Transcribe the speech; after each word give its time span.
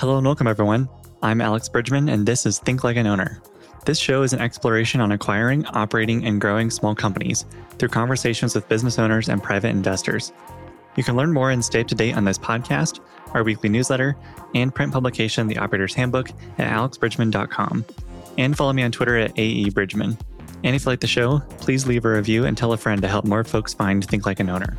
Hello 0.00 0.16
and 0.16 0.24
welcome, 0.24 0.46
everyone. 0.46 0.88
I'm 1.22 1.42
Alex 1.42 1.68
Bridgman, 1.68 2.08
and 2.08 2.24
this 2.24 2.46
is 2.46 2.58
Think 2.58 2.84
Like 2.84 2.96
an 2.96 3.06
Owner. 3.06 3.42
This 3.84 3.98
show 3.98 4.22
is 4.22 4.32
an 4.32 4.40
exploration 4.40 4.98
on 5.02 5.12
acquiring, 5.12 5.66
operating, 5.66 6.24
and 6.24 6.40
growing 6.40 6.70
small 6.70 6.94
companies 6.94 7.44
through 7.78 7.90
conversations 7.90 8.54
with 8.54 8.66
business 8.66 8.98
owners 8.98 9.28
and 9.28 9.42
private 9.42 9.68
investors. 9.68 10.32
You 10.96 11.04
can 11.04 11.16
learn 11.16 11.34
more 11.34 11.50
and 11.50 11.62
stay 11.62 11.82
up 11.82 11.86
to 11.88 11.94
date 11.94 12.16
on 12.16 12.24
this 12.24 12.38
podcast, 12.38 13.00
our 13.34 13.44
weekly 13.44 13.68
newsletter, 13.68 14.16
and 14.54 14.74
print 14.74 14.90
publication, 14.90 15.48
The 15.48 15.58
Operator's 15.58 15.92
Handbook, 15.92 16.30
at 16.56 16.72
alexbridgman.com. 16.72 17.84
And 18.38 18.56
follow 18.56 18.72
me 18.72 18.82
on 18.84 18.92
Twitter 18.92 19.18
at 19.18 19.34
AEBridgman. 19.34 20.18
And 20.64 20.74
if 20.74 20.86
you 20.86 20.92
like 20.92 21.00
the 21.00 21.08
show, 21.08 21.40
please 21.58 21.86
leave 21.86 22.06
a 22.06 22.10
review 22.10 22.46
and 22.46 22.56
tell 22.56 22.72
a 22.72 22.78
friend 22.78 23.02
to 23.02 23.08
help 23.08 23.26
more 23.26 23.44
folks 23.44 23.74
find 23.74 24.02
Think 24.02 24.24
Like 24.24 24.40
an 24.40 24.48
Owner. 24.48 24.78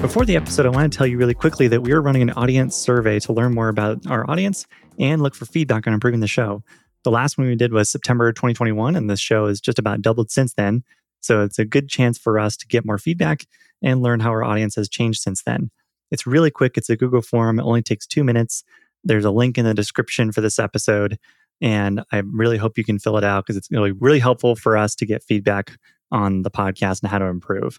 Before 0.00 0.24
the 0.24 0.34
episode, 0.34 0.64
I 0.64 0.70
want 0.70 0.90
to 0.90 0.96
tell 0.96 1.06
you 1.06 1.18
really 1.18 1.34
quickly 1.34 1.68
that 1.68 1.82
we 1.82 1.92
are 1.92 2.00
running 2.00 2.22
an 2.22 2.30
audience 2.30 2.74
survey 2.74 3.20
to 3.20 3.34
learn 3.34 3.54
more 3.54 3.68
about 3.68 4.06
our 4.06 4.28
audience 4.30 4.66
and 4.98 5.22
look 5.22 5.34
for 5.34 5.44
feedback 5.44 5.86
on 5.86 5.92
improving 5.92 6.20
the 6.20 6.26
show. 6.26 6.62
The 7.04 7.10
last 7.10 7.36
one 7.36 7.46
we 7.46 7.54
did 7.54 7.72
was 7.72 7.90
September 7.90 8.32
2021, 8.32 8.96
and 8.96 9.10
this 9.10 9.20
show 9.20 9.46
has 9.46 9.60
just 9.60 9.78
about 9.78 10.00
doubled 10.00 10.30
since 10.30 10.54
then. 10.54 10.84
So 11.20 11.42
it's 11.42 11.58
a 11.58 11.66
good 11.66 11.88
chance 11.90 12.18
for 12.18 12.38
us 12.38 12.56
to 12.56 12.66
get 12.66 12.86
more 12.86 12.96
feedback 12.96 13.44
and 13.82 14.00
learn 14.00 14.20
how 14.20 14.30
our 14.30 14.42
audience 14.42 14.74
has 14.76 14.88
changed 14.88 15.20
since 15.20 15.42
then. 15.42 15.70
It's 16.10 16.26
really 16.26 16.50
quick. 16.50 16.78
It's 16.78 16.90
a 16.90 16.96
Google 16.96 17.22
form. 17.22 17.60
It 17.60 17.64
only 17.64 17.82
takes 17.82 18.06
two 18.06 18.24
minutes. 18.24 18.64
There's 19.04 19.26
a 19.26 19.30
link 19.30 19.58
in 19.58 19.66
the 19.66 19.74
description 19.74 20.32
for 20.32 20.40
this 20.40 20.58
episode. 20.58 21.18
And 21.60 22.02
I 22.10 22.22
really 22.24 22.56
hope 22.56 22.78
you 22.78 22.84
can 22.84 22.98
fill 22.98 23.18
it 23.18 23.24
out 23.24 23.44
because 23.44 23.58
it's 23.58 23.70
really, 23.70 23.92
really 23.92 24.18
helpful 24.18 24.56
for 24.56 24.78
us 24.78 24.94
to 24.96 25.06
get 25.06 25.22
feedback 25.22 25.72
on 26.10 26.40
the 26.40 26.50
podcast 26.50 27.02
and 27.02 27.10
how 27.10 27.18
to 27.18 27.26
improve. 27.26 27.78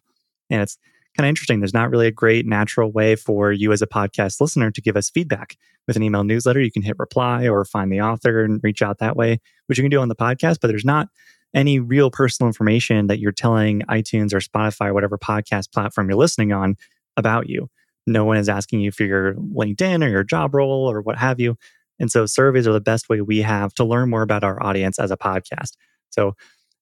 And 0.52 0.61
it's 0.61 0.77
kind 1.15 1.25
of 1.25 1.29
interesting. 1.29 1.59
There's 1.59 1.73
not 1.73 1.89
really 1.89 2.07
a 2.07 2.11
great 2.11 2.45
natural 2.45 2.91
way 2.91 3.15
for 3.15 3.52
you 3.52 3.71
as 3.71 3.81
a 3.81 3.88
podcast 3.88 4.39
listener 4.39 4.71
to 4.71 4.81
give 4.81 4.95
us 4.95 5.09
feedback. 5.09 5.57
With 5.88 5.95
an 5.95 6.03
email 6.03 6.23
newsletter, 6.23 6.61
you 6.61 6.72
can 6.72 6.83
hit 6.83 6.99
reply 6.99 7.47
or 7.47 7.66
find 7.66 7.91
the 7.91 8.02
author 8.02 8.44
and 8.44 8.61
reach 8.63 8.81
out 8.81 8.99
that 8.99 9.16
way, 9.16 9.39
which 9.66 9.77
you 9.77 9.83
can 9.83 9.89
do 9.89 9.99
on 9.99 10.09
the 10.09 10.16
podcast, 10.16 10.59
but 10.61 10.67
there's 10.67 10.86
not 10.86 11.09
any 11.53 11.80
real 11.80 12.09
personal 12.09 12.47
information 12.47 13.08
that 13.08 13.19
you're 13.19 13.31
telling 13.31 13.81
iTunes 13.89 14.33
or 14.33 14.39
Spotify 14.39 14.94
whatever 14.94 15.17
podcast 15.17 15.73
platform 15.73 16.08
you're 16.08 16.17
listening 16.17 16.53
on 16.53 16.75
about 17.17 17.49
you. 17.49 17.67
No 18.08 18.25
one 18.25 18.38
is 18.38 18.49
asking 18.49 18.81
you 18.81 18.91
for 18.91 19.03
your 19.03 19.33
LinkedIn 19.33 20.05
or 20.05 20.09
your 20.09 20.23
job 20.23 20.55
role 20.55 20.89
or 20.89 21.02
what 21.02 21.17
have 21.17 21.39
you. 21.39 21.58
And 21.99 22.11
so 22.11 22.25
surveys 22.25 22.67
are 22.67 22.73
the 22.73 22.81
best 22.81 23.09
way 23.09 23.21
we 23.21 23.39
have 23.39 23.73
to 23.75 23.83
learn 23.83 24.09
more 24.09 24.21
about 24.21 24.43
our 24.43 24.61
audience 24.64 24.97
as 24.97 25.11
a 25.11 25.17
podcast. 25.17 25.73
So, 26.09 26.36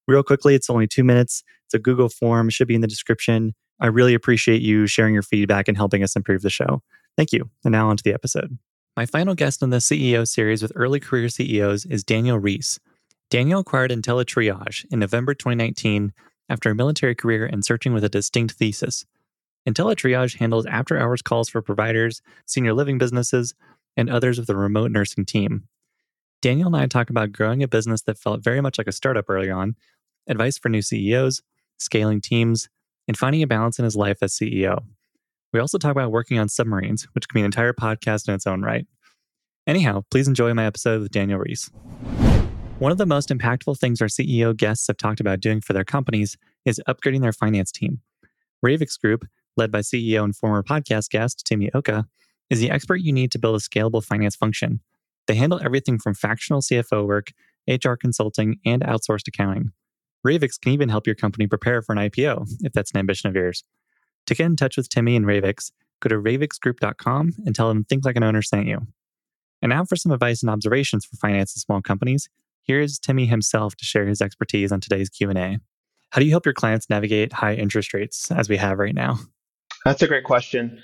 real 0.08 0.24
quickly, 0.24 0.56
it's 0.56 0.70
only 0.70 0.88
two 0.88 1.04
minutes. 1.04 1.44
It's 1.66 1.74
a 1.74 1.80
Google 1.80 2.10
form, 2.10 2.50
should 2.50 2.68
be 2.68 2.76
in 2.76 2.82
the 2.82 2.88
description. 2.88 3.54
I 3.80 3.88
really 3.88 4.14
appreciate 4.14 4.62
you 4.62 4.88
sharing 4.88 5.14
your 5.14 5.24
feedback 5.24 5.68
and 5.68 5.78
helping 5.78 6.04
us 6.04 6.16
improve 6.16 6.42
the 6.42 6.50
show. 6.50 6.82
Thank 7.18 7.32
you. 7.32 7.50
And 7.64 7.72
now 7.72 7.90
on 7.90 7.98
to 7.98 8.04
the 8.04 8.14
episode. 8.14 8.58
My 8.98 9.06
final 9.06 9.36
guest 9.36 9.62
in 9.62 9.70
the 9.70 9.78
CEO 9.78 10.28
series 10.28 10.62
with 10.62 10.74
early 10.76 11.00
career 11.00 11.30
CEOs 11.30 11.86
is 11.86 12.04
Daniel 12.04 12.38
Reese. 12.38 12.80
Daniel 13.30 13.62
acquired 13.62 13.92
IntellaTriage 13.92 14.86
in 14.92 15.00
November 15.00 15.34
2019 15.34 16.12
after 16.50 16.72
a 16.72 16.76
military 16.76 17.16
career 17.16 17.46
and 17.46 17.64
searching 17.64 17.94
with 17.94 18.04
a 18.04 18.10
distinct 18.10 18.56
thesis. 18.56 19.06
IntellaTriage 19.68 20.40
handles 20.40 20.66
after 20.66 20.98
hours 20.98 21.22
calls 21.22 21.48
for 21.48 21.62
providers, 21.62 22.22
senior 22.46 22.74
living 22.74 22.98
businesses, 22.98 23.54
and 23.96 24.10
others 24.10 24.40
with 24.40 24.50
a 24.50 24.56
remote 24.56 24.92
nursing 24.92 25.26
team. 25.26 25.68
Daniel 26.42 26.68
and 26.68 26.76
I 26.76 26.88
talk 26.88 27.10
about 27.10 27.32
growing 27.32 27.62
a 27.62 27.68
business 27.68 28.02
that 28.04 28.18
felt 28.18 28.44
very 28.44 28.62
much 28.62 28.78
like 28.78 28.88
a 28.88 28.94
startup 28.94 29.30
early 29.30 29.52
on, 29.52 29.76
advice 30.28 30.58
for 30.58 30.70
new 30.70 30.82
CEOs, 30.82 31.42
scaling 31.78 32.22
teams, 32.22 32.70
and 33.10 33.18
finding 33.18 33.42
a 33.42 33.48
balance 33.48 33.80
in 33.80 33.86
his 33.86 33.96
life 33.96 34.20
as 34.22 34.34
CEO. 34.34 34.84
We 35.52 35.60
also 35.60 35.80
talk 35.80 35.92
about 35.92 36.12
working 36.12 36.38
on 36.38 36.48
submarines, 36.48 37.08
which 37.14 37.28
can 37.28 37.40
be 37.40 37.42
an 37.42 37.46
entire 37.46 37.74
podcast 37.74 38.28
in 38.28 38.36
its 38.36 38.46
own 38.46 38.62
right. 38.62 38.86
Anyhow, 39.66 40.04
please 40.12 40.28
enjoy 40.28 40.54
my 40.54 40.66
episode 40.68 41.02
with 41.02 41.12
Daniel 41.12 41.40
Reese. 41.40 41.72
One 42.78 42.92
of 42.92 43.00
the 43.00 43.08
most 43.08 43.30
impactful 43.30 43.80
things 43.80 44.00
our 44.00 44.08
CEO 44.08 44.56
guests 44.56 44.86
have 44.86 44.98
talked 44.98 45.20
about 45.20 45.40
doing 45.40 45.60
for 45.60 45.74
their 45.74 45.84
companies 45.84 46.38
is 46.66 46.80
upgrading 46.88 47.22
their 47.22 47.34
finance 47.34 47.72
team. 47.72 48.00
Ravix 48.64 49.00
Group, 49.02 49.26
led 49.58 49.72
by 49.72 49.80
CEO 49.80 50.24
and 50.24 50.36
former 50.36 50.62
podcast 50.62 51.10
guest 51.10 51.44
Timmy 51.48 51.72
Oka, 51.74 52.06
is 52.52 52.60
the 52.60 52.70
expert 52.70 52.98
you 52.98 53.12
need 53.12 53.32
to 53.32 53.40
build 53.40 53.56
a 53.56 53.60
scalable 53.60 54.06
finance 54.06 54.36
function. 54.36 54.82
They 55.26 55.34
handle 55.34 55.60
everything 55.64 55.98
from 55.98 56.14
fractional 56.14 56.62
CFO 56.62 57.08
work, 57.08 57.30
HR 57.68 57.94
consulting, 57.94 58.60
and 58.68 58.84
outsourced 58.84 59.28
accounting. 59.28 59.72
Ravix 60.26 60.60
can 60.60 60.74
even 60.74 60.90
help 60.90 61.08
your 61.08 61.16
company 61.16 61.48
prepare 61.48 61.82
for 61.82 61.94
an 61.94 62.00
IPO 62.00 62.48
if 62.62 62.74
that's 62.74 62.92
an 62.92 62.98
ambition 62.98 63.30
of 63.30 63.36
yours. 63.36 63.64
To 64.28 64.36
get 64.36 64.46
in 64.46 64.56
touch 64.56 64.78
with 64.78 64.90
Timmy 64.90 65.16
and 65.16 65.26
Ravix, 65.26 65.72
go 66.02 66.10
to 66.10 66.16
ravixgroup.com 66.16 67.34
and 67.46 67.56
tell 67.56 67.70
them 67.70 67.84
Think 67.84 68.06
Like 68.06 68.16
an 68.16 68.24
Owner 68.24 68.42
sent 68.42 68.68
you. 68.68 68.88
And 69.62 69.70
now 69.70 69.84
for 69.86 69.96
some 69.96 70.12
advice 70.12 70.42
and 70.42 70.50
observations 70.50 71.06
for 71.06 71.18
finance 71.18 71.56
and 71.56 71.62
small 71.62 71.82
companies. 71.82 72.30
Here's 72.64 73.00
Timmy 73.00 73.26
himself 73.26 73.76
to 73.78 73.86
share 73.86 74.06
his 74.06 74.22
expertise 74.22 74.72
on 74.72 74.80
today's 74.80 75.10
Q&A. 75.10 75.58
How 76.12 76.20
do 76.20 76.26
you 76.26 76.32
help 76.32 76.46
your 76.46 76.54
clients 76.54 76.90
navigate 76.90 77.34
high 77.34 77.56
interest 77.56 77.94
rates 77.94 78.32
as 78.32 78.50
we 78.50 78.58
have 78.58 78.78
right 78.80 78.96
now? 78.96 79.20
That's 79.86 80.02
a 80.02 80.08
great 80.08 80.24
question. 80.24 80.82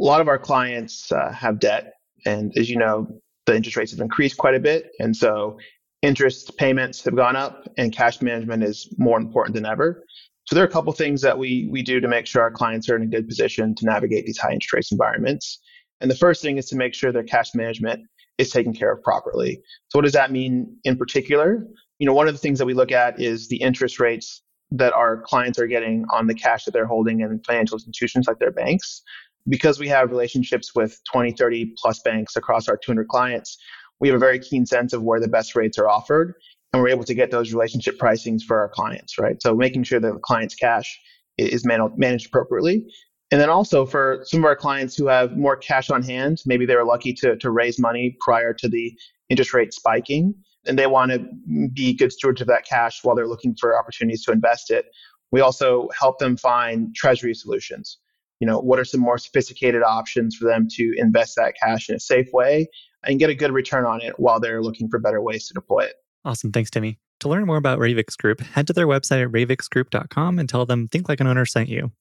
A 0.00 0.02
lot 0.02 0.20
of 0.20 0.28
our 0.28 0.38
clients 0.38 1.12
uh, 1.12 1.32
have 1.32 1.60
debt, 1.60 1.94
and 2.26 2.52
as 2.56 2.68
you 2.68 2.76
know, 2.76 3.06
the 3.46 3.54
interest 3.54 3.76
rates 3.76 3.92
have 3.92 4.00
increased 4.00 4.36
quite 4.36 4.54
a 4.54 4.60
bit, 4.60 4.90
and 4.98 5.16
so 5.16 5.58
interest 6.04 6.56
payments 6.58 7.02
have 7.02 7.16
gone 7.16 7.34
up 7.34 7.66
and 7.78 7.90
cash 7.90 8.20
management 8.20 8.62
is 8.62 8.94
more 8.98 9.18
important 9.18 9.54
than 9.54 9.64
ever. 9.64 10.04
So 10.44 10.54
there 10.54 10.62
are 10.62 10.68
a 10.68 10.70
couple 10.70 10.92
things 10.92 11.22
that 11.22 11.38
we 11.38 11.66
we 11.70 11.82
do 11.82 11.98
to 11.98 12.08
make 12.08 12.26
sure 12.26 12.42
our 12.42 12.50
clients 12.50 12.90
are 12.90 12.96
in 12.96 13.02
a 13.02 13.06
good 13.06 13.26
position 13.26 13.74
to 13.76 13.86
navigate 13.86 14.26
these 14.26 14.36
high 14.38 14.52
interest 14.52 14.74
rate 14.74 14.86
environments. 14.92 15.60
And 16.02 16.10
the 16.10 16.16
first 16.16 16.42
thing 16.42 16.58
is 16.58 16.66
to 16.66 16.76
make 16.76 16.92
sure 16.92 17.10
their 17.10 17.22
cash 17.22 17.54
management 17.54 18.02
is 18.36 18.50
taken 18.50 18.74
care 18.74 18.92
of 18.92 19.02
properly. 19.02 19.62
So 19.88 19.98
what 19.98 20.02
does 20.02 20.12
that 20.12 20.30
mean 20.30 20.76
in 20.84 20.98
particular? 20.98 21.66
You 21.98 22.06
know, 22.06 22.12
one 22.12 22.28
of 22.28 22.34
the 22.34 22.40
things 22.40 22.58
that 22.58 22.66
we 22.66 22.74
look 22.74 22.92
at 22.92 23.18
is 23.18 23.48
the 23.48 23.56
interest 23.56 23.98
rates 23.98 24.42
that 24.72 24.92
our 24.92 25.22
clients 25.22 25.58
are 25.58 25.66
getting 25.66 26.04
on 26.12 26.26
the 26.26 26.34
cash 26.34 26.64
that 26.64 26.72
they're 26.72 26.86
holding 26.86 27.20
in 27.20 27.40
financial 27.46 27.76
institutions 27.76 28.26
like 28.26 28.38
their 28.40 28.50
banks. 28.50 29.02
Because 29.48 29.78
we 29.78 29.88
have 29.88 30.10
relationships 30.10 30.74
with 30.74 30.98
20, 31.12 31.32
30 31.32 31.74
plus 31.76 32.00
banks 32.00 32.34
across 32.34 32.66
our 32.66 32.76
200 32.76 33.08
clients, 33.08 33.58
we 34.00 34.08
have 34.08 34.16
a 34.16 34.20
very 34.20 34.38
keen 34.38 34.66
sense 34.66 34.92
of 34.92 35.02
where 35.02 35.20
the 35.20 35.28
best 35.28 35.54
rates 35.54 35.78
are 35.78 35.88
offered 35.88 36.34
and 36.72 36.82
we're 36.82 36.88
able 36.88 37.04
to 37.04 37.14
get 37.14 37.30
those 37.30 37.52
relationship 37.52 37.98
pricings 37.98 38.42
for 38.42 38.58
our 38.58 38.68
clients, 38.68 39.18
right? 39.18 39.40
So 39.40 39.54
making 39.54 39.84
sure 39.84 40.00
that 40.00 40.12
the 40.12 40.18
client's 40.18 40.54
cash 40.54 40.98
is 41.38 41.64
managed 41.64 42.26
appropriately. 42.26 42.86
And 43.30 43.40
then 43.40 43.48
also 43.48 43.86
for 43.86 44.20
some 44.24 44.40
of 44.40 44.44
our 44.44 44.56
clients 44.56 44.96
who 44.96 45.06
have 45.06 45.36
more 45.36 45.56
cash 45.56 45.90
on 45.90 46.02
hand, 46.02 46.42
maybe 46.46 46.66
they 46.66 46.76
were 46.76 46.84
lucky 46.84 47.12
to, 47.14 47.36
to 47.36 47.50
raise 47.50 47.78
money 47.78 48.16
prior 48.20 48.52
to 48.54 48.68
the 48.68 48.92
interest 49.28 49.54
rate 49.54 49.72
spiking, 49.72 50.34
and 50.66 50.78
they 50.78 50.86
want 50.86 51.12
to 51.12 51.26
be 51.72 51.94
good 51.94 52.12
stewards 52.12 52.40
of 52.40 52.46
that 52.48 52.64
cash 52.64 53.00
while 53.02 53.16
they're 53.16 53.26
looking 53.26 53.54
for 53.58 53.78
opportunities 53.78 54.24
to 54.24 54.32
invest 54.32 54.70
it. 54.70 54.86
We 55.32 55.40
also 55.40 55.88
help 55.98 56.18
them 56.18 56.36
find 56.36 56.94
treasury 56.94 57.34
solutions. 57.34 57.98
You 58.40 58.46
know, 58.46 58.58
what 58.58 58.78
are 58.78 58.84
some 58.84 59.00
more 59.00 59.18
sophisticated 59.18 59.82
options 59.82 60.36
for 60.36 60.44
them 60.44 60.66
to 60.72 60.92
invest 60.96 61.36
that 61.36 61.54
cash 61.60 61.88
in 61.88 61.94
a 61.94 62.00
safe 62.00 62.28
way 62.32 62.68
and 63.04 63.18
get 63.18 63.30
a 63.30 63.34
good 63.34 63.52
return 63.52 63.84
on 63.84 64.00
it 64.00 64.18
while 64.18 64.40
they're 64.40 64.62
looking 64.62 64.88
for 64.88 64.98
better 64.98 65.22
ways 65.22 65.46
to 65.48 65.54
deploy 65.54 65.80
it. 65.80 65.94
Awesome. 66.24 66.52
Thanks, 66.52 66.70
Timmy. 66.70 66.98
To 67.20 67.28
learn 67.28 67.46
more 67.46 67.56
about 67.56 67.78
Ravix 67.78 68.16
Group, 68.16 68.40
head 68.40 68.66
to 68.66 68.72
their 68.72 68.86
website 68.86 69.24
at 69.24 69.32
ravixgroup.com 69.32 70.38
and 70.38 70.48
tell 70.48 70.66
them 70.66 70.88
Think 70.88 71.08
Like 71.08 71.20
an 71.20 71.26
Owner 71.26 71.46
sent 71.46 71.68
you. 71.68 71.92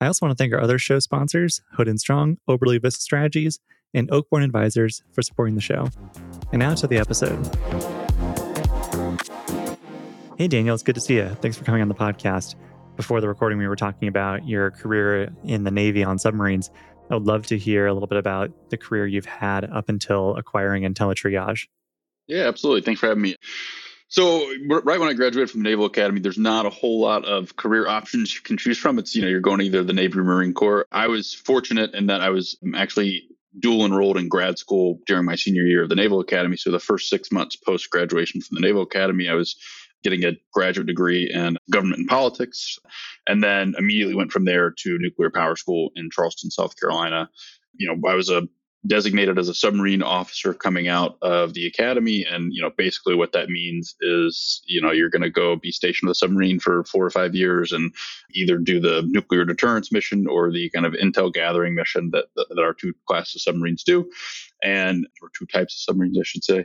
I 0.00 0.06
also 0.06 0.26
want 0.26 0.36
to 0.36 0.42
thank 0.42 0.52
our 0.52 0.60
other 0.60 0.78
show 0.78 0.98
sponsors, 0.98 1.60
Hood 1.72 1.88
and 1.88 1.98
Strong, 1.98 2.38
Oberle 2.48 2.80
Business 2.80 3.02
Strategies, 3.02 3.60
and 3.94 4.08
Oakborn 4.10 4.44
Advisors 4.44 5.02
for 5.12 5.22
supporting 5.22 5.54
the 5.54 5.60
show. 5.60 5.88
And 6.52 6.60
now 6.60 6.74
to 6.74 6.86
the 6.86 6.98
episode. 6.98 7.46
Hey, 10.36 10.46
Daniel, 10.46 10.74
it's 10.74 10.84
good 10.84 10.94
to 10.94 11.00
see 11.00 11.16
you. 11.16 11.28
Thanks 11.40 11.56
for 11.56 11.64
coming 11.64 11.82
on 11.82 11.88
the 11.88 11.94
podcast. 11.94 12.54
Before 12.98 13.20
the 13.20 13.28
recording, 13.28 13.58
we 13.58 13.68
were 13.68 13.76
talking 13.76 14.08
about 14.08 14.48
your 14.48 14.72
career 14.72 15.32
in 15.44 15.62
the 15.62 15.70
Navy 15.70 16.02
on 16.02 16.18
submarines. 16.18 16.68
I 17.08 17.14
would 17.14 17.28
love 17.28 17.46
to 17.46 17.56
hear 17.56 17.86
a 17.86 17.92
little 17.92 18.08
bit 18.08 18.18
about 18.18 18.50
the 18.70 18.76
career 18.76 19.06
you've 19.06 19.24
had 19.24 19.64
up 19.64 19.88
until 19.88 20.34
acquiring 20.36 20.82
IntellaTriage. 20.82 21.68
Yeah, 22.26 22.48
absolutely. 22.48 22.82
Thanks 22.82 22.98
for 22.98 23.06
having 23.06 23.22
me. 23.22 23.36
So 24.08 24.52
right 24.68 24.98
when 24.98 25.08
I 25.08 25.12
graduated 25.12 25.48
from 25.48 25.62
the 25.62 25.68
Naval 25.68 25.84
Academy, 25.84 26.18
there's 26.18 26.38
not 26.38 26.66
a 26.66 26.70
whole 26.70 26.98
lot 26.98 27.24
of 27.24 27.54
career 27.54 27.86
options 27.86 28.34
you 28.34 28.40
can 28.40 28.56
choose 28.56 28.78
from. 28.78 28.98
It's 28.98 29.14
you 29.14 29.22
know 29.22 29.28
you're 29.28 29.38
going 29.38 29.60
either 29.60 29.84
the 29.84 29.92
Navy 29.92 30.18
or 30.18 30.24
Marine 30.24 30.52
Corps. 30.52 30.84
I 30.90 31.06
was 31.06 31.32
fortunate 31.32 31.94
in 31.94 32.08
that 32.08 32.20
I 32.20 32.30
was 32.30 32.58
um, 32.64 32.74
actually 32.74 33.28
dual 33.60 33.86
enrolled 33.86 34.16
in 34.16 34.28
grad 34.28 34.58
school 34.58 34.98
during 35.06 35.24
my 35.24 35.36
senior 35.36 35.62
year 35.62 35.84
of 35.84 35.88
the 35.88 35.94
Naval 35.94 36.18
Academy. 36.18 36.56
So 36.56 36.72
the 36.72 36.80
first 36.80 37.08
six 37.08 37.30
months 37.30 37.54
post 37.54 37.90
graduation 37.90 38.40
from 38.40 38.56
the 38.56 38.60
Naval 38.60 38.82
Academy, 38.82 39.28
I 39.28 39.34
was 39.34 39.54
getting 40.02 40.24
a 40.24 40.32
graduate 40.52 40.86
degree 40.86 41.30
in 41.32 41.56
government 41.70 42.00
and 42.00 42.08
politics, 42.08 42.78
and 43.26 43.42
then 43.42 43.74
immediately 43.78 44.14
went 44.14 44.32
from 44.32 44.44
there 44.44 44.70
to 44.70 44.98
nuclear 44.98 45.30
power 45.30 45.56
school 45.56 45.90
in 45.96 46.10
Charleston, 46.10 46.50
South 46.50 46.78
Carolina. 46.78 47.28
You 47.74 47.88
know, 47.88 48.08
I 48.08 48.14
was 48.14 48.30
a 48.30 48.48
designated 48.86 49.38
as 49.38 49.48
a 49.48 49.54
submarine 49.54 50.02
officer 50.02 50.54
coming 50.54 50.86
out 50.86 51.18
of 51.20 51.52
the 51.52 51.66
academy 51.66 52.24
and 52.24 52.52
you 52.54 52.62
know 52.62 52.70
basically 52.76 53.14
what 53.14 53.32
that 53.32 53.50
means 53.50 53.96
is 54.00 54.62
you 54.66 54.80
know 54.80 54.92
you're 54.92 55.10
going 55.10 55.22
to 55.22 55.30
go 55.30 55.56
be 55.56 55.72
stationed 55.72 56.08
with 56.08 56.14
a 56.14 56.18
submarine 56.18 56.60
for 56.60 56.84
four 56.84 57.04
or 57.04 57.10
five 57.10 57.34
years 57.34 57.72
and 57.72 57.92
either 58.34 58.56
do 58.56 58.78
the 58.78 59.02
nuclear 59.08 59.44
deterrence 59.44 59.90
mission 59.90 60.28
or 60.28 60.52
the 60.52 60.70
kind 60.70 60.86
of 60.86 60.92
intel 60.92 61.32
gathering 61.32 61.74
mission 61.74 62.10
that 62.12 62.26
that 62.36 62.58
our 62.60 62.72
two 62.72 62.94
classes 63.06 63.34
of 63.36 63.42
submarines 63.42 63.82
do 63.82 64.08
and 64.62 65.06
or 65.20 65.28
two 65.36 65.46
types 65.46 65.74
of 65.74 65.80
submarines 65.80 66.18
i 66.18 66.22
should 66.22 66.44
say 66.44 66.64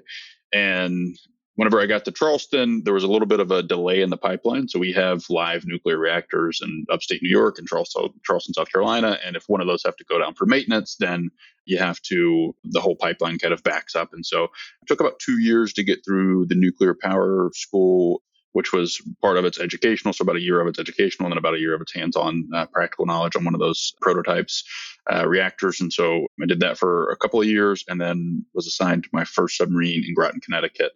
and 0.54 1.18
whenever 1.56 1.80
I 1.80 1.86
got 1.86 2.06
to 2.06 2.12
Charleston, 2.12 2.84
there 2.84 2.94
was 2.94 3.04
a 3.04 3.08
little 3.08 3.28
bit 3.28 3.40
of 3.40 3.52
a 3.52 3.62
delay 3.62 4.02
in 4.02 4.10
the 4.10 4.18
pipeline. 4.18 4.68
So 4.68 4.80
we 4.80 4.94
have 4.94 5.24
live 5.30 5.66
nuclear 5.66 5.98
reactors 5.98 6.62
in 6.64 6.86
upstate 6.92 7.22
New 7.22 7.30
York 7.30 7.60
and 7.60 7.68
Charleston, 7.68 8.10
Charleston, 8.26 8.54
South 8.54 8.72
Carolina. 8.72 9.20
And 9.26 9.36
if 9.36 9.44
one 9.48 9.62
of 9.62 9.68
those 9.68 9.84
have 9.86 9.96
to 9.98 10.06
go 10.06 10.20
down 10.20 10.34
for 10.34 10.46
maintenance, 10.46 10.96
then 11.00 11.30
you 11.66 11.78
have 11.78 12.02
to, 12.04 12.56
the 12.64 12.82
whole 12.82 12.96
pipeline 12.96 13.38
kind 13.40 13.54
of 13.54 13.64
backs 13.64 13.96
up. 13.96 14.10
And 14.14 14.26
so 14.26 14.46
it 14.46 14.88
took 14.88 15.00
about 15.00 15.20
two 15.20 15.40
years 15.40 15.74
to 15.74 15.84
get 15.84 16.04
through 16.04 16.48
the 16.48 16.56
nuclear 16.56 16.96
power 17.00 17.50
school. 17.54 18.22
Which 18.56 18.72
was 18.72 19.02
part 19.20 19.38
of 19.38 19.46
its 19.46 19.60
educational, 19.60 20.14
so 20.14 20.22
about 20.22 20.36
a 20.36 20.40
year 20.40 20.62
of 20.62 20.68
its 20.68 20.78
educational, 20.78 21.26
and 21.26 21.32
then 21.32 21.40
about 21.40 21.56
a 21.56 21.60
year 21.60 21.74
of 21.74 21.82
its 21.82 21.92
hands-on 21.92 22.48
uh, 22.54 22.68
practical 22.68 23.08
knowledge 23.08 23.36
on 23.36 23.44
one 23.44 23.56
of 23.56 23.60
those 23.60 23.96
prototypes 24.00 24.64
uh, 25.12 25.28
reactors. 25.28 25.82
And 25.82 25.92
so 25.92 26.28
I 26.40 26.46
did 26.46 26.60
that 26.60 26.78
for 26.78 27.10
a 27.10 27.18
couple 27.18 27.42
of 27.42 27.48
years, 27.48 27.84
and 27.88 28.00
then 28.00 28.46
was 28.54 28.68
assigned 28.68 29.06
to 29.06 29.10
my 29.12 29.24
first 29.24 29.58
submarine 29.58 30.04
in 30.08 30.14
Groton, 30.14 30.40
Connecticut, 30.40 30.92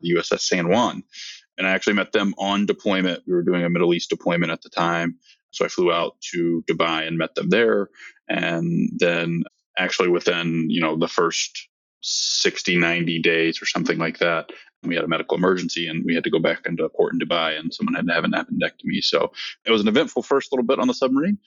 the 0.00 0.14
USS 0.14 0.40
San 0.40 0.68
Juan. 0.68 1.02
And 1.58 1.66
I 1.66 1.70
actually 1.70 1.94
met 1.94 2.12
them 2.12 2.34
on 2.38 2.66
deployment. 2.66 3.22
We 3.26 3.34
were 3.34 3.42
doing 3.42 3.64
a 3.64 3.70
Middle 3.70 3.94
East 3.94 4.10
deployment 4.10 4.52
at 4.52 4.62
the 4.62 4.68
time. 4.68 5.16
So 5.50 5.64
I 5.64 5.68
flew 5.68 5.90
out 5.90 6.16
to 6.32 6.62
Dubai 6.68 7.06
and 7.06 7.16
met 7.16 7.34
them 7.34 7.48
there. 7.48 7.88
And 8.28 8.90
then 8.98 9.44
actually 9.78 10.08
within, 10.08 10.68
you 10.68 10.80
know, 10.80 10.96
the 10.96 11.08
first 11.08 11.68
60, 12.02 12.76
90 12.76 13.20
days 13.20 13.60
or 13.60 13.66
something 13.66 13.98
like 13.98 14.18
that, 14.18 14.50
we 14.82 14.94
had 14.94 15.04
a 15.04 15.08
medical 15.08 15.36
emergency 15.36 15.88
and 15.88 16.04
we 16.04 16.14
had 16.14 16.24
to 16.24 16.30
go 16.30 16.38
back 16.38 16.66
into 16.66 16.88
port 16.90 17.14
in 17.14 17.18
Dubai 17.18 17.58
and 17.58 17.72
someone 17.72 17.94
had 17.94 18.06
to 18.06 18.12
have 18.12 18.24
an 18.24 18.32
appendectomy. 18.32 19.02
So 19.02 19.32
it 19.64 19.70
was 19.70 19.80
an 19.80 19.88
eventful 19.88 20.22
first 20.22 20.52
little 20.52 20.64
bit 20.64 20.78
on 20.78 20.88
the 20.88 20.94
submarine. 20.94 21.38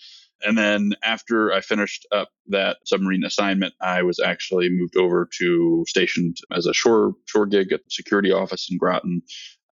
And 0.43 0.57
then 0.57 0.93
after 1.03 1.51
I 1.51 1.61
finished 1.61 2.07
up 2.11 2.29
that 2.47 2.77
submarine 2.85 3.25
assignment, 3.25 3.73
I 3.81 4.03
was 4.03 4.19
actually 4.19 4.69
moved 4.69 4.97
over 4.97 5.27
to 5.39 5.85
stationed 5.87 6.37
as 6.51 6.65
a 6.65 6.73
shore 6.73 7.13
shore 7.25 7.45
gig 7.45 7.71
at 7.73 7.83
the 7.83 7.89
security 7.91 8.31
office 8.31 8.67
in 8.69 8.77
Groton. 8.77 9.21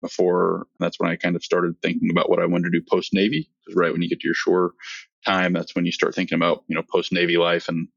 Before 0.02 0.68
that's 0.80 1.00
when 1.00 1.10
I 1.10 1.16
kind 1.16 1.36
of 1.36 1.44
started 1.44 1.81
thinking 1.81 2.12
about 2.12 2.30
what 2.30 2.40
I 2.40 2.46
wanted 2.46 2.72
to 2.72 2.80
do 2.80 2.86
post 2.88 3.14
Navy. 3.14 3.50
Because 3.66 3.75
right 3.75 3.92
when 3.92 4.02
you 4.02 4.10
get 4.10 4.19
to 4.19 4.28
your 4.28 4.36
shore 4.36 4.74
time, 5.25 5.54
that's 5.54 5.75
when 5.75 5.86
you 5.88 5.92
start 5.92 6.14
thinking 6.14 6.36
about 6.36 6.64
you 6.68 6.75
know 6.75 6.84
post 6.84 7.12
Navy 7.12 7.38
life. 7.38 7.68
And 7.68 7.88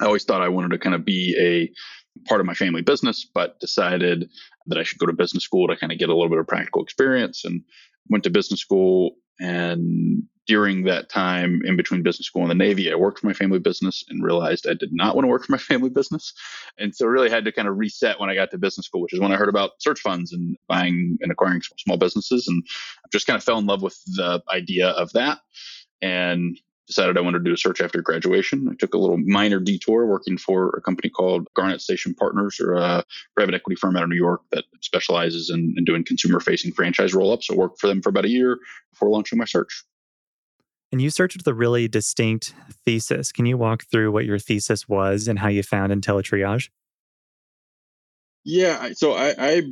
I 0.00 0.04
always 0.04 0.24
thought 0.24 0.42
I 0.42 0.48
wanted 0.48 0.72
to 0.72 0.78
kind 0.78 0.94
of 0.94 1.04
be 1.04 1.36
a 1.40 2.28
part 2.28 2.40
of 2.40 2.46
my 2.46 2.54
family 2.54 2.82
business, 2.82 3.24
but 3.32 3.60
decided 3.60 4.28
that 4.66 4.78
I 4.78 4.82
should 4.82 4.98
go 4.98 5.06
to 5.06 5.12
business 5.12 5.44
school 5.44 5.68
to 5.68 5.76
kind 5.76 5.92
of 5.92 5.98
get 5.98 6.10
a 6.10 6.14
little 6.14 6.28
bit 6.28 6.38
of 6.38 6.46
practical 6.46 6.82
experience 6.82 7.44
and 7.44 7.62
went 8.08 8.24
to 8.24 8.30
business 8.30 8.60
school 8.60 9.12
and 9.40 10.24
during 10.48 10.84
that 10.84 11.10
time 11.10 11.60
in 11.64 11.76
between 11.76 12.02
business 12.02 12.26
school 12.26 12.42
and 12.42 12.50
the 12.50 12.54
Navy, 12.54 12.90
I 12.90 12.96
worked 12.96 13.20
for 13.20 13.26
my 13.26 13.34
family 13.34 13.58
business 13.58 14.02
and 14.08 14.24
realized 14.24 14.66
I 14.66 14.72
did 14.72 14.92
not 14.92 15.14
want 15.14 15.24
to 15.24 15.28
work 15.28 15.44
for 15.44 15.52
my 15.52 15.58
family 15.70 15.90
business. 15.90 16.32
And 16.78 16.96
so 16.96 17.06
really 17.06 17.30
had 17.30 17.44
to 17.44 17.52
kind 17.52 17.68
of 17.68 17.76
reset 17.76 18.18
when 18.18 18.30
I 18.30 18.34
got 18.34 18.50
to 18.50 18.58
business 18.58 18.86
school, 18.86 19.02
which 19.02 19.12
is 19.12 19.20
when 19.20 19.30
I 19.30 19.36
heard 19.36 19.50
about 19.50 19.80
search 19.80 20.00
funds 20.00 20.32
and 20.32 20.56
buying 20.66 21.18
and 21.20 21.30
acquiring 21.30 21.60
small 21.76 21.98
businesses 21.98 22.48
and 22.48 22.64
I 23.04 23.08
just 23.12 23.26
kind 23.26 23.36
of 23.36 23.44
fell 23.44 23.58
in 23.58 23.66
love 23.66 23.82
with 23.82 24.02
the 24.06 24.42
idea 24.50 24.88
of 24.88 25.12
that. 25.12 25.40
And 26.00 26.58
decided 26.86 27.18
I 27.18 27.20
wanted 27.20 27.40
to 27.40 27.44
do 27.44 27.52
a 27.52 27.56
search 27.58 27.82
after 27.82 28.00
graduation. 28.00 28.66
I 28.70 28.74
took 28.74 28.94
a 28.94 28.98
little 28.98 29.18
minor 29.18 29.60
detour 29.60 30.06
working 30.06 30.38
for 30.38 30.70
a 30.70 30.80
company 30.80 31.10
called 31.10 31.46
Garnett 31.54 31.82
Station 31.82 32.14
Partners, 32.14 32.58
or 32.58 32.72
a 32.72 33.04
private 33.36 33.54
equity 33.54 33.76
firm 33.76 33.94
out 33.94 34.04
of 34.04 34.08
New 34.08 34.16
York 34.16 34.40
that 34.52 34.64
specializes 34.80 35.50
in, 35.50 35.74
in 35.76 35.84
doing 35.84 36.02
consumer 36.02 36.40
facing 36.40 36.72
franchise 36.72 37.12
roll 37.12 37.30
ups. 37.30 37.48
So 37.48 37.54
I 37.54 37.58
worked 37.58 37.78
for 37.78 37.88
them 37.88 38.00
for 38.00 38.08
about 38.08 38.24
a 38.24 38.30
year 38.30 38.58
before 38.90 39.10
launching 39.10 39.38
my 39.38 39.44
search. 39.44 39.84
And 40.90 41.02
you 41.02 41.10
searched 41.10 41.36
with 41.36 41.46
a 41.46 41.54
really 41.54 41.86
distinct 41.86 42.54
thesis. 42.84 43.30
Can 43.32 43.46
you 43.46 43.58
walk 43.58 43.84
through 43.90 44.10
what 44.10 44.24
your 44.24 44.38
thesis 44.38 44.88
was 44.88 45.28
and 45.28 45.38
how 45.38 45.48
you 45.48 45.62
found 45.62 45.92
IntellaTriage? 45.92 46.70
Yeah. 48.44 48.90
So 48.94 49.12
I, 49.12 49.34
I 49.38 49.62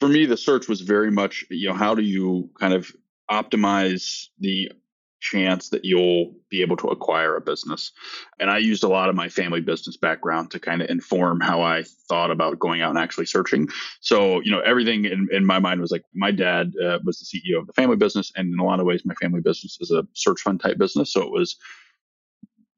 for 0.00 0.08
me, 0.08 0.26
the 0.26 0.36
search 0.36 0.68
was 0.68 0.80
very 0.80 1.10
much, 1.10 1.44
you 1.50 1.68
know, 1.68 1.74
how 1.74 1.94
do 1.94 2.02
you 2.02 2.50
kind 2.58 2.74
of 2.74 2.90
optimize 3.30 4.28
the 4.38 4.72
chance 5.20 5.68
that 5.68 5.84
you'll 5.84 6.34
be 6.48 6.62
able 6.62 6.76
to 6.78 6.88
acquire 6.88 7.36
a 7.36 7.40
business. 7.40 7.92
And 8.38 8.50
I 8.50 8.58
used 8.58 8.82
a 8.82 8.88
lot 8.88 9.08
of 9.08 9.14
my 9.14 9.28
family 9.28 9.60
business 9.60 9.96
background 9.96 10.50
to 10.50 10.58
kind 10.58 10.82
of 10.82 10.88
inform 10.90 11.40
how 11.40 11.62
I 11.62 11.84
thought 12.08 12.30
about 12.30 12.58
going 12.58 12.80
out 12.80 12.90
and 12.90 12.98
actually 12.98 13.26
searching. 13.26 13.68
So, 14.00 14.40
you 14.40 14.50
know, 14.50 14.60
everything 14.60 15.04
in, 15.04 15.28
in 15.30 15.44
my 15.44 15.58
mind 15.58 15.80
was 15.80 15.90
like 15.90 16.04
my 16.14 16.30
dad 16.30 16.72
uh, 16.82 16.98
was 17.04 17.18
the 17.18 17.38
CEO 17.38 17.60
of 17.60 17.66
the 17.66 17.72
family 17.74 17.96
business. 17.96 18.32
And 18.34 18.52
in 18.52 18.58
a 18.58 18.64
lot 18.64 18.80
of 18.80 18.86
ways, 18.86 19.02
my 19.04 19.14
family 19.14 19.40
business 19.40 19.78
is 19.80 19.90
a 19.90 20.06
search 20.14 20.40
fund 20.40 20.60
type 20.60 20.78
business. 20.78 21.12
So 21.12 21.22
it 21.22 21.30
was 21.30 21.56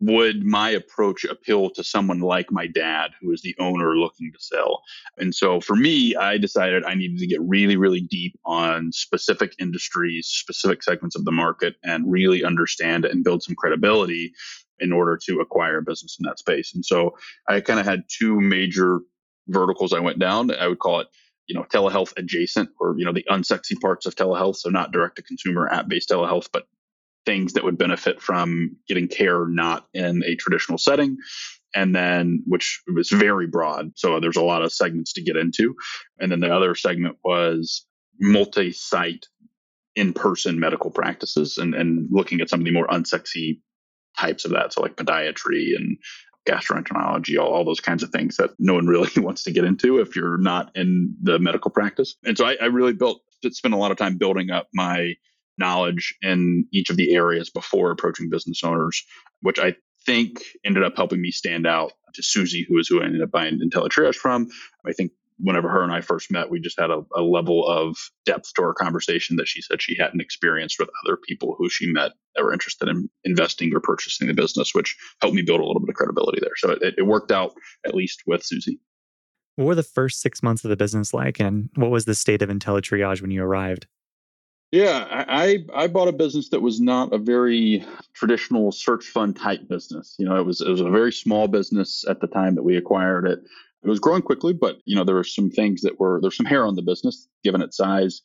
would 0.03 0.45
my 0.45 0.71
approach 0.71 1.25
appeal 1.25 1.71
to 1.71 1.85
someone 1.85 2.21
like 2.21 2.51
my 2.51 2.67
dad, 2.67 3.13
who 3.21 3.31
is 3.31 3.41
the 3.43 3.55
owner 3.61 3.97
looking 3.97 4.33
to 4.33 4.43
sell? 4.43 4.83
And 5.17 5.33
so 5.33 5.61
for 5.61 5.77
me, 5.77 6.17
I 6.17 6.39
decided 6.39 6.85
I 6.85 6.95
needed 6.95 7.19
to 7.19 7.27
get 7.27 7.41
really, 7.41 7.77
really 7.77 8.01
deep 8.01 8.37
on 8.45 8.91
specific 8.91 9.55
industries, 9.61 10.27
specific 10.27 10.83
segments 10.83 11.15
of 11.15 11.25
the 11.25 11.31
market, 11.31 11.77
and 11.85 12.11
really 12.11 12.43
understand 12.43 13.05
and 13.05 13.23
build 13.23 13.45
some 13.45 13.55
credibility 13.55 14.33
in 14.81 14.93
order 14.93 15.17
to 15.27 15.39
acquire 15.39 15.79
a 15.79 15.83
business 15.83 16.17
in 16.19 16.27
that 16.27 16.41
space. 16.41 16.75
And 16.75 16.85
so 16.85 17.17
I 17.49 17.61
kind 17.61 17.79
of 17.79 17.87
had 17.87 18.03
two 18.09 18.41
major 18.41 19.01
verticals 19.47 19.93
I 19.93 20.01
went 20.01 20.19
down. 20.19 20.51
I 20.51 20.67
would 20.67 20.81
call 20.81 20.99
it 20.99 21.07
you 21.47 21.55
know 21.55 21.65
telehealth 21.65 22.13
adjacent 22.17 22.71
or 22.81 22.97
you 22.99 23.05
know 23.05 23.13
the 23.13 23.27
unsexy 23.31 23.79
parts 23.81 24.07
of 24.07 24.15
telehealth 24.15 24.57
so 24.57 24.71
not 24.71 24.93
direct 24.93 25.17
to 25.17 25.23
consumer 25.23 25.69
app 25.69 25.89
based 25.89 26.09
telehealth 26.09 26.49
but 26.53 26.67
things 27.25 27.53
that 27.53 27.65
would 27.65 27.79
benefit 27.79 28.21
from 28.21 28.77
getting 28.89 29.09
care 29.09 29.47
not 29.47 29.87
in 29.95 30.23
a 30.25 30.35
traditional 30.37 30.79
setting. 30.79 31.17
And 31.75 31.95
then 31.95 32.43
which 32.47 32.83
was 32.95 33.09
very 33.09 33.47
broad 33.47 33.93
so 33.95 34.21
there's 34.21 34.37
a 34.37 34.43
lot 34.43 34.63
of 34.63 34.73
segments 34.73 35.15
to 35.15 35.23
get 35.23 35.37
into. 35.37 35.75
And 36.19 36.31
then 36.31 36.41
the 36.41 36.55
other 36.55 36.75
segment 36.75 37.17
was 37.25 37.87
multi-site 38.21 39.27
in-person 39.97 40.59
medical 40.61 40.91
practices 40.91 41.59
and, 41.59 41.75
and 41.75 42.09
looking 42.11 42.41
at 42.41 42.49
some 42.49 42.61
of 42.61 42.65
the 42.65 42.73
more 42.73 42.87
unsexy 42.89 43.61
types 44.19 44.45
of 44.45 44.53
that. 44.53 44.73
So 44.73 44.83
like 44.83 44.97
podiatry 44.97 45.77
and 45.77 45.97
gastroenterology 46.47 47.39
all, 47.39 47.53
all 47.53 47.65
those 47.65 47.81
kinds 47.81 48.03
of 48.03 48.11
things 48.11 48.37
that 48.37 48.51
no 48.59 48.75
one 48.75 48.87
really 48.87 49.11
wants 49.17 49.45
to 49.45 49.53
get 49.53 49.65
into 49.65 49.99
if 49.99 50.17
you're 50.17 50.39
not 50.39 50.71
in 50.75 51.15
the 51.23 51.39
medical 51.39 51.71
practice. 51.71 52.17
And 52.25 52.37
so 52.37 52.47
i, 52.47 52.57
I 52.61 52.67
really 52.67 52.93
built 52.93 53.23
spent 53.51 53.75
a 53.75 53.79
lot 53.79 53.91
of 53.91 53.97
time 53.97 54.19
building 54.19 54.51
up 54.51 54.69
my 54.73 55.15
knowledge 55.59 56.15
in 56.23 56.67
each 56.73 56.91
of 56.91 56.97
the 56.97 57.15
areas 57.15 57.51
before 57.51 57.91
approaching 57.91 58.31
business 58.31 58.63
owners, 58.65 59.05
which 59.41 59.59
I 59.59 59.77
think 60.05 60.43
ended 60.65 60.83
up 60.83 60.97
helping 60.97 61.21
me 61.21 61.31
stand 61.31 61.67
out 61.67 61.93
to 62.15 62.23
Susie, 62.23 62.67
who 62.69 62.79
is 62.79 62.89
who 62.89 63.01
I 63.01 63.07
ended 63.07 63.23
up 63.23 63.31
buying 63.31 63.61
IntellaTriage 63.61 64.17
from. 64.17 64.49
I 64.87 64.93
think 64.93 65.13
whenever 65.39 65.69
her 65.69 65.83
and 65.83 65.93
I 65.93 66.01
first 66.01 66.31
met, 66.31 66.51
we 66.51 66.61
just 66.61 66.79
had 66.79 66.91
a, 66.91 67.03
a, 67.17 67.23
level 67.23 67.67
of 67.67 67.97
depth 68.27 68.53
to 68.55 68.63
our 68.63 68.75
conversation 68.75 69.37
that 69.37 69.49
she 69.49 69.61
said 69.63 69.83
she 69.83 69.97
hadn't 69.99 70.21
experienced 70.21 70.79
with 70.79 70.89
other 71.05 71.17
people 71.17 71.57
who 71.59 71.69
she 71.69 71.91
met 71.91 72.13
that 72.35 72.45
were 72.45 72.53
interested 72.53 72.89
in 72.89 73.09
investing 73.25 73.75
or 73.75 73.81
purchasing 73.81 74.29
the 74.29 74.35
business, 74.35 74.75
which 74.75 74.97
helped 75.21 75.35
me 75.35 75.43
build 75.43 75.61
a 75.61 75.65
little 75.65 75.81
bit 75.81 75.89
of 75.89 75.97
credibility 75.97 76.39
there. 76.41 76.57
So 76.57 76.71
it, 76.71 76.95
it 76.99 77.07
worked 77.07 77.33
out 77.33 77.55
at 77.85 77.95
least 77.95 78.23
with 78.27 78.45
Susie. 78.45 78.79
What 79.57 79.67
were 79.67 79.75
the 79.75 79.83
first 79.83 80.21
six 80.21 80.43
months 80.43 80.65
of 80.65 80.71
the 80.71 80.77
business 80.77 81.13
like, 81.13 81.41
and 81.41 81.69
what 81.75 81.91
was 81.91 82.05
the 82.05 82.15
state 82.15 82.43
of 82.43 82.49
IntellaTriage 82.49 83.21
when 83.21 83.31
you 83.31 83.43
arrived? 83.43 83.87
Yeah, 84.73 85.07
I 85.29 85.65
I 85.75 85.87
bought 85.87 86.09
a 86.09 86.13
business 86.13 86.49
that 86.49 86.63
was 86.63 86.81
not 86.81 87.13
a 87.13 87.19
very 87.19 87.85
traditional 88.15 88.73
search 88.73 89.05
fund 89.05 89.37
type 89.37 89.69
business. 89.69 90.17
You 90.19 90.27
know, 90.27 90.37
it 90.37 90.47
was 90.47 90.63
it 90.63 90.69
was 90.69 90.81
a 90.81 90.91
very 90.91 91.13
small 91.13 91.47
business 91.47 92.05
at 92.09 92.21
the 92.21 92.27
time 92.27 92.55
that 92.55 92.63
we 92.63 92.77
acquired 92.77 93.27
it. 93.27 93.41
It 93.85 93.89
was 93.89 94.01
growing 94.01 94.23
quickly, 94.23 94.55
but 94.55 94.79
you 94.87 94.97
know 94.97 95.05
there 95.05 95.15
were 95.15 95.25
some 95.25 95.51
things 95.51 95.83
that 95.83 96.01
were 96.01 96.21
there's 96.23 96.37
some 96.37 96.47
hair 96.47 96.67
on 96.67 96.77
the 96.77 96.83
business 96.83 97.29
given 97.45 97.61
its 97.61 97.77
size 97.77 98.23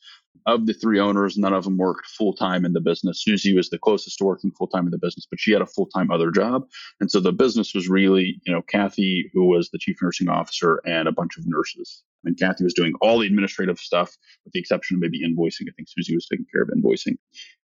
of 0.47 0.65
the 0.65 0.73
three 0.73 0.99
owners, 0.99 1.37
none 1.37 1.53
of 1.53 1.65
them 1.65 1.77
worked 1.77 2.07
full 2.07 2.33
time 2.33 2.63
in 2.65 2.71
the 2.73 2.79
business. 2.79 3.21
Susie 3.21 3.53
was 3.53 3.69
the 3.69 3.77
closest 3.77 4.17
to 4.17 4.23
working 4.23 4.51
full 4.51 4.67
time 4.67 4.85
in 4.85 4.91
the 4.91 4.97
business, 4.97 5.27
but 5.29 5.39
she 5.39 5.51
had 5.51 5.61
a 5.61 5.65
full 5.65 5.87
time 5.87 6.09
other 6.09 6.31
job. 6.31 6.63
And 7.01 7.11
so 7.11 7.19
the 7.19 7.33
business 7.33 7.75
was 7.75 7.89
really, 7.89 8.39
you 8.45 8.53
know, 8.53 8.61
Kathy, 8.61 9.29
who 9.33 9.45
was 9.45 9.69
the 9.69 9.77
chief 9.77 9.97
nursing 10.01 10.29
officer, 10.29 10.81
and 10.85 11.07
a 11.07 11.11
bunch 11.11 11.37
of 11.37 11.43
nurses. 11.45 12.03
And 12.23 12.37
Kathy 12.37 12.63
was 12.63 12.73
doing 12.73 12.93
all 13.01 13.19
the 13.19 13.27
administrative 13.27 13.77
stuff, 13.77 14.15
with 14.43 14.53
the 14.53 14.59
exception 14.59 14.97
of 14.97 15.01
maybe 15.01 15.21
invoicing. 15.21 15.67
I 15.69 15.73
think 15.75 15.87
Susie 15.87 16.15
was 16.15 16.27
taking 16.27 16.45
care 16.51 16.61
of 16.61 16.69
invoicing. 16.69 17.15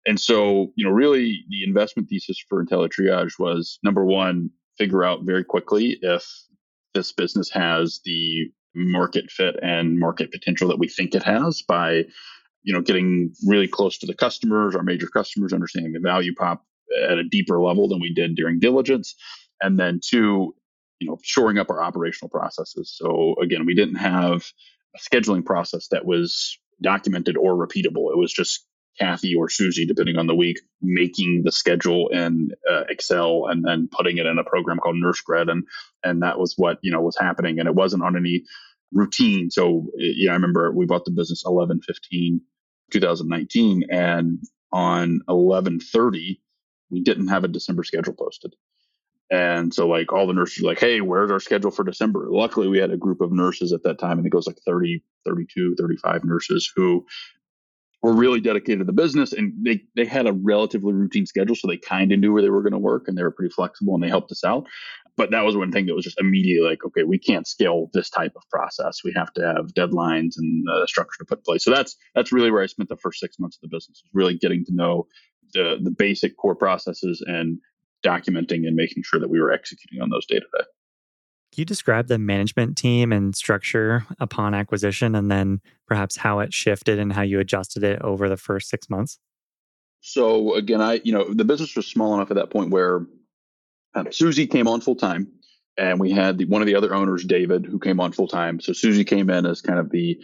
And 0.06 0.20
so, 0.20 0.72
you 0.76 0.84
know, 0.84 0.90
really 0.90 1.44
the 1.48 1.64
investment 1.64 2.08
thesis 2.08 2.42
for 2.48 2.64
IntellaTriage 2.64 3.38
was 3.38 3.78
number 3.82 4.04
one, 4.04 4.50
figure 4.78 5.04
out 5.04 5.20
very 5.24 5.44
quickly 5.44 5.98
if 6.02 6.26
this 6.94 7.12
business 7.12 7.50
has 7.50 8.00
the 8.04 8.50
market 8.74 9.30
fit 9.30 9.56
and 9.62 9.98
market 9.98 10.30
potential 10.32 10.68
that 10.68 10.78
we 10.78 10.88
think 10.88 11.14
it 11.14 11.22
has 11.22 11.62
by 11.62 12.04
you 12.62 12.72
know, 12.72 12.80
getting 12.80 13.32
really 13.46 13.68
close 13.68 13.98
to 13.98 14.06
the 14.06 14.14
customers, 14.14 14.74
our 14.76 14.82
major 14.82 15.08
customers, 15.08 15.52
understanding 15.52 15.92
the 15.92 16.00
value 16.00 16.34
prop 16.34 16.64
at 17.08 17.18
a 17.18 17.24
deeper 17.24 17.60
level 17.60 17.88
than 17.88 18.00
we 18.00 18.12
did 18.12 18.36
during 18.36 18.58
diligence. 18.58 19.14
And 19.60 19.78
then 19.78 20.00
two, 20.04 20.54
you 21.02 21.08
know, 21.08 21.18
shoring 21.22 21.58
up 21.58 21.68
our 21.68 21.82
operational 21.82 22.30
processes. 22.30 22.94
So 22.96 23.34
again, 23.42 23.66
we 23.66 23.74
didn't 23.74 23.96
have 23.96 24.44
a 24.94 24.98
scheduling 24.98 25.44
process 25.44 25.88
that 25.88 26.04
was 26.04 26.58
documented 26.80 27.36
or 27.36 27.54
repeatable. 27.54 28.12
It 28.12 28.18
was 28.18 28.32
just 28.32 28.64
Kathy 29.00 29.34
or 29.34 29.48
Susie, 29.48 29.84
depending 29.84 30.16
on 30.16 30.28
the 30.28 30.34
week, 30.34 30.60
making 30.80 31.42
the 31.44 31.50
schedule 31.50 32.08
in 32.08 32.50
uh, 32.70 32.84
Excel 32.88 33.46
and 33.48 33.64
then 33.64 33.88
putting 33.90 34.18
it 34.18 34.26
in 34.26 34.38
a 34.38 34.44
program 34.44 34.78
called 34.78 34.96
NurseGrid, 34.96 35.50
and 35.50 35.64
and 36.04 36.22
that 36.22 36.38
was 36.38 36.54
what 36.56 36.78
you 36.82 36.92
know 36.92 37.00
was 37.00 37.16
happening, 37.18 37.58
and 37.58 37.66
it 37.66 37.74
wasn't 37.74 38.04
on 38.04 38.16
any 38.16 38.44
routine. 38.92 39.50
So 39.50 39.88
yeah, 39.96 40.30
I 40.30 40.34
remember 40.34 40.70
we 40.70 40.86
bought 40.86 41.04
the 41.04 41.10
business 41.10 41.42
11 41.44 41.80
15 41.80 42.42
2019, 42.92 43.84
and 43.90 44.38
on 44.70 45.20
11 45.28 45.80
30 45.80 46.40
we 46.90 47.02
didn't 47.02 47.28
have 47.28 47.42
a 47.42 47.48
December 47.48 47.82
schedule 47.82 48.14
posted. 48.14 48.54
And 49.32 49.72
so 49.72 49.88
like 49.88 50.12
all 50.12 50.26
the 50.26 50.34
nurses 50.34 50.62
like, 50.62 50.78
hey, 50.78 51.00
where's 51.00 51.30
our 51.30 51.40
schedule 51.40 51.70
for 51.70 51.84
December? 51.84 52.26
Luckily, 52.30 52.68
we 52.68 52.78
had 52.78 52.90
a 52.90 52.98
group 52.98 53.22
of 53.22 53.32
nurses 53.32 53.72
at 53.72 53.82
that 53.84 53.98
time, 53.98 54.18
and 54.18 54.26
it 54.26 54.30
goes 54.30 54.46
like 54.46 54.58
30, 54.66 55.02
32, 55.24 55.74
35 55.78 56.24
nurses 56.24 56.70
who 56.76 57.06
were 58.02 58.12
really 58.12 58.40
dedicated 58.40 58.80
to 58.80 58.84
the 58.84 58.92
business 58.92 59.32
and 59.32 59.54
they, 59.64 59.80
they 59.94 60.04
had 60.04 60.26
a 60.26 60.32
relatively 60.32 60.92
routine 60.92 61.24
schedule. 61.24 61.54
So 61.54 61.68
they 61.68 61.76
kind 61.78 62.12
of 62.12 62.18
knew 62.18 62.32
where 62.32 62.42
they 62.42 62.50
were 62.50 62.62
going 62.62 62.72
to 62.72 62.78
work 62.78 63.06
and 63.06 63.16
they 63.16 63.22
were 63.22 63.30
pretty 63.30 63.54
flexible 63.54 63.94
and 63.94 64.02
they 64.02 64.08
helped 64.08 64.32
us 64.32 64.42
out. 64.44 64.66
But 65.16 65.30
that 65.30 65.44
was 65.44 65.56
one 65.56 65.70
thing 65.70 65.86
that 65.86 65.94
was 65.94 66.04
just 66.04 66.20
immediately 66.20 66.68
like, 66.68 66.84
okay, 66.84 67.04
we 67.04 67.18
can't 67.18 67.46
scale 67.46 67.90
this 67.94 68.10
type 68.10 68.32
of 68.34 68.42
process. 68.50 69.04
We 69.04 69.12
have 69.14 69.32
to 69.34 69.46
have 69.46 69.72
deadlines 69.72 70.32
and 70.36 70.66
a 70.68 70.86
structure 70.88 71.18
to 71.20 71.24
put 71.24 71.38
in 71.38 71.44
place. 71.44 71.64
So 71.64 71.70
that's 71.70 71.96
that's 72.14 72.32
really 72.32 72.50
where 72.50 72.62
I 72.62 72.66
spent 72.66 72.88
the 72.88 72.96
first 72.96 73.20
six 73.20 73.38
months 73.38 73.56
of 73.56 73.70
the 73.70 73.74
business, 73.74 74.02
really 74.12 74.36
getting 74.36 74.64
to 74.64 74.74
know 74.74 75.06
the 75.52 75.78
the 75.80 75.90
basic 75.90 76.36
core 76.36 76.56
processes 76.56 77.22
and 77.26 77.60
documenting 78.02 78.66
and 78.66 78.76
making 78.76 79.02
sure 79.04 79.20
that 79.20 79.30
we 79.30 79.40
were 79.40 79.52
executing 79.52 80.00
on 80.00 80.10
those 80.10 80.26
day 80.26 80.36
to 80.36 80.46
day. 80.58 80.64
Can 81.52 81.60
you 81.60 81.64
describe 81.66 82.08
the 82.08 82.18
management 82.18 82.78
team 82.78 83.12
and 83.12 83.36
structure 83.36 84.06
upon 84.18 84.54
acquisition 84.54 85.14
and 85.14 85.30
then 85.30 85.60
perhaps 85.86 86.16
how 86.16 86.40
it 86.40 86.54
shifted 86.54 86.98
and 86.98 87.12
how 87.12 87.22
you 87.22 87.40
adjusted 87.40 87.84
it 87.84 88.00
over 88.00 88.28
the 88.28 88.38
first 88.38 88.70
six 88.70 88.88
months? 88.88 89.18
So 90.00 90.54
again, 90.54 90.80
I 90.80 91.00
you 91.04 91.12
know 91.12 91.32
the 91.32 91.44
business 91.44 91.76
was 91.76 91.86
small 91.86 92.14
enough 92.14 92.30
at 92.30 92.36
that 92.36 92.50
point 92.50 92.70
where 92.70 93.06
um, 93.94 94.10
Susie 94.10 94.46
came 94.46 94.66
on 94.66 94.80
full 94.80 94.96
time, 94.96 95.28
and 95.76 96.00
we 96.00 96.10
had 96.10 96.38
the, 96.38 96.46
one 96.46 96.62
of 96.62 96.66
the 96.66 96.74
other 96.74 96.94
owners, 96.94 97.24
David, 97.24 97.66
who 97.66 97.78
came 97.78 98.00
on 98.00 98.12
full 98.12 98.26
time. 98.26 98.58
So 98.58 98.72
Susie 98.72 99.04
came 99.04 99.30
in 99.30 99.46
as 99.46 99.60
kind 99.60 99.78
of 99.78 99.90
the 99.90 100.18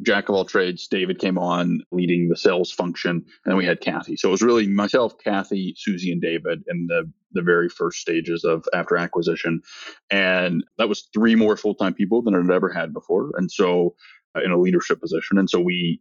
jack 0.00 0.28
of 0.28 0.34
all 0.34 0.44
trades. 0.44 0.88
David 0.88 1.18
came 1.18 1.38
on 1.38 1.80
leading 1.92 2.28
the 2.28 2.36
sales 2.36 2.72
function, 2.72 3.24
and 3.44 3.56
we 3.56 3.64
had 3.64 3.80
Kathy. 3.80 4.16
So 4.16 4.28
it 4.28 4.32
was 4.32 4.42
really 4.42 4.66
myself, 4.66 5.14
Kathy, 5.22 5.74
Susie, 5.76 6.12
and 6.12 6.22
David 6.22 6.64
in 6.68 6.86
the 6.86 7.10
the 7.34 7.42
very 7.42 7.68
first 7.68 7.98
stages 7.98 8.44
of 8.44 8.64
after 8.74 8.96
acquisition, 8.96 9.62
and 10.10 10.64
that 10.78 10.88
was 10.88 11.08
three 11.14 11.34
more 11.34 11.56
full 11.56 11.74
time 11.74 11.94
people 11.94 12.22
than 12.22 12.34
I'd 12.34 12.54
ever 12.54 12.72
had 12.72 12.92
before, 12.92 13.30
and 13.36 13.50
so 13.50 13.94
uh, 14.36 14.42
in 14.42 14.50
a 14.50 14.58
leadership 14.58 15.00
position, 15.00 15.38
and 15.38 15.48
so 15.48 15.60
we 15.60 16.00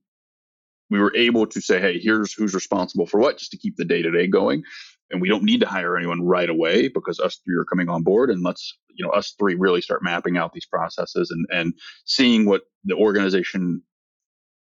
we 0.90 1.00
were 1.00 1.16
able 1.16 1.48
to 1.48 1.62
say, 1.62 1.80
hey, 1.80 2.00
here's 2.00 2.34
who's 2.34 2.54
responsible 2.54 3.08
for 3.08 3.20
what, 3.20 3.38
just 3.38 3.52
to 3.52 3.58
keep 3.58 3.78
the 3.78 3.86
day 3.86 4.02
to 4.02 4.12
day 4.12 4.28
going. 4.28 4.64
And 5.12 5.22
we 5.22 5.30
don't 5.30 5.44
need 5.44 5.60
to 5.62 5.68
hire 5.68 5.98
anyone 5.98 6.22
right 6.24 6.50
away 6.50 6.88
because 6.88 7.20
us 7.20 7.40
three 7.44 7.56
are 7.56 7.66
coming 7.66 7.90
on 7.90 8.04
board. 8.04 8.30
And 8.30 8.44
let's, 8.44 8.78
you 8.96 9.06
know, 9.06 9.12
us 9.12 9.34
three 9.38 9.56
really 9.56 9.82
start 9.82 10.04
mapping 10.04 10.38
out 10.38 10.54
these 10.54 10.66
processes 10.66 11.32
and, 11.32 11.46
and 11.52 11.74
seeing 12.06 12.46
what 12.46 12.64
the 12.86 12.96
organization 12.96 13.82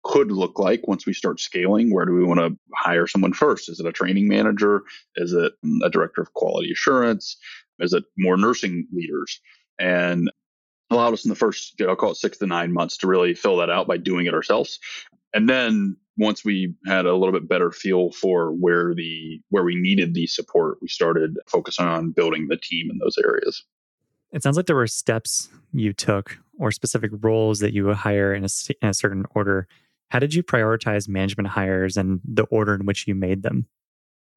could 0.04 0.32
look 0.32 0.58
like 0.58 0.88
once 0.88 1.06
we 1.06 1.14
start 1.14 1.40
scaling. 1.40 1.94
Where 1.94 2.06
do 2.06 2.14
we 2.14 2.24
want 2.24 2.40
to 2.40 2.58
hire 2.74 3.08
someone 3.08 3.34
first? 3.34 3.70
Is 3.70 3.80
it 3.80 3.86
a 3.86 3.92
training 3.92 4.28
manager? 4.28 4.84
Is 5.16 5.34
it 5.34 5.54
mm, 5.66 5.80
a 5.84 5.90
director 5.90 6.22
of 6.22 6.34
quality 6.34 6.72
assurance? 6.72 7.38
Is 7.80 7.94
it 7.94 8.04
more 8.18 8.38
nursing 8.38 8.88
leaders? 8.94 9.40
And 9.80 10.32
allowed 10.90 11.14
us 11.14 11.26
in 11.26 11.30
the 11.30 11.36
first, 11.36 11.80
I'll 11.82 11.96
call 11.96 12.12
it 12.12 12.18
six 12.18 12.38
to 12.40 12.48
nine 12.48 12.74
months 12.74 12.98
to 12.98 13.08
really 13.08 13.34
fill 13.34 13.58
that 13.58 13.70
out 13.70 13.88
by 13.88 13.98
doing 13.98 14.26
it 14.26 14.34
ourselves. 14.34 14.80
And 15.34 15.48
then 15.48 15.98
once 16.20 16.44
we 16.44 16.76
had 16.86 17.06
a 17.06 17.16
little 17.16 17.32
bit 17.32 17.48
better 17.48 17.72
feel 17.72 18.12
for 18.12 18.52
where 18.52 18.94
the 18.94 19.42
where 19.50 19.64
we 19.64 19.76
needed 19.76 20.14
the 20.14 20.28
support, 20.28 20.78
we 20.82 20.88
started 20.88 21.38
focusing 21.48 21.86
on 21.86 22.12
building 22.12 22.48
the 22.50 22.58
team 22.58 22.92
in 22.92 23.00
those 23.00 23.18
areas. 23.18 23.64
It 24.32 24.44
sounds 24.44 24.58
like 24.58 24.68
there 24.68 24.76
were 24.76 24.86
steps 24.86 25.50
you 25.74 25.94
took 25.94 26.38
or 26.60 26.72
specific 26.72 27.12
roles 27.22 27.60
that 27.60 27.74
you 27.74 27.86
would 27.86 27.96
hire 27.96 28.34
in 28.34 28.44
a, 28.44 28.50
in 28.82 28.90
a 28.90 28.94
certain 28.94 29.26
order. 29.34 29.68
How 30.10 30.20
did 30.20 30.34
you 30.34 30.44
prioritize 30.44 31.08
management 31.08 31.50
hires 31.50 31.98
and 31.98 32.20
the 32.26 32.44
order 32.44 32.76
in 32.76 32.86
which 32.86 33.08
you 33.08 33.16
made 33.16 33.42
them? 33.42 33.66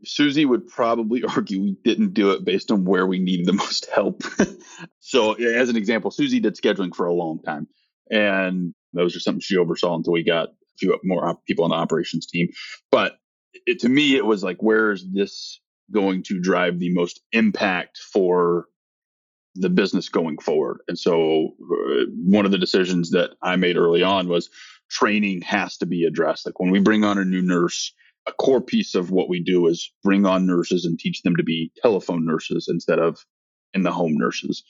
Susie 0.04 0.46
would 0.46 0.68
probably 0.68 1.24
argue 1.28 1.60
we 1.60 1.76
didn't 1.84 2.14
do 2.14 2.30
it 2.30 2.44
based 2.44 2.70
on 2.70 2.84
where 2.84 3.06
we 3.06 3.18
needed 3.18 3.46
the 3.46 3.52
most 3.64 3.90
help. 3.90 4.22
so, 5.00 5.32
as 5.32 5.68
an 5.68 5.76
example, 5.76 6.10
Susie 6.10 6.40
did 6.40 6.56
scheduling 6.56 6.94
for 6.94 7.06
a 7.06 7.12
long 7.12 7.42
time. 7.42 7.66
And 8.10 8.72
that 8.92 9.02
was 9.02 9.12
just 9.12 9.24
something 9.24 9.40
she 9.40 9.56
oversaw 9.56 9.96
until 9.96 10.12
we 10.12 10.22
got 10.22 10.50
few 10.82 10.98
more 11.04 11.36
people 11.46 11.64
on 11.64 11.70
the 11.70 11.76
operations 11.76 12.26
team. 12.26 12.48
But 12.90 13.16
it, 13.66 13.80
to 13.80 13.88
me, 13.88 14.16
it 14.16 14.26
was 14.26 14.42
like, 14.42 14.62
where 14.62 14.92
is 14.92 15.06
this 15.12 15.60
going 15.90 16.22
to 16.24 16.40
drive 16.40 16.78
the 16.78 16.92
most 16.94 17.20
impact 17.32 17.98
for 18.12 18.66
the 19.54 19.70
business 19.70 20.08
going 20.08 20.38
forward? 20.38 20.78
And 20.88 20.98
so, 20.98 21.54
uh, 21.60 22.04
one 22.24 22.44
of 22.46 22.52
the 22.52 22.58
decisions 22.58 23.10
that 23.10 23.30
I 23.42 23.56
made 23.56 23.76
early 23.76 24.02
on 24.02 24.28
was 24.28 24.48
training 24.90 25.42
has 25.42 25.76
to 25.78 25.86
be 25.86 26.04
addressed. 26.04 26.46
Like 26.46 26.60
when 26.60 26.70
we 26.70 26.80
bring 26.80 27.04
on 27.04 27.18
a 27.18 27.24
new 27.24 27.42
nurse, 27.42 27.92
a 28.26 28.32
core 28.32 28.60
piece 28.60 28.94
of 28.94 29.10
what 29.10 29.28
we 29.28 29.42
do 29.42 29.66
is 29.66 29.90
bring 30.02 30.26
on 30.26 30.46
nurses 30.46 30.84
and 30.84 30.98
teach 30.98 31.22
them 31.22 31.36
to 31.36 31.42
be 31.42 31.72
telephone 31.82 32.24
nurses 32.24 32.68
instead 32.68 32.98
of 32.98 33.24
in 33.74 33.82
the 33.82 33.90
home 33.90 34.14
nurses. 34.16 34.62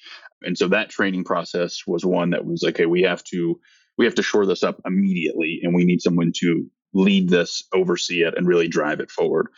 And 0.42 0.56
so 0.56 0.68
that 0.68 0.90
training 0.90 1.24
process 1.24 1.82
was 1.86 2.04
one 2.04 2.30
that 2.30 2.44
was 2.44 2.62
like, 2.62 2.76
okay, 2.76 2.86
we 2.86 3.02
have 3.02 3.22
to 3.24 3.60
we 3.98 4.04
have 4.04 4.14
to 4.16 4.22
shore 4.22 4.46
this 4.46 4.62
up 4.62 4.80
immediately 4.84 5.60
and 5.62 5.74
we 5.74 5.84
need 5.84 6.02
someone 6.02 6.32
to 6.36 6.66
lead 6.94 7.28
this, 7.28 7.62
oversee 7.72 8.22
it, 8.22 8.36
and 8.36 8.46
really 8.46 8.68
drive 8.68 9.00
it 9.00 9.10
forward. 9.10 9.48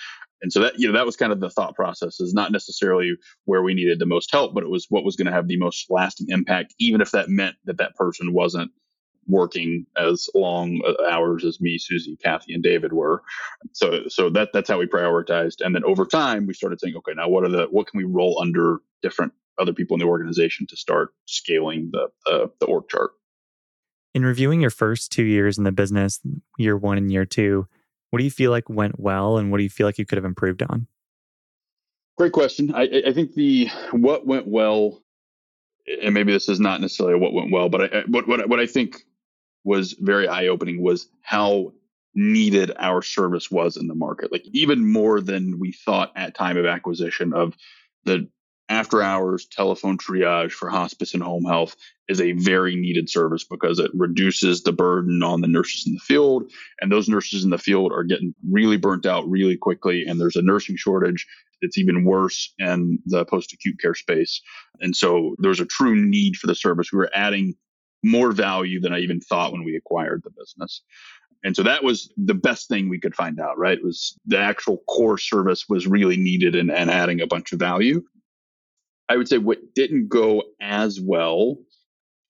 And 0.42 0.52
so 0.52 0.60
that, 0.60 0.78
you 0.78 0.86
know, 0.86 0.92
that 0.94 1.06
was 1.06 1.16
kind 1.16 1.32
of 1.32 1.40
the 1.40 1.50
thought 1.50 1.74
process 1.74 2.20
is 2.20 2.34
not 2.34 2.52
necessarily 2.52 3.12
where 3.46 3.62
we 3.62 3.74
needed 3.74 3.98
the 3.98 4.06
most 4.06 4.30
help, 4.30 4.54
but 4.54 4.62
it 4.62 4.68
was 4.68 4.86
what 4.90 5.04
was 5.04 5.16
going 5.16 5.26
to 5.26 5.32
have 5.32 5.48
the 5.48 5.56
most 5.56 5.86
lasting 5.90 6.26
impact, 6.28 6.74
even 6.78 7.00
if 7.00 7.12
that 7.12 7.28
meant 7.28 7.56
that 7.64 7.78
that 7.78 7.94
person 7.96 8.32
wasn't 8.34 8.70
working 9.26 9.86
as 9.96 10.28
long 10.34 10.82
hours 11.10 11.46
as 11.46 11.60
me, 11.60 11.78
Susie, 11.78 12.18
Kathy, 12.22 12.52
and 12.52 12.62
David 12.62 12.92
were. 12.92 13.22
So, 13.72 14.02
so 14.08 14.28
that 14.30 14.50
that's 14.52 14.68
how 14.68 14.78
we 14.78 14.86
prioritized. 14.86 15.62
And 15.64 15.74
then 15.74 15.84
over 15.84 16.04
time, 16.04 16.46
we 16.46 16.52
started 16.52 16.78
saying, 16.78 16.94
okay, 16.96 17.12
now 17.16 17.28
what 17.28 17.44
are 17.44 17.48
the 17.48 17.66
what 17.70 17.86
can 17.86 17.96
we 17.96 18.04
roll 18.04 18.38
under 18.42 18.80
different 19.00 19.32
other 19.58 19.72
people 19.72 19.94
in 19.94 20.00
the 20.00 20.06
organization 20.06 20.66
to 20.68 20.76
start 20.76 21.14
scaling 21.26 21.90
the 21.92 22.08
uh, 22.30 22.48
the 22.60 22.66
org 22.66 22.88
chart. 22.88 23.12
In 24.14 24.24
reviewing 24.24 24.60
your 24.60 24.70
first 24.70 25.10
two 25.10 25.24
years 25.24 25.58
in 25.58 25.64
the 25.64 25.72
business, 25.72 26.20
year 26.56 26.76
one 26.76 26.98
and 26.98 27.10
year 27.10 27.24
two, 27.24 27.66
what 28.10 28.18
do 28.18 28.24
you 28.24 28.30
feel 28.30 28.52
like 28.52 28.68
went 28.68 28.98
well 28.98 29.38
and 29.38 29.50
what 29.50 29.58
do 29.58 29.64
you 29.64 29.70
feel 29.70 29.86
like 29.86 29.98
you 29.98 30.06
could 30.06 30.18
have 30.18 30.24
improved 30.24 30.62
on? 30.62 30.86
Great 32.16 32.32
question. 32.32 32.72
I, 32.72 33.02
I 33.06 33.12
think 33.12 33.34
the 33.34 33.68
what 33.90 34.24
went 34.24 34.46
well, 34.46 35.02
and 36.00 36.14
maybe 36.14 36.32
this 36.32 36.48
is 36.48 36.60
not 36.60 36.80
necessarily 36.80 37.18
what 37.18 37.32
went 37.32 37.50
well, 37.50 37.68
but 37.68 37.92
I, 37.92 38.02
what, 38.06 38.28
what, 38.28 38.48
what 38.48 38.60
I 38.60 38.66
think 38.66 39.04
was 39.64 39.94
very 39.94 40.28
eye 40.28 40.46
opening 40.46 40.80
was 40.80 41.08
how 41.22 41.72
needed 42.14 42.70
our 42.78 43.02
service 43.02 43.50
was 43.50 43.76
in 43.76 43.88
the 43.88 43.96
market. 43.96 44.30
Like 44.30 44.44
even 44.52 44.92
more 44.92 45.20
than 45.20 45.58
we 45.58 45.72
thought 45.72 46.12
at 46.14 46.36
time 46.36 46.56
of 46.56 46.66
acquisition 46.66 47.32
of 47.32 47.56
the 48.04 48.28
after 48.68 49.02
hours 49.02 49.46
telephone 49.46 49.98
triage 49.98 50.52
for 50.52 50.70
hospice 50.70 51.14
and 51.14 51.22
home 51.22 51.44
health 51.44 51.76
is 52.08 52.20
a 52.20 52.32
very 52.32 52.76
needed 52.76 53.10
service 53.10 53.44
because 53.44 53.78
it 53.78 53.90
reduces 53.94 54.62
the 54.62 54.72
burden 54.72 55.22
on 55.22 55.40
the 55.40 55.48
nurses 55.48 55.86
in 55.86 55.94
the 55.94 56.00
field. 56.00 56.50
And 56.80 56.90
those 56.90 57.08
nurses 57.08 57.44
in 57.44 57.50
the 57.50 57.58
field 57.58 57.92
are 57.92 58.04
getting 58.04 58.34
really 58.50 58.76
burnt 58.76 59.06
out 59.06 59.28
really 59.28 59.56
quickly 59.56 60.04
and 60.06 60.20
there's 60.20 60.36
a 60.36 60.42
nursing 60.42 60.76
shortage 60.76 61.26
it's 61.64 61.78
even 61.78 62.04
worse 62.04 62.52
in 62.58 62.98
the 63.06 63.24
post 63.24 63.52
acute 63.52 63.80
care 63.80 63.94
space. 63.94 64.40
And 64.80 64.94
so 64.94 65.34
there's 65.38 65.60
a 65.60 65.66
true 65.66 65.96
need 65.96 66.36
for 66.36 66.46
the 66.46 66.54
service. 66.54 66.92
We 66.92 66.98
were 66.98 67.10
adding 67.14 67.54
more 68.02 68.32
value 68.32 68.80
than 68.80 68.92
i 68.92 68.98
even 68.98 69.18
thought 69.18 69.50
when 69.50 69.64
we 69.64 69.76
acquired 69.76 70.22
the 70.22 70.30
business. 70.30 70.82
And 71.42 71.56
so 71.56 71.62
that 71.62 71.82
was 71.82 72.12
the 72.16 72.34
best 72.34 72.68
thing 72.68 72.88
we 72.88 73.00
could 73.00 73.14
find 73.14 73.40
out 73.40 73.58
right? 73.58 73.78
It 73.78 73.84
was 73.84 74.18
the 74.26 74.38
actual 74.38 74.78
core 74.88 75.18
service 75.18 75.68
was 75.68 75.86
really 75.86 76.16
needed 76.16 76.54
and, 76.54 76.70
and 76.70 76.90
adding 76.90 77.20
a 77.20 77.26
bunch 77.26 77.52
of 77.52 77.58
value 77.58 78.02
I 79.08 79.16
would 79.16 79.28
say 79.28 79.38
what 79.38 79.74
didn't 79.74 80.08
go 80.08 80.42
as 80.60 81.00
well 81.00 81.58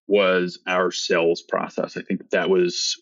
was 0.06 0.58
our 0.66 0.90
sales 0.90 1.42
process. 1.42 1.96
I 1.96 2.02
think 2.02 2.30
that 2.30 2.50
was, 2.50 3.00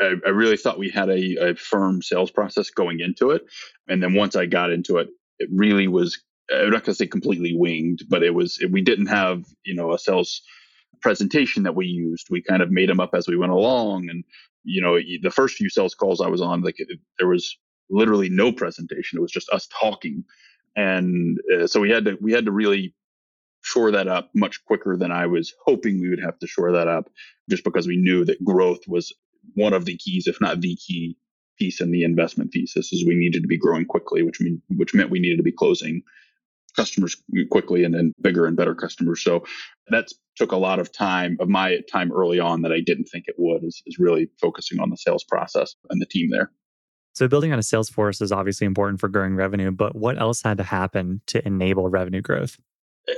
I, 0.00 0.14
I 0.26 0.30
really 0.30 0.56
thought 0.56 0.78
we 0.78 0.90
had 0.90 1.08
a, 1.08 1.50
a, 1.50 1.54
firm 1.54 2.02
sales 2.02 2.30
process 2.30 2.70
going 2.70 3.00
into 3.00 3.30
it. 3.30 3.42
And 3.88 4.02
then 4.02 4.14
once 4.14 4.34
I 4.34 4.46
got 4.46 4.72
into 4.72 4.96
it, 4.98 5.08
it 5.38 5.48
really 5.52 5.88
was, 5.88 6.20
I'm 6.52 6.70
not 6.70 6.84
going 6.84 6.92
to 6.92 6.94
say 6.94 7.06
completely 7.06 7.54
winged, 7.56 8.04
but 8.08 8.22
it 8.22 8.34
was, 8.34 8.58
we 8.70 8.82
didn't 8.82 9.06
have, 9.06 9.44
you 9.64 9.74
know, 9.74 9.92
a 9.92 9.98
sales 9.98 10.42
presentation 11.00 11.62
that 11.62 11.76
we 11.76 11.86
used. 11.86 12.28
We 12.30 12.42
kind 12.42 12.62
of 12.62 12.70
made 12.70 12.88
them 12.88 13.00
up 13.00 13.10
as 13.14 13.28
we 13.28 13.36
went 13.36 13.52
along. 13.52 14.08
And, 14.08 14.24
you 14.64 14.82
know, 14.82 14.98
the 15.22 15.30
first 15.30 15.56
few 15.56 15.68
sales 15.68 15.94
calls 15.94 16.20
I 16.20 16.28
was 16.28 16.40
on, 16.40 16.62
like 16.62 16.76
it, 16.78 16.88
there 17.18 17.28
was 17.28 17.56
literally 17.88 18.30
no 18.30 18.52
presentation. 18.52 19.18
It 19.18 19.22
was 19.22 19.32
just 19.32 19.50
us 19.50 19.68
talking. 19.80 20.24
And 20.74 21.38
uh, 21.54 21.66
so 21.66 21.80
we 21.80 21.90
had 21.90 22.04
to, 22.06 22.18
we 22.20 22.32
had 22.32 22.46
to 22.46 22.52
really 22.52 22.94
shore 23.62 23.92
that 23.92 24.08
up 24.08 24.30
much 24.34 24.64
quicker 24.64 24.96
than 24.96 25.10
I 25.10 25.26
was 25.26 25.54
hoping 25.64 26.00
we 26.00 26.10
would 26.10 26.22
have 26.22 26.38
to 26.40 26.46
shore 26.46 26.72
that 26.72 26.88
up, 26.88 27.08
just 27.48 27.64
because 27.64 27.86
we 27.86 27.96
knew 27.96 28.24
that 28.24 28.44
growth 28.44 28.80
was 28.86 29.12
one 29.54 29.72
of 29.72 29.84
the 29.84 29.96
keys, 29.96 30.26
if 30.26 30.40
not 30.40 30.60
the 30.60 30.76
key 30.76 31.16
piece 31.58 31.80
in 31.80 31.90
the 31.90 32.04
investment 32.04 32.50
thesis, 32.52 32.92
is 32.92 33.06
we 33.06 33.14
needed 33.14 33.42
to 33.42 33.48
be 33.48 33.58
growing 33.58 33.84
quickly, 33.84 34.22
which 34.22 34.40
mean 34.40 34.60
which 34.76 34.94
meant 34.94 35.10
we 35.10 35.20
needed 35.20 35.36
to 35.36 35.42
be 35.42 35.52
closing 35.52 36.02
customers 36.74 37.16
quickly 37.50 37.84
and 37.84 37.94
then 37.94 38.12
bigger 38.20 38.46
and 38.46 38.56
better 38.56 38.74
customers. 38.74 39.22
So 39.22 39.44
that 39.88 40.08
took 40.36 40.52
a 40.52 40.56
lot 40.56 40.78
of 40.78 40.90
time 40.90 41.36
of 41.38 41.48
my 41.48 41.80
time 41.90 42.10
early 42.12 42.40
on 42.40 42.62
that 42.62 42.72
I 42.72 42.80
didn't 42.80 43.04
think 43.04 43.26
it 43.28 43.34
would 43.38 43.62
is, 43.62 43.82
is 43.86 43.98
really 43.98 44.28
focusing 44.40 44.80
on 44.80 44.90
the 44.90 44.96
sales 44.96 45.24
process 45.24 45.74
and 45.90 46.00
the 46.00 46.06
team 46.06 46.30
there. 46.30 46.50
So 47.14 47.28
building 47.28 47.52
on 47.52 47.58
a 47.58 47.62
sales 47.62 47.90
force 47.90 48.22
is 48.22 48.32
obviously 48.32 48.66
important 48.66 49.00
for 49.00 49.08
growing 49.08 49.36
revenue, 49.36 49.70
but 49.70 49.94
what 49.94 50.18
else 50.18 50.40
had 50.42 50.56
to 50.56 50.64
happen 50.64 51.20
to 51.26 51.46
enable 51.46 51.90
revenue 51.90 52.22
growth? 52.22 52.56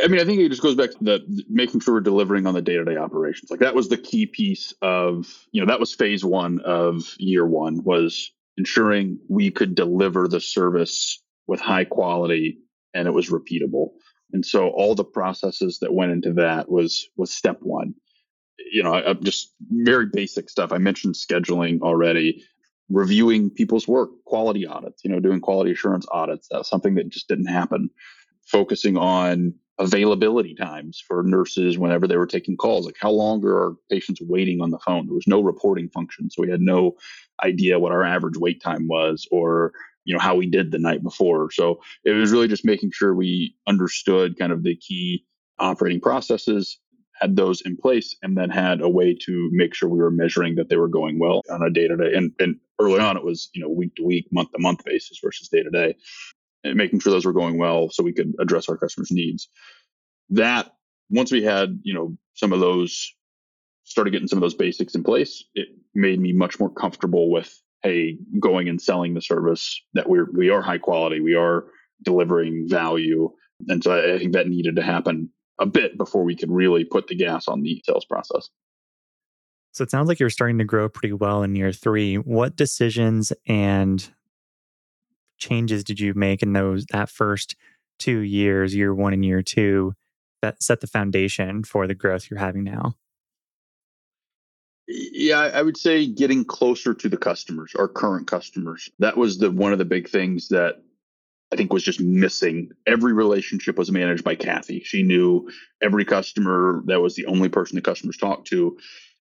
I 0.03 0.09
mean, 0.09 0.21
I 0.21 0.25
think 0.25 0.41
it 0.41 0.49
just 0.49 0.63
goes 0.63 0.77
back 0.77 0.91
to 0.93 0.99
the 1.01 1.45
making 1.49 1.81
sure 1.81 1.95
we're 1.95 2.01
delivering 2.01 2.47
on 2.47 2.55
the 2.55 2.63
day-to-day 2.63 2.97
operations. 2.97 3.51
Like 3.51 3.61
that 3.61 3.75
was 3.75 3.89
the 3.89 3.99
key 3.99 4.27
piece 4.27 4.73
of, 4.81 5.27
you 5.53 5.61
know, 5.61 5.67
that 5.67 5.81
was 5.81 5.95
phase 5.95 6.25
one 6.25 6.61
of 6.65 7.15
year 7.19 7.47
one 7.47 7.85
was 7.85 8.33
ensuring 8.57 9.19
we 9.29 9.51
could 9.51 9.75
deliver 9.75 10.27
the 10.27 10.41
service 10.41 11.23
with 11.47 11.61
high 11.61 11.85
quality 11.85 12.61
and 12.95 13.07
it 13.07 13.11
was 13.13 13.31
repeatable. 13.31 13.91
And 14.33 14.45
so 14.45 14.69
all 14.69 14.95
the 14.95 15.05
processes 15.05 15.79
that 15.81 15.93
went 15.93 16.13
into 16.13 16.33
that 16.35 16.71
was 16.71 17.09
was 17.17 17.31
step 17.31 17.59
one. 17.61 17.95
You 18.73 18.83
know, 18.83 18.95
I, 18.95 19.13
just 19.13 19.53
very 19.71 20.07
basic 20.11 20.49
stuff. 20.49 20.73
I 20.73 20.79
mentioned 20.79 21.15
scheduling 21.15 21.83
already, 21.83 22.43
reviewing 22.89 23.51
people's 23.51 23.87
work, 23.87 24.11
quality 24.25 24.67
audits. 24.67 25.05
You 25.05 25.11
know, 25.11 25.21
doing 25.21 25.41
quality 25.41 25.73
assurance 25.73 26.07
audits. 26.11 26.49
That's 26.51 26.71
something 26.71 26.95
that 26.95 27.11
just 27.11 27.29
didn't 27.29 27.47
happen. 27.47 27.91
Focusing 28.47 28.97
on 28.97 29.55
availability 29.79 30.55
times 30.55 31.03
for 31.07 31.23
nurses 31.23 31.79
whenever 31.79 32.07
they 32.07 32.17
were 32.17 32.27
taking 32.27 32.57
calls. 32.57 32.87
Like 32.87 32.97
how 32.99 33.11
long 33.11 33.45
are 33.45 33.75
patients 33.91 34.21
waiting 34.23 34.61
on 34.61 34.71
the 34.71 34.79
phone? 34.79 35.07
There 35.07 35.15
was 35.15 35.27
no 35.27 35.43
reporting 35.43 35.89
function, 35.89 36.31
so 36.31 36.43
we 36.43 36.51
had 36.51 36.61
no 36.61 36.97
idea 37.43 37.79
what 37.79 37.93
our 37.93 38.05
average 38.05 38.37
wait 38.37 38.63
time 38.63 38.87
was 38.87 39.27
or 39.31 39.73
you 40.05 40.15
know 40.15 40.21
how 40.21 40.35
we 40.35 40.47
did 40.47 40.71
the 40.71 40.79
night 40.79 41.03
before 41.03 41.51
so 41.51 41.81
it 42.05 42.13
was 42.13 42.31
really 42.31 42.49
just 42.49 42.65
making 42.65 42.91
sure 42.93 43.15
we 43.15 43.57
understood 43.67 44.39
kind 44.39 44.53
of 44.53 44.63
the 44.63 44.77
key 44.77 45.25
operating 45.59 46.01
processes 46.01 46.79
had 47.21 47.37
those 47.37 47.61
in 47.63 47.77
place 47.77 48.17
and 48.23 48.37
then 48.37 48.51
had 48.51 48.81
a 48.81 48.89
way 48.89 49.15
to 49.15 49.49
make 49.53 49.75
sure 49.75 49.89
we 49.89 49.99
were 49.99 50.11
measuring 50.11 50.57
that 50.57 50.69
they 50.69 50.77
were 50.77 50.89
going 50.89 51.19
well 51.19 51.43
on 51.51 51.63
a 51.63 51.71
day 51.71 51.89
to 51.89 51.97
day 51.97 52.13
and 52.15 52.33
and 52.39 52.57
early 52.81 53.01
on 53.01 53.17
it 53.17 53.25
was 53.25 53.49
you 53.55 53.63
know 53.63 53.69
week 53.69 53.95
to 53.97 54.05
week 54.05 54.27
month 54.33 54.51
to 54.53 54.59
month 54.59 54.85
basis 54.85 55.19
versus 55.23 55.49
day 55.49 55.63
to 55.63 55.71
day 55.71 55.95
making 56.65 57.01
sure 57.01 57.13
those 57.13 57.27
were 57.27 57.33
going 57.33 57.59
well 57.59 57.91
so 57.91 58.03
we 58.03 58.13
could 58.13 58.33
address 58.41 58.69
our 58.69 58.77
customers 58.77 59.11
needs 59.11 59.49
that 60.31 60.73
once 61.11 61.31
we 61.31 61.43
had 61.43 61.79
you 61.83 61.93
know 61.95 62.17
some 62.35 62.53
of 62.53 62.61
those 62.61 63.15
started 63.85 64.11
getting 64.11 64.29
some 64.29 64.39
of 64.39 64.43
those 64.43 64.55
basics 64.55 64.95
in 64.95 65.05
place 65.05 65.45
it 65.55 65.69
made 65.95 66.19
me 66.19 66.33
much 66.33 66.59
more 66.59 66.71
comfortable 66.71 67.31
with 67.31 67.61
hey, 67.85 68.17
going 68.41 68.69
and 68.69 68.81
selling 68.81 69.15
the 69.15 69.21
service 69.21 69.81
that 69.93 70.09
we're 70.09 70.27
we 70.33 70.51
are 70.51 70.63
high 70.63 70.79
quality, 70.79 71.21
we 71.21 71.35
are 71.35 71.67
delivering 72.03 72.67
value, 72.69 73.31
and 73.69 73.85
so 73.85 73.93
I, 73.93 74.15
I 74.15 74.19
think 74.19 74.33
that 74.33 74.49
needed 74.49 74.75
to 74.77 74.83
happen 74.83 75.31
a 75.61 75.67
bit 75.67 75.97
before 75.97 76.25
we 76.25 76.35
could 76.35 76.51
really 76.51 76.85
put 76.85 77.07
the 77.07 77.15
gas 77.15 77.47
on 77.47 77.63
the 77.63 77.81
sales 77.85 78.07
process. 78.07 78.49
So 79.73 79.85
it 79.85 79.91
sounds 79.91 80.09
like 80.09 80.19
you're 80.19 80.31
starting 80.31 80.59
to 80.59 80.65
grow 80.65 80.89
pretty 80.89 81.13
well 81.13 81.43
in 81.43 81.55
year 81.55 81.73
three. 81.73 82.17
What 82.17 82.57
decisions 82.57 83.33
and 83.47 84.09
changes 85.39 85.85
did 85.85 86.01
you 86.01 86.15
make 86.15 86.43
in 86.43 86.53
those 86.53 86.87
that 86.87 87.09
first 87.09 87.57
two 87.99 88.21
years, 88.21 88.75
year 88.75 88.95
one 88.95 89.13
and 89.13 89.25
year 89.25 89.43
two, 89.43 89.95
that 90.43 90.63
set 90.63 90.81
the 90.81 90.87
foundation 90.87 91.65
for 91.65 91.87
the 91.87 91.95
growth 91.95 92.29
you're 92.31 92.41
having 92.41 92.65
now? 92.65 92.95
Yeah, 94.87 95.41
I 95.41 95.63
would 95.63 95.79
say 95.79 96.07
getting 96.07 96.45
closer 96.45 96.93
to 96.93 97.09
the 97.09 97.17
customers, 97.17 97.75
our 97.79 97.89
current 97.89 98.27
customers. 98.27 98.91
That 98.99 99.17
was 99.17 99.39
the 99.39 99.51
one 99.51 99.73
of 99.73 99.79
the 99.79 99.87
big 99.87 100.09
things 100.09 100.49
that 100.49 100.83
I 101.53 101.57
think 101.57 101.73
was 101.73 101.83
just 101.83 102.01
missing. 102.01 102.71
Every 102.87 103.15
relationship 103.15 103.79
was 103.79 103.91
managed 103.91 104.25
by 104.25 104.35
Kathy. 104.35 104.81
She 104.81 105.03
knew 105.03 105.51
every 105.81 106.05
customer. 106.05 106.83
That 106.87 107.01
was 107.01 107.15
the 107.15 107.27
only 107.27 107.49
person 107.49 107.77
the 107.77 107.83
customers 107.83 108.17
talked 108.19 108.49
to. 108.49 108.77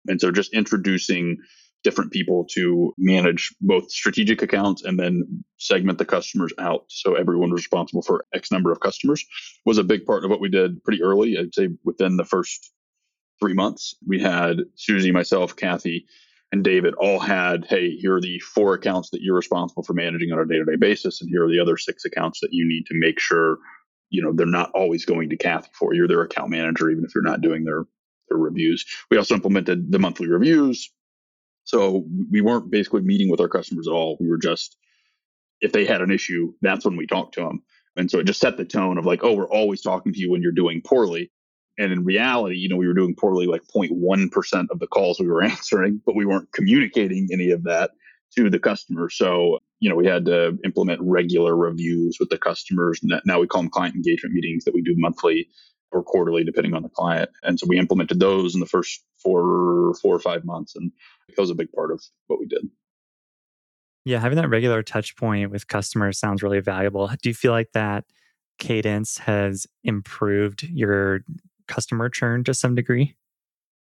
And 0.08 0.20
so 0.20 0.32
just 0.32 0.54
introducing 0.54 1.38
different 1.84 2.12
people 2.12 2.46
to 2.50 2.94
manage 2.98 3.54
both 3.62 3.92
strategic 3.92 4.42
accounts 4.42 4.84
and 4.84 5.00
then 5.00 5.44
segment 5.58 5.98
the 5.98 6.06
customers 6.06 6.54
out 6.60 6.86
so 6.88 7.16
everyone 7.16 7.52
was 7.52 7.62
responsible 7.62 8.02
for 8.02 8.26
x 8.34 8.52
number 8.52 8.72
of 8.72 8.80
customers 8.80 9.26
was 9.66 9.78
a 9.78 9.84
big 9.84 10.06
part 10.06 10.24
of 10.24 10.30
what 10.30 10.40
we 10.40 10.50
did 10.50 10.84
pretty 10.84 11.02
early 11.04 11.38
i'd 11.38 11.54
say 11.54 11.70
within 11.84 12.18
the 12.18 12.26
first 12.26 12.74
three 13.44 13.54
months. 13.54 13.96
We 14.08 14.22
had 14.22 14.62
Susie, 14.76 15.12
myself, 15.12 15.56
Kathy, 15.56 16.06
and 16.52 16.64
David 16.64 16.94
all 16.96 17.20
had, 17.20 17.66
hey, 17.66 17.92
here 17.92 18.16
are 18.16 18.22
the 18.22 18.40
four 18.40 18.74
accounts 18.76 19.10
that 19.10 19.22
you're 19.22 19.36
responsible 19.36 19.84
for 19.84 19.94
managing 19.94 20.32
on 20.32 20.40
a 20.40 20.46
day 20.46 20.60
to 20.60 20.66
day 20.66 20.78
basis. 20.78 21.22
And 21.22 21.30
here 21.30 21.46
are 21.46 21.50
the 21.50 21.60
other 21.60 21.78
six 21.78 22.06
accounts 22.06 22.40
that 22.42 22.54
you 22.54 22.66
need 22.68 22.86
to 22.86 22.94
make 22.94 23.20
sure, 23.20 23.58
you 24.10 24.22
know, 24.22 24.32
they're 24.34 24.46
not 24.46 24.72
always 24.74 25.06
going 25.06 25.30
to 25.30 25.38
Kathy 25.38 25.70
for. 25.78 25.94
You're 25.94 26.08
their 26.08 26.22
account 26.22 26.52
manager, 26.52 26.90
even 26.90 27.04
if 27.04 27.14
you're 27.14 27.24
not 27.24 27.42
doing 27.42 27.66
their, 27.66 27.84
their 28.30 28.38
reviews. 28.38 28.86
We 29.10 29.18
also 29.18 29.36
implemented 29.36 29.92
the 29.92 30.00
monthly 30.00 30.30
reviews. 30.30 30.90
So 31.64 32.06
we 32.32 32.42
weren't 32.42 32.72
basically 32.72 33.02
meeting 33.02 33.30
with 33.30 33.40
our 33.40 33.48
customers 33.48 33.88
at 33.88 33.94
all. 33.94 34.18
We 34.20 34.30
were 34.30 34.38
just, 34.38 34.78
if 35.62 35.72
they 35.72 35.86
had 35.86 36.02
an 36.02 36.12
issue, 36.12 36.54
that's 36.62 36.86
when 36.86 36.98
we 36.98 37.08
talked 37.08 37.36
to 37.36 37.42
them. 37.42 37.64
And 37.96 38.10
so 38.10 38.20
it 38.20 38.26
just 38.26 38.40
set 38.40 38.58
the 38.58 38.66
tone 38.66 38.98
of 38.98 39.06
like, 39.06 39.24
oh, 39.24 39.34
we're 39.34 39.50
always 39.50 39.82
talking 39.82 40.14
to 40.14 40.20
you 40.20 40.32
when 40.32 40.42
you're 40.42 40.52
doing 40.52 40.82
poorly. 40.86 41.32
And 41.78 41.92
in 41.92 42.04
reality, 42.04 42.58
you 42.58 42.70
know, 42.70 42.76
we 42.76 42.88
were 42.88 42.94
doing 42.94 43.16
poorly 43.16 43.48
like 43.48 43.62
0.1% 43.74 44.66
of 44.70 44.80
the 44.80 44.88
calls 44.88 45.20
we 45.20 45.28
were 45.28 45.44
answering, 45.44 46.02
but 46.06 46.16
we 46.16 46.26
weren't 46.26 46.52
communicating 46.52 47.30
any 47.32 47.52
of 47.52 47.64
that 47.64 47.92
to 48.36 48.50
the 48.50 48.60
customer. 48.60 49.10
So, 49.10 49.60
you 49.80 49.90
know, 49.90 49.96
we 49.96 50.08
had 50.08 50.26
to 50.26 50.58
implement 50.64 51.02
regular 51.04 51.56
reviews 51.56 52.18
with 52.20 52.30
the 52.30 52.38
customers. 52.38 53.00
Now 53.26 53.40
we 53.40 53.48
call 53.48 53.62
them 53.62 53.70
client 53.70 53.96
engagement 53.96 54.34
meetings 54.34 54.64
that 54.66 54.74
we 54.74 54.82
do 54.82 54.96
monthly 54.98 55.48
or 55.94 56.04
quarterly, 56.04 56.44
depending 56.44 56.74
on 56.74 56.84
the 56.84 56.90
client. 56.90 57.30
And 57.44 57.60
so 57.60 57.66
we 57.68 57.78
implemented 57.78 58.20
those 58.20 58.54
in 58.54 58.60
the 58.60 58.66
first 58.66 59.04
four, 59.18 59.94
four 60.02 60.16
or 60.16 60.20
five 60.20 60.44
months. 60.44 60.76
And 60.76 60.92
that 61.30 61.42
was 61.42 61.50
a 61.50 61.56
big 61.56 61.72
part 61.72 61.92
of 61.92 62.04
what 62.28 62.40
we 62.40 62.48
did. 62.48 62.70
Yeah, 64.06 64.20
having 64.20 64.36
that 64.36 64.50
regular 64.50 64.84
touch 64.84 65.16
point 65.16 65.50
with 65.52 65.68
customers 65.68 66.20
sounds 66.20 66.44
really 66.44 66.60
valuable. 66.60 67.08
Do 67.22 67.30
you 67.30 67.34
feel 67.34 67.54
like 67.54 67.72
that 67.74 68.04
cadence 68.60 69.18
has 69.20 69.66
improved 69.84 70.64
your 70.64 71.22
customer 71.68 72.10
churn 72.10 72.44
to 72.44 72.54
some 72.54 72.76
degree? 72.76 73.16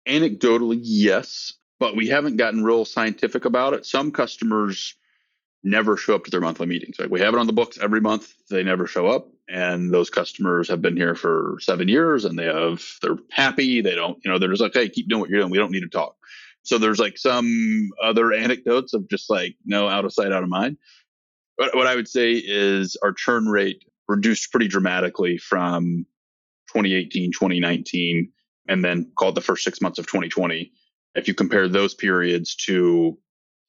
Anecdotally, 0.07 0.79
yes, 0.83 1.55
but 1.81 1.97
we 1.97 2.09
haven't 2.09 2.37
gotten 2.37 2.63
real 2.63 2.85
scientific 2.85 3.45
about 3.45 3.75
it. 3.75 3.87
Some 3.87 4.13
customers 4.13 4.95
never 5.65 5.97
show 5.97 6.15
up 6.15 6.25
to 6.25 6.31
their 6.31 6.41
monthly 6.41 6.67
meetings. 6.67 6.97
Like 6.99 7.11
we 7.11 7.21
have 7.21 7.35
it 7.35 7.41
on 7.41 7.47
the 7.47 7.53
books 7.53 7.79
every 7.83 8.01
month, 8.01 8.35
they 8.51 8.63
never 8.63 8.87
show 8.87 9.07
up, 9.07 9.29
and 9.49 9.93
those 9.93 10.11
customers 10.11 10.69
have 10.69 10.81
been 10.81 10.97
here 10.97 11.15
for 11.15 11.59
seven 11.61 11.89
years, 11.89 12.25
and 12.25 12.39
they 12.39 12.47
have 12.47 12.83
they're 13.03 13.19
happy. 13.31 13.81
They 13.81 13.95
don't, 13.95 14.19
you 14.25 14.31
know, 14.31 14.39
they're 14.39 14.51
just 14.51 14.63
like, 14.63 14.75
hey, 14.75 14.89
keep 14.89 15.09
doing 15.09 15.21
what 15.21 15.31
you're 15.31 15.41
doing. 15.41 15.51
We 15.51 15.59
don't 15.59 15.73
need 15.73 15.81
to 15.81 15.89
talk. 15.89 16.17
So 16.63 16.79
there's 16.79 16.99
like 16.99 17.19
some 17.19 17.91
other 18.03 18.33
anecdotes 18.33 18.95
of 18.95 19.09
just 19.09 19.29
like 19.29 19.57
no 19.67 19.89
out 19.89 20.05
of 20.05 20.13
sight, 20.13 20.33
out 20.33 20.43
of 20.43 20.49
mind. 20.49 20.79
But 21.59 21.75
what 21.75 21.87
I 21.87 21.95
would 21.95 22.09
say 22.09 22.33
is 22.33 22.97
our 23.03 23.13
churn 23.13 23.47
rate 23.47 23.85
reduced 24.09 24.51
pretty 24.51 24.69
dramatically 24.69 25.39
from 25.39 26.07
2018, 26.73 27.33
2019, 27.33 28.31
and 28.69 28.85
then 28.85 29.13
called 29.17 29.35
the 29.35 29.41
first 29.41 29.63
six 29.63 29.81
months 29.81 29.99
of 29.99 30.07
2020. 30.07 30.73
If 31.15 31.29
you 31.29 31.35
compare 31.35 31.69
those 31.69 31.95
periods 31.95 32.57
to 32.67 33.19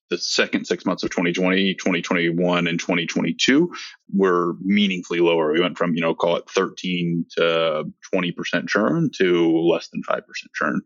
the 0.09 0.17
second 0.17 0.65
six 0.65 0.85
months 0.85 1.03
of 1.03 1.09
2020, 1.09 1.73
2021, 1.75 2.67
and 2.67 2.79
2022 2.79 3.73
were 4.13 4.55
meaningfully 4.61 5.19
lower. 5.19 5.51
We 5.51 5.61
went 5.61 5.77
from, 5.77 5.95
you 5.95 6.01
know, 6.01 6.13
call 6.13 6.35
it 6.35 6.49
13 6.49 7.25
to 7.37 7.85
20% 8.13 8.67
churn 8.67 9.09
to 9.17 9.57
less 9.57 9.87
than 9.89 10.03
5% 10.03 10.21
churn. 10.53 10.81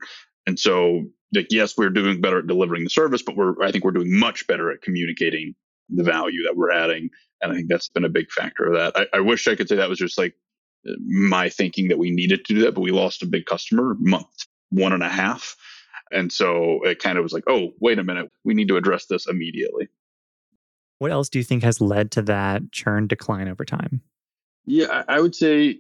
And 0.48 0.58
so, 0.58 1.04
like, 1.36 1.48
yes, 1.50 1.78
we're 1.78 1.90
doing 1.90 2.22
better 2.22 2.40
at 2.40 2.48
delivering 2.48 2.84
the 2.84 2.90
service, 2.90 3.22
but 3.22 3.36
we're, 3.36 3.62
I 3.62 3.72
think 3.72 3.84
we're 3.84 3.92
doing 3.92 4.18
much 4.18 4.48
better 4.48 4.72
at 4.72 4.82
communicating 4.82 5.54
the 5.90 6.04
value 6.04 6.44
that 6.44 6.56
we're 6.56 6.72
adding. 6.72 7.10
And 7.42 7.52
I 7.52 7.56
think 7.56 7.68
that's 7.68 7.90
been 7.90 8.06
a 8.06 8.10
big 8.10 8.32
factor 8.32 8.66
of 8.66 8.74
that. 8.74 9.10
I, 9.14 9.18
I 9.18 9.20
wish 9.20 9.48
I 9.48 9.56
could 9.56 9.68
say 9.68 9.76
that 9.76 9.90
was 9.90 10.00
just 10.00 10.18
like 10.18 10.36
my 11.06 11.50
thinking 11.50 11.90
that 11.90 12.00
we 12.00 12.12
needed 12.12 12.46
to 12.46 12.54
do 12.54 12.62
that, 12.62 12.74
but 12.74 12.82
we 12.82 12.92
lost 12.92 13.22
a 13.22 13.28
big 13.28 13.46
customer 13.46 13.96
month 14.00 14.28
one 14.70 14.94
and 14.94 15.04
a 15.04 15.10
half. 15.10 15.56
And 16.12 16.32
so 16.32 16.82
it 16.84 17.00
kind 17.00 17.18
of 17.18 17.24
was 17.24 17.34
like, 17.34 17.44
oh, 17.48 17.70
wait 17.80 18.00
a 18.00 18.04
minute, 18.04 18.32
we 18.44 18.54
need 18.54 18.68
to 18.70 18.78
address 18.78 19.06
this 19.06 19.28
immediately. 19.28 19.88
What 21.00 21.12
else 21.12 21.30
do 21.30 21.40
you 21.40 21.44
think 21.44 21.64
has 21.64 21.80
led 21.80 22.12
to 22.12 22.22
that 22.24 22.72
churn 22.72 23.08
decline 23.08 23.48
over 23.48 23.64
time? 23.64 24.02
Yeah, 24.66 25.04
I 25.08 25.20
would 25.20 25.36
say 25.36 25.80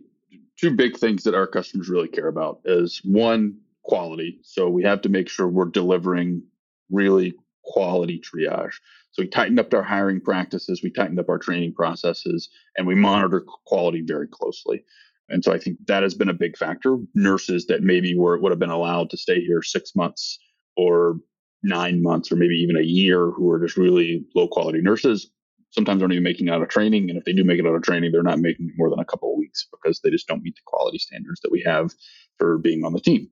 two 0.57 0.75
big 0.75 0.97
things 0.97 1.23
that 1.23 1.35
our 1.35 1.47
customers 1.47 1.89
really 1.89 2.07
care 2.07 2.27
about 2.27 2.61
is 2.65 3.01
one, 3.03 3.57
quality. 3.83 4.39
So 4.43 4.69
we 4.69 4.83
have 4.83 5.01
to 5.01 5.09
make 5.09 5.29
sure 5.29 5.47
we're 5.47 5.65
delivering 5.65 6.43
really 6.89 7.33
quality 7.63 8.19
triage. 8.19 8.73
So 9.11 9.23
we 9.23 9.27
tightened 9.27 9.59
up 9.59 9.73
our 9.73 9.83
hiring 9.83 10.21
practices, 10.21 10.81
we 10.83 10.91
tightened 10.91 11.19
up 11.19 11.29
our 11.29 11.37
training 11.37 11.73
processes, 11.73 12.49
and 12.77 12.85
we 12.87 12.95
monitor 12.95 13.41
quality 13.65 14.01
very 14.01 14.27
closely. 14.27 14.85
And 15.29 15.43
so 15.43 15.53
I 15.53 15.59
think 15.59 15.77
that 15.87 16.03
has 16.03 16.13
been 16.13 16.29
a 16.29 16.33
big 16.33 16.57
factor. 16.57 16.97
Nurses 17.13 17.67
that 17.67 17.81
maybe 17.81 18.15
were 18.17 18.39
would 18.39 18.51
have 18.51 18.59
been 18.59 18.69
allowed 18.69 19.09
to 19.11 19.17
stay 19.17 19.41
here 19.41 19.61
six 19.61 19.95
months 19.95 20.39
or 20.75 21.17
nine 21.63 22.01
months 22.01 22.31
or 22.31 22.35
maybe 22.35 22.55
even 22.55 22.77
a 22.77 22.85
year 22.85 23.31
who 23.31 23.49
are 23.49 23.59
just 23.59 23.77
really 23.77 24.25
low 24.35 24.47
quality 24.47 24.81
nurses 24.81 25.29
sometimes 25.71 26.01
aren't 26.01 26.13
even 26.13 26.23
making 26.23 26.49
out 26.49 26.61
of 26.61 26.69
training. 26.69 27.09
And 27.09 27.17
if 27.17 27.25
they 27.25 27.33
do 27.33 27.43
make 27.43 27.59
it 27.59 27.65
out 27.65 27.75
of 27.75 27.83
training, 27.83 28.11
they're 28.11 28.23
not 28.23 28.39
making 28.39 28.71
more 28.77 28.89
than 28.89 28.99
a 28.99 29.05
couple 29.05 29.31
of 29.31 29.37
weeks 29.37 29.67
because 29.71 29.99
they 29.99 30.09
just 30.09 30.27
don't 30.27 30.41
meet 30.41 30.55
the 30.55 30.61
quality 30.65 30.97
standards 30.97 31.41
that 31.41 31.51
we 31.51 31.63
have 31.65 31.91
for 32.37 32.57
being 32.57 32.83
on 32.83 32.93
the 32.93 32.99
team. 32.99 33.29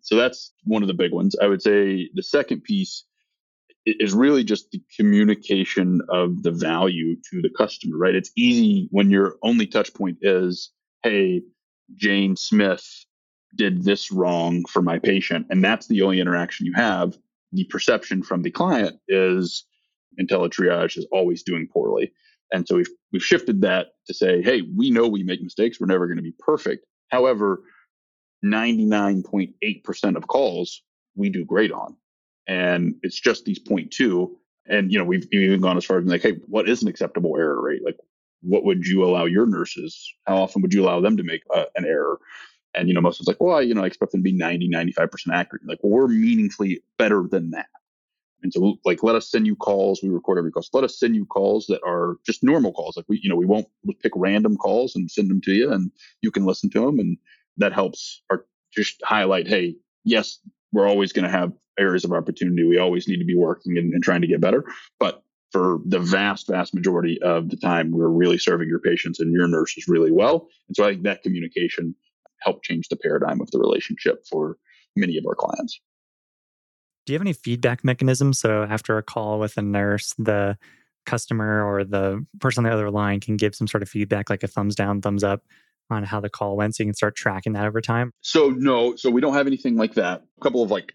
So 0.00 0.16
that's 0.16 0.52
one 0.64 0.82
of 0.82 0.88
the 0.88 0.94
big 0.94 1.12
ones. 1.12 1.36
I 1.40 1.46
would 1.46 1.62
say 1.62 2.08
the 2.14 2.22
second 2.22 2.62
piece 2.64 3.04
is 3.86 4.14
really 4.14 4.44
just 4.44 4.70
the 4.70 4.80
communication 4.96 6.00
of 6.08 6.42
the 6.42 6.50
value 6.50 7.16
to 7.30 7.42
the 7.42 7.50
customer, 7.56 7.98
right? 7.98 8.14
It's 8.14 8.30
easy 8.36 8.88
when 8.90 9.10
your 9.10 9.36
only 9.42 9.66
touch 9.66 9.92
point 9.92 10.18
is, 10.22 10.70
hey, 11.04 11.42
Jane 11.94 12.34
Smith 12.34 13.04
did 13.54 13.84
this 13.84 14.10
wrong 14.10 14.64
for 14.64 14.82
my 14.82 14.98
patient. 14.98 15.46
And 15.50 15.62
that's 15.62 15.86
the 15.86 16.02
only 16.02 16.18
interaction 16.18 16.66
you 16.66 16.72
have. 16.74 17.16
The 17.52 17.64
perception 17.64 18.22
from 18.22 18.42
the 18.42 18.50
client 18.50 18.98
is 19.06 19.64
IntellaTriage 20.20 20.96
is 20.96 21.06
always 21.12 21.42
doing 21.44 21.68
poorly. 21.72 22.12
And 22.52 22.66
so 22.66 22.76
we've, 22.76 22.88
we've 23.12 23.22
shifted 23.22 23.60
that 23.60 23.88
to 24.06 24.14
say, 24.14 24.42
hey, 24.42 24.62
we 24.74 24.90
know 24.90 25.06
we 25.06 25.22
make 25.22 25.42
mistakes. 25.42 25.78
We're 25.78 25.86
never 25.86 26.06
going 26.06 26.16
to 26.16 26.22
be 26.22 26.34
perfect. 26.38 26.86
However, 27.10 27.62
99.8% 28.44 30.16
of 30.16 30.26
calls 30.26 30.82
we 31.16 31.28
do 31.28 31.44
great 31.44 31.70
on 31.70 31.96
and 32.46 32.94
it's 33.02 33.18
just 33.18 33.44
these 33.44 33.58
0.2 33.58 34.30
and 34.66 34.92
you 34.92 34.98
know 34.98 35.04
we've 35.04 35.26
even 35.32 35.60
gone 35.60 35.76
as 35.76 35.84
far 35.84 35.98
as 35.98 36.04
like 36.04 36.22
hey 36.22 36.34
what 36.46 36.68
is 36.68 36.82
an 36.82 36.88
acceptable 36.88 37.36
error 37.36 37.62
rate 37.62 37.82
like 37.84 37.96
what 38.44 38.64
would 38.64 38.86
you 38.86 39.04
allow 39.04 39.24
your 39.24 39.46
nurses 39.46 40.14
how 40.26 40.36
often 40.36 40.62
would 40.62 40.74
you 40.74 40.82
allow 40.82 41.00
them 41.00 41.16
to 41.16 41.22
make 41.22 41.42
uh, 41.54 41.64
an 41.76 41.84
error? 41.84 42.18
And 42.76 42.88
you 42.88 42.94
know 42.94 43.00
most 43.00 43.20
of 43.20 43.22
it's 43.22 43.28
like 43.28 43.40
well 43.40 43.62
you 43.62 43.74
know 43.74 43.84
i 43.84 43.86
expect 43.86 44.12
them 44.12 44.20
to 44.20 44.24
be 44.24 44.36
90 44.36 44.68
95% 44.68 45.08
accurate. 45.32 45.62
Like 45.66 45.78
well, 45.82 45.92
we're 45.92 46.08
meaningfully 46.08 46.82
better 46.98 47.24
than 47.30 47.50
that. 47.50 47.66
And 48.42 48.52
so 48.52 48.76
like 48.84 49.02
let 49.02 49.14
us 49.14 49.30
send 49.30 49.46
you 49.46 49.56
calls. 49.56 50.02
We 50.02 50.08
record 50.08 50.38
every 50.38 50.50
call. 50.50 50.62
So 50.62 50.70
let 50.74 50.84
us 50.84 50.98
send 50.98 51.14
you 51.14 51.24
calls 51.24 51.66
that 51.68 51.80
are 51.86 52.16
just 52.26 52.42
normal 52.42 52.72
calls. 52.72 52.96
Like 52.96 53.06
we 53.08 53.20
you 53.22 53.30
know 53.30 53.36
we 53.36 53.46
won't 53.46 53.68
pick 54.02 54.12
random 54.16 54.56
calls 54.56 54.96
and 54.96 55.10
send 55.10 55.30
them 55.30 55.40
to 55.42 55.52
you 55.52 55.72
and 55.72 55.90
you 56.20 56.30
can 56.30 56.44
listen 56.44 56.68
to 56.70 56.80
them 56.80 56.98
and 56.98 57.16
that 57.56 57.72
helps 57.72 58.22
our 58.30 58.44
just 58.72 59.00
highlight 59.04 59.46
hey 59.46 59.76
yes 60.02 60.40
we're 60.72 60.88
always 60.88 61.12
going 61.12 61.24
to 61.24 61.30
have 61.30 61.52
areas 61.78 62.04
of 62.04 62.12
opportunity. 62.12 62.64
We 62.64 62.78
always 62.78 63.08
need 63.08 63.18
to 63.18 63.24
be 63.24 63.36
working 63.36 63.78
and, 63.78 63.92
and 63.92 64.02
trying 64.02 64.20
to 64.20 64.26
get 64.26 64.40
better. 64.40 64.64
But 64.98 65.22
for 65.54 65.78
the 65.86 66.00
vast, 66.00 66.48
vast 66.48 66.74
majority 66.74 67.22
of 67.22 67.48
the 67.48 67.56
time, 67.56 67.92
we're 67.92 68.08
really 68.08 68.38
serving 68.38 68.66
your 68.68 68.80
patients 68.80 69.20
and 69.20 69.32
your 69.32 69.46
nurses 69.46 69.86
really 69.86 70.10
well. 70.10 70.48
And 70.66 70.76
so 70.76 70.82
I 70.82 70.90
think 70.90 71.04
that 71.04 71.22
communication 71.22 71.94
helped 72.40 72.64
change 72.64 72.88
the 72.88 72.96
paradigm 72.96 73.40
of 73.40 73.48
the 73.52 73.60
relationship 73.60 74.26
for 74.28 74.58
many 74.96 75.16
of 75.16 75.24
our 75.28 75.36
clients. 75.36 75.80
Do 77.06 77.12
you 77.12 77.14
have 77.14 77.22
any 77.22 77.34
feedback 77.34 77.84
mechanisms? 77.84 78.40
So 78.40 78.64
after 78.64 78.98
a 78.98 79.02
call 79.04 79.38
with 79.38 79.56
a 79.56 79.62
nurse, 79.62 80.12
the 80.18 80.58
customer 81.06 81.64
or 81.64 81.84
the 81.84 82.26
person 82.40 82.64
on 82.64 82.68
the 82.68 82.74
other 82.74 82.90
line 82.90 83.20
can 83.20 83.36
give 83.36 83.54
some 83.54 83.68
sort 83.68 83.84
of 83.84 83.88
feedback, 83.88 84.30
like 84.30 84.42
a 84.42 84.48
thumbs 84.48 84.74
down, 84.74 85.02
thumbs 85.02 85.22
up 85.22 85.44
on 85.88 86.02
how 86.02 86.18
the 86.18 86.30
call 86.30 86.56
went 86.56 86.74
so 86.74 86.82
you 86.82 86.88
can 86.88 86.94
start 86.94 87.14
tracking 87.14 87.52
that 87.52 87.64
over 87.64 87.80
time? 87.80 88.10
So 88.22 88.48
no, 88.48 88.96
so 88.96 89.08
we 89.08 89.20
don't 89.20 89.34
have 89.34 89.46
anything 89.46 89.76
like 89.76 89.94
that. 89.94 90.24
A 90.36 90.40
couple 90.42 90.64
of 90.64 90.72
like 90.72 90.94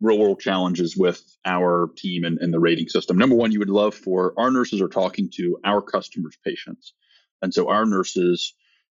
real 0.00 0.18
world 0.18 0.40
challenges 0.40 0.96
with 0.96 1.20
our 1.44 1.90
team 1.96 2.24
and, 2.24 2.38
and 2.38 2.52
the 2.52 2.60
rating 2.60 2.88
system. 2.88 3.18
Number 3.18 3.34
one, 3.34 3.52
you 3.52 3.58
would 3.58 3.70
love 3.70 3.94
for 3.94 4.32
our 4.38 4.50
nurses 4.50 4.80
are 4.80 4.88
talking 4.88 5.30
to 5.34 5.58
our 5.64 5.82
customers' 5.82 6.38
patients. 6.44 6.94
And 7.42 7.52
so 7.52 7.68
our 7.68 7.84
nurses 7.84 8.54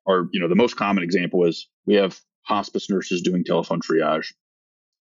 are, 0.08 0.28
you 0.32 0.40
know, 0.40 0.48
the 0.50 0.56
most 0.56 0.76
common 0.76 1.04
example 1.04 1.46
is 1.46 1.68
we 1.86 1.96
have 1.96 2.20
hospice 2.42 2.90
nurses 2.90 3.22
doing 3.22 3.44
telephone 3.44 3.82
triage. 3.82 4.34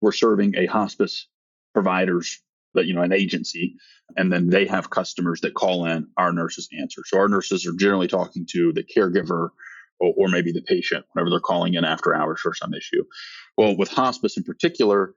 We're 0.01 0.11
serving 0.11 0.55
a 0.55 0.65
hospice 0.65 1.27
providers 1.73 2.41
that, 2.73 2.85
you 2.85 2.93
know, 2.93 3.01
an 3.01 3.13
agency, 3.13 3.77
and 4.17 4.31
then 4.31 4.49
they 4.49 4.65
have 4.65 4.89
customers 4.89 5.41
that 5.41 5.53
call 5.53 5.85
in, 5.85 6.07
our 6.17 6.33
nurses 6.33 6.67
answer. 6.77 7.01
So 7.05 7.17
our 7.17 7.29
nurses 7.29 7.65
are 7.65 7.73
generally 7.73 8.07
talking 8.07 8.45
to 8.51 8.73
the 8.73 8.83
caregiver 8.83 9.49
or, 9.99 10.13
or 10.17 10.27
maybe 10.27 10.51
the 10.51 10.61
patient 10.61 11.05
whenever 11.11 11.29
they're 11.29 11.39
calling 11.39 11.75
in 11.75 11.85
after 11.85 12.13
hours 12.13 12.41
for 12.41 12.53
some 12.53 12.73
issue. 12.73 13.03
Well, 13.57 13.77
with 13.77 13.89
hospice 13.89 14.35
in 14.35 14.43
particular, 14.43 15.15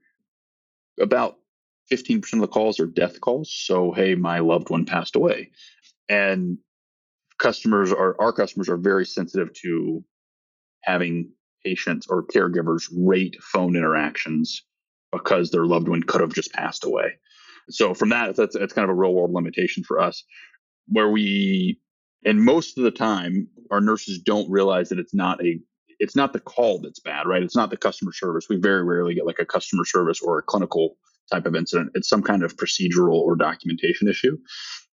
about 1.00 1.36
15% 1.90 2.32
of 2.34 2.40
the 2.40 2.48
calls 2.48 2.80
are 2.80 2.86
death 2.86 3.20
calls. 3.20 3.52
So, 3.52 3.92
hey, 3.92 4.14
my 4.14 4.40
loved 4.40 4.70
one 4.70 4.84
passed 4.84 5.16
away. 5.16 5.50
And 6.08 6.58
customers 7.38 7.92
are, 7.92 8.16
our 8.20 8.32
customers 8.32 8.68
are 8.68 8.76
very 8.76 9.06
sensitive 9.06 9.52
to 9.62 10.04
having 10.82 11.30
patients 11.64 12.06
or 12.08 12.26
caregivers 12.26 12.88
rate 12.94 13.36
phone 13.42 13.76
interactions 13.76 14.64
because 15.12 15.50
their 15.50 15.66
loved 15.66 15.88
one 15.88 16.02
could 16.02 16.20
have 16.20 16.32
just 16.32 16.52
passed 16.52 16.84
away. 16.84 17.18
So, 17.70 17.94
from 17.94 18.10
that, 18.10 18.36
that's, 18.36 18.56
that's 18.56 18.72
kind 18.72 18.84
of 18.84 18.90
a 18.90 18.98
real 18.98 19.14
world 19.14 19.32
limitation 19.32 19.84
for 19.84 20.00
us 20.00 20.24
where 20.86 21.10
we, 21.10 21.80
and 22.24 22.42
most 22.42 22.78
of 22.78 22.84
the 22.84 22.90
time, 22.90 23.48
our 23.70 23.80
nurses 23.80 24.18
don't 24.18 24.50
realize 24.50 24.88
that 24.88 24.98
it's 24.98 25.14
not 25.14 25.44
a 25.44 25.60
it's 25.98 26.16
not 26.16 26.32
the 26.32 26.40
call 26.40 26.80
that's 26.80 27.00
bad, 27.00 27.26
right? 27.26 27.42
It's 27.42 27.56
not 27.56 27.70
the 27.70 27.76
customer 27.76 28.12
service. 28.12 28.46
We 28.48 28.56
very 28.56 28.84
rarely 28.84 29.14
get 29.14 29.26
like 29.26 29.38
a 29.40 29.46
customer 29.46 29.84
service 29.84 30.20
or 30.20 30.38
a 30.38 30.42
clinical 30.42 30.96
type 31.30 31.46
of 31.46 31.54
incident. 31.54 31.90
It's 31.94 32.08
some 32.08 32.22
kind 32.22 32.42
of 32.42 32.56
procedural 32.56 33.16
or 33.16 33.36
documentation 33.36 34.08
issue. 34.08 34.38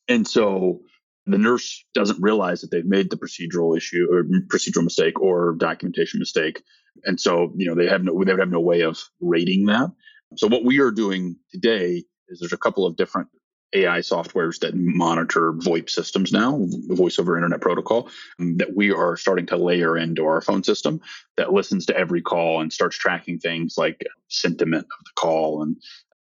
And 0.08 0.28
so 0.28 0.80
the 1.26 1.38
nurse 1.38 1.86
doesn't 1.94 2.22
realize 2.22 2.62
that 2.62 2.72
they've 2.72 2.86
made 2.86 3.10
the 3.10 3.18
procedural 3.18 3.78
issue 3.78 4.08
or 4.12 4.24
procedural 4.52 4.84
mistake 4.84 5.20
or 5.20 5.56
documentation 5.58 6.20
mistake. 6.20 6.64
And 7.04 7.20
so, 7.20 7.54
you 7.56 7.68
know, 7.68 7.76
they 7.76 7.88
have 7.88 8.04
no, 8.04 8.24
they 8.24 8.32
have 8.32 8.50
no 8.50 8.60
way 8.60 8.82
of 8.82 9.00
rating 9.20 9.66
that. 9.68 9.92
So 10.38 10.48
what 10.48 10.66
we 10.66 10.80
are 10.80 10.92
doing 10.92 11.36
today 11.52 12.04
is 12.30 12.40
there's 12.40 12.54
a 12.54 12.58
couple 12.58 12.86
of 12.86 12.96
different 12.96 13.28
AI 13.74 14.00
softwares 14.00 14.60
that 14.60 14.76
monitor 14.76 15.54
VoIP 15.54 15.90
systems 15.90 16.32
now, 16.32 16.60
voice 16.90 17.20
over 17.20 17.38
internet 17.38 17.62
protocol, 17.62 18.10
um, 18.40 18.58
that 18.58 18.76
we 18.76 18.92
are 18.92 19.18
starting 19.18 19.46
to 19.48 19.58
layer 19.58 19.98
into 19.98 20.26
our 20.26 20.42
phone 20.42 20.64
system 20.64 21.00
that 21.38 21.54
listens 21.54 21.86
to 21.86 21.98
every 21.98 22.22
call 22.22 22.62
and 22.62 22.72
starts 22.74 22.98
tracking 22.98 23.40
things 23.40 23.76
like 23.78 24.02
sentiment 24.28 24.86
of 24.86 25.06
the 25.06 25.12
call 25.16 25.64
and 25.64 25.78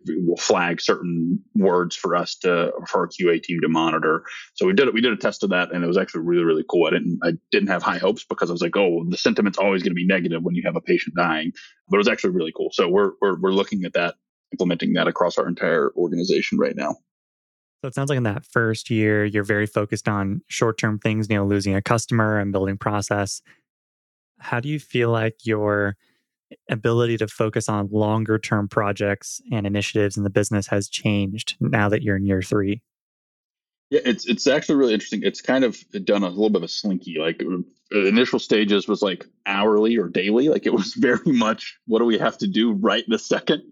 will 0.08 0.38
flag 0.38 0.82
certain 0.82 1.40
words 1.56 1.96
for 1.96 2.16
us 2.16 2.36
to 2.36 2.72
for 2.88 3.02
our 3.02 3.08
QA 3.08 3.42
team 3.42 3.60
to 3.62 3.70
monitor. 3.70 4.24
So 4.56 4.66
we 4.66 4.74
did 4.74 4.88
it. 4.88 4.94
We 4.94 5.02
did 5.02 5.14
a 5.14 5.18
test 5.18 5.44
of 5.44 5.52
that, 5.52 5.72
and 5.72 5.84
it 5.84 5.88
was 5.88 5.98
actually 5.98 6.22
really 6.22 6.44
really 6.44 6.66
cool. 6.70 6.88
I 6.88 6.92
didn't 6.92 7.20
I 7.24 7.34
didn't 7.52 7.70
have 7.70 7.84
high 7.84 7.98
hopes 7.98 8.24
because 8.24 8.50
I 8.50 8.54
was 8.54 8.62
like, 8.62 8.76
oh, 8.78 9.06
the 9.08 9.18
sentiment's 9.18 9.58
always 9.58 9.84
going 9.84 9.92
to 9.92 9.96
be 9.96 10.06
negative 10.06 10.44
when 10.44 10.56
you 10.56 10.64
have 10.66 10.76
a 10.76 10.82
patient 10.82 11.16
dying, 11.16 11.52
but 11.88 11.98
it 11.98 12.00
was 12.00 12.08
actually 12.08 12.32
really 12.32 12.54
cool. 12.56 12.70
So 12.72 12.88
we're 12.88 13.12
we're 13.22 13.40
we're 13.40 13.52
looking 13.52 13.84
at 13.86 13.94
that, 13.94 14.16
implementing 14.52 14.94
that 14.94 15.08
across 15.08 15.38
our 15.38 15.48
entire 15.48 15.92
organization 15.96 16.58
right 16.58 16.76
now. 16.76 16.98
So 17.82 17.88
it 17.88 17.96
sounds 17.96 18.10
like 18.10 18.17
in 18.17 18.24
that 18.24 18.46
first 18.46 18.91
year, 18.91 19.26
you're 19.26 19.44
very 19.44 19.65
focused 19.65 20.08
on 20.08 20.41
short 20.48 20.78
term 20.78 21.00
things, 21.00 21.28
you 21.30 21.36
know, 21.36 21.46
losing 21.46 21.74
a 21.74 21.82
customer 21.82 22.38
and 22.38 22.52
building 22.52 22.78
process. 22.78 23.41
How 24.39 24.60
do 24.60 24.70
you 24.70 24.80
feel 24.80 25.10
like 25.10 25.46
your 25.46 25.96
ability 26.70 27.17
to 27.17 27.28
focus 27.28 27.67
on 27.70 27.89
longer 27.91 28.38
term 28.38 28.67
projects 28.67 29.41
and 29.52 29.65
initiatives 29.65 30.15
in 30.15 30.24
the 30.24 30.30
business 30.30 30.67
has 30.67 30.89
changed 30.89 31.56
now 31.60 31.89
that 31.89 32.04
you're 32.04 32.17
in 32.17 32.26
year 32.26 32.44
three? 32.44 32.82
Yeah, 33.89 34.02
it's 34.06 34.28
it's 34.28 34.46
actually 34.46 34.76
really 34.76 34.94
interesting. 34.94 35.24
It's 35.24 35.41
kind 35.41 35.63
of 35.63 35.78
done 36.06 36.24
a 36.24 36.30
little 36.30 36.50
bit 36.50 36.58
of 36.58 36.63
a 36.63 36.67
slinky. 36.67 37.17
Like 37.20 37.41
um, 37.41 37.65
initial 37.91 38.38
stages 38.38 38.88
was 38.88 39.02
like 39.02 39.26
hourly 39.48 39.98
or 39.98 40.08
daily. 40.08 40.50
Like 40.50 40.67
it 40.67 40.74
was 40.74 40.94
very 40.98 41.20
much 41.26 41.80
what 41.88 41.98
do 41.98 42.06
we 42.06 42.20
have 42.20 42.38
to 42.39 42.48
do 42.48 42.74
right 42.74 43.04
in 43.06 43.13
a 43.13 43.20
second 43.20 43.63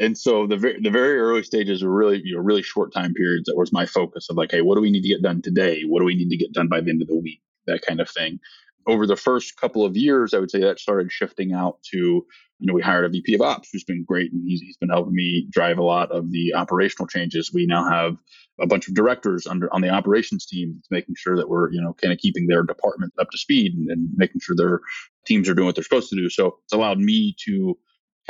and 0.00 0.16
so 0.16 0.46
the 0.46 0.56
very, 0.56 0.80
the 0.80 0.90
very 0.90 1.18
early 1.18 1.42
stages 1.42 1.84
were 1.84 1.94
really 1.94 2.20
you 2.24 2.34
know 2.34 2.40
really 2.40 2.62
short 2.62 2.92
time 2.92 3.14
periods 3.14 3.46
that 3.46 3.56
was 3.56 3.72
my 3.72 3.86
focus 3.86 4.28
of 4.30 4.36
like 4.36 4.50
hey 4.50 4.62
what 4.62 4.74
do 4.74 4.80
we 4.80 4.90
need 4.90 5.02
to 5.02 5.08
get 5.08 5.22
done 5.22 5.42
today? 5.42 5.82
What 5.82 6.00
do 6.00 6.06
we 6.06 6.16
need 6.16 6.30
to 6.30 6.36
get 6.36 6.52
done 6.52 6.68
by 6.68 6.80
the 6.80 6.90
end 6.90 7.02
of 7.02 7.08
the 7.08 7.18
week? 7.18 7.40
That 7.66 7.82
kind 7.82 8.00
of 8.00 8.08
thing. 8.08 8.40
Over 8.88 9.06
the 9.06 9.16
first 9.16 9.60
couple 9.60 9.84
of 9.84 9.96
years 9.96 10.34
i 10.34 10.38
would 10.38 10.50
say 10.50 10.60
that 10.60 10.80
started 10.80 11.12
shifting 11.12 11.52
out 11.52 11.82
to 11.92 11.98
you 11.98 12.66
know 12.66 12.72
we 12.72 12.82
hired 12.82 13.04
a 13.04 13.10
vp 13.10 13.34
of 13.34 13.42
ops 13.42 13.68
who's 13.70 13.84
been 13.84 14.04
great 14.04 14.32
and 14.32 14.42
he's, 14.44 14.60
he's 14.60 14.76
been 14.78 14.88
helping 14.88 15.14
me 15.14 15.46
drive 15.50 15.78
a 15.78 15.84
lot 15.84 16.10
of 16.10 16.30
the 16.32 16.54
operational 16.54 17.06
changes. 17.06 17.52
We 17.52 17.66
now 17.66 17.88
have 17.88 18.16
a 18.58 18.66
bunch 18.66 18.88
of 18.88 18.94
directors 18.94 19.46
under 19.46 19.72
on 19.72 19.82
the 19.82 19.90
operations 19.90 20.46
team 20.46 20.82
making 20.90 21.14
sure 21.18 21.36
that 21.36 21.48
we're 21.48 21.70
you 21.72 21.80
know 21.80 21.92
kind 21.92 22.12
of 22.12 22.18
keeping 22.18 22.46
their 22.46 22.62
department 22.62 23.12
up 23.18 23.30
to 23.30 23.38
speed 23.38 23.74
and, 23.74 23.90
and 23.90 24.08
making 24.16 24.40
sure 24.40 24.56
their 24.56 24.80
teams 25.26 25.46
are 25.48 25.54
doing 25.54 25.66
what 25.66 25.74
they're 25.74 25.84
supposed 25.84 26.08
to 26.08 26.16
do. 26.16 26.30
So 26.30 26.58
it's 26.64 26.72
allowed 26.72 26.98
me 26.98 27.36
to 27.44 27.76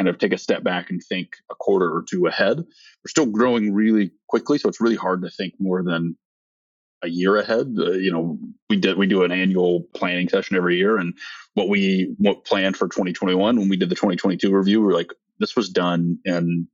kind 0.00 0.08
of 0.08 0.18
take 0.18 0.32
a 0.32 0.38
step 0.38 0.64
back 0.64 0.88
and 0.88 1.02
think 1.02 1.36
a 1.50 1.54
quarter 1.54 1.86
or 1.86 2.02
two 2.08 2.26
ahead. 2.26 2.56
We're 2.56 3.08
still 3.08 3.26
growing 3.26 3.74
really 3.74 4.12
quickly, 4.28 4.56
so 4.56 4.68
it's 4.68 4.80
really 4.80 4.96
hard 4.96 5.22
to 5.22 5.30
think 5.30 5.54
more 5.58 5.82
than 5.82 6.16
a 7.02 7.08
year 7.08 7.36
ahead. 7.36 7.74
Uh, 7.78 7.92
you 7.92 8.10
know, 8.10 8.38
we 8.70 8.76
did 8.76 8.96
we 8.96 9.06
do 9.06 9.24
an 9.24 9.32
annual 9.32 9.86
planning 9.94 10.28
session 10.30 10.56
every 10.56 10.78
year, 10.78 10.96
and 10.96 11.12
what 11.52 11.68
we 11.68 12.14
what 12.16 12.46
planned 12.46 12.78
for 12.78 12.88
2021 12.88 13.58
when 13.58 13.68
we 13.68 13.76
did 13.76 13.90
the 13.90 13.94
2022 13.94 14.50
review, 14.50 14.80
we're 14.80 14.94
like, 14.94 15.12
this 15.38 15.54
was 15.54 15.68
done 15.68 16.18
in 16.24 16.66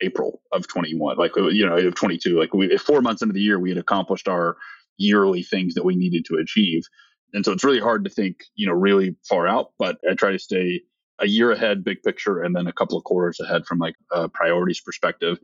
April 0.00 0.40
of 0.50 0.66
21, 0.66 1.18
like 1.18 1.36
you 1.36 1.66
know, 1.66 1.76
of 1.76 1.94
22. 1.94 2.38
Like 2.38 2.54
we 2.54 2.74
four 2.78 3.02
months 3.02 3.20
into 3.20 3.34
the 3.34 3.40
year, 3.40 3.60
we 3.60 3.68
had 3.68 3.78
accomplished 3.78 4.28
our 4.28 4.56
yearly 4.96 5.42
things 5.42 5.74
that 5.74 5.84
we 5.84 5.94
needed 5.94 6.24
to 6.24 6.36
achieve. 6.36 6.84
And 7.34 7.44
so 7.44 7.52
it's 7.52 7.64
really 7.64 7.80
hard 7.80 8.04
to 8.04 8.10
think, 8.10 8.44
you 8.54 8.66
know, 8.66 8.72
really 8.72 9.14
far 9.28 9.46
out, 9.46 9.72
but 9.78 9.98
I 10.10 10.14
try 10.14 10.30
to 10.30 10.38
stay 10.38 10.80
a 11.18 11.26
year 11.26 11.52
ahead, 11.52 11.84
big 11.84 12.02
picture, 12.02 12.42
and 12.42 12.54
then 12.54 12.66
a 12.66 12.72
couple 12.72 12.98
of 12.98 13.04
quarters 13.04 13.40
ahead 13.40 13.66
from 13.66 13.78
like 13.78 13.94
a 14.12 14.28
priorities 14.28 14.80
perspective. 14.80 15.38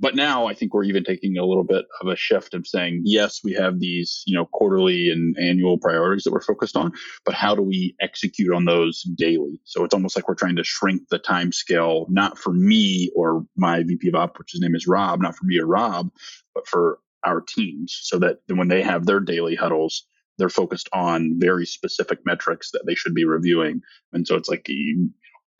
But 0.00 0.16
now 0.16 0.46
I 0.46 0.54
think 0.54 0.72
we're 0.72 0.84
even 0.84 1.04
taking 1.04 1.36
a 1.36 1.44
little 1.44 1.62
bit 1.62 1.84
of 2.00 2.08
a 2.08 2.16
shift 2.16 2.54
of 2.54 2.66
saying, 2.66 3.02
yes, 3.04 3.40
we 3.44 3.52
have 3.52 3.80
these, 3.80 4.22
you 4.26 4.34
know, 4.34 4.46
quarterly 4.46 5.10
and 5.10 5.36
annual 5.38 5.76
priorities 5.76 6.24
that 6.24 6.32
we're 6.32 6.40
focused 6.40 6.74
on, 6.74 6.92
but 7.26 7.34
how 7.34 7.54
do 7.54 7.60
we 7.60 7.94
execute 8.00 8.54
on 8.54 8.64
those 8.64 9.02
daily? 9.02 9.60
So 9.64 9.84
it's 9.84 9.92
almost 9.92 10.16
like 10.16 10.26
we're 10.26 10.36
trying 10.36 10.56
to 10.56 10.64
shrink 10.64 11.02
the 11.10 11.18
time 11.18 11.52
scale, 11.52 12.06
not 12.08 12.38
for 12.38 12.52
me 12.52 13.10
or 13.14 13.44
my 13.56 13.82
VP 13.82 14.08
of 14.08 14.14
Op, 14.14 14.38
which 14.38 14.52
his 14.52 14.62
name 14.62 14.74
is 14.74 14.86
Rob, 14.86 15.20
not 15.20 15.36
for 15.36 15.44
me 15.44 15.58
or 15.58 15.66
Rob, 15.66 16.10
but 16.54 16.66
for 16.66 16.98
our 17.22 17.42
teams 17.42 17.98
so 18.02 18.18
that 18.20 18.38
when 18.48 18.68
they 18.68 18.80
have 18.80 19.04
their 19.04 19.20
daily 19.20 19.54
huddles, 19.54 20.06
they're 20.38 20.48
focused 20.48 20.88
on 20.92 21.34
very 21.38 21.66
specific 21.66 22.20
metrics 22.24 22.70
that 22.72 22.84
they 22.86 22.94
should 22.94 23.14
be 23.14 23.24
reviewing. 23.24 23.80
And 24.12 24.26
so 24.26 24.36
it's 24.36 24.48
like 24.48 24.68
you 24.68 25.10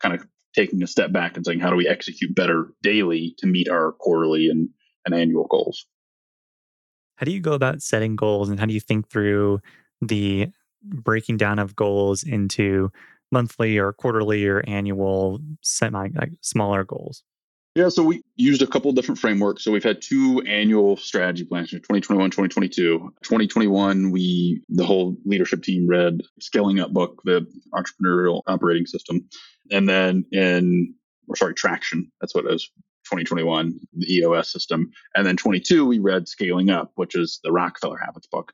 kind 0.01 0.15
of 0.15 0.25
taking 0.55 0.81
a 0.83 0.87
step 0.87 1.11
back 1.11 1.35
and 1.37 1.45
saying, 1.45 1.59
how 1.59 1.69
do 1.69 1.75
we 1.75 1.87
execute 1.87 2.35
better 2.35 2.73
daily 2.81 3.35
to 3.37 3.47
meet 3.47 3.69
our 3.69 3.93
quarterly 3.93 4.49
and, 4.49 4.69
and 5.05 5.15
annual 5.15 5.47
goals? 5.47 5.85
How 7.15 7.25
do 7.25 7.31
you 7.31 7.39
go 7.39 7.53
about 7.53 7.81
setting 7.81 8.15
goals 8.15 8.49
and 8.49 8.59
how 8.59 8.65
do 8.65 8.73
you 8.73 8.79
think 8.79 9.09
through 9.09 9.61
the 10.01 10.47
breaking 10.83 11.37
down 11.37 11.59
of 11.59 11.75
goals 11.75 12.23
into 12.23 12.91
monthly 13.31 13.77
or 13.77 13.93
quarterly 13.93 14.45
or 14.47 14.63
annual 14.67 15.39
semi 15.61 16.09
like 16.15 16.31
smaller 16.41 16.83
goals? 16.83 17.23
Yeah, 17.75 17.87
so 17.87 18.03
we 18.03 18.21
used 18.35 18.61
a 18.61 18.67
couple 18.67 18.91
different 18.91 19.19
frameworks. 19.19 19.63
So 19.63 19.71
we've 19.71 19.83
had 19.83 20.01
two 20.01 20.43
annual 20.45 20.97
strategy 20.97 21.45
plans, 21.45 21.69
2021, 21.69 22.29
2022. 22.29 23.13
2021, 23.23 24.11
we, 24.11 24.61
the 24.67 24.85
whole 24.85 25.15
leadership 25.23 25.63
team 25.63 25.87
read 25.87 26.21
Scaling 26.41 26.81
Up 26.81 26.91
book, 26.91 27.21
the 27.23 27.47
entrepreneurial 27.73 28.41
operating 28.45 28.85
system. 28.85 29.25
And 29.71 29.87
then 29.87 30.25
in, 30.33 30.93
or 31.29 31.37
sorry, 31.37 31.53
Traction, 31.53 32.11
that's 32.19 32.35
what 32.35 32.45
it 32.45 32.53
is, 32.53 32.69
2021, 33.05 33.79
the 33.93 34.15
EOS 34.15 34.51
system. 34.51 34.91
And 35.15 35.25
then 35.25 35.37
22, 35.37 35.85
we 35.85 35.99
read 35.99 36.27
Scaling 36.27 36.71
Up, 36.71 36.91
which 36.95 37.15
is 37.15 37.39
the 37.41 37.53
Rockefeller 37.53 37.97
Habits 37.97 38.27
book. 38.27 38.51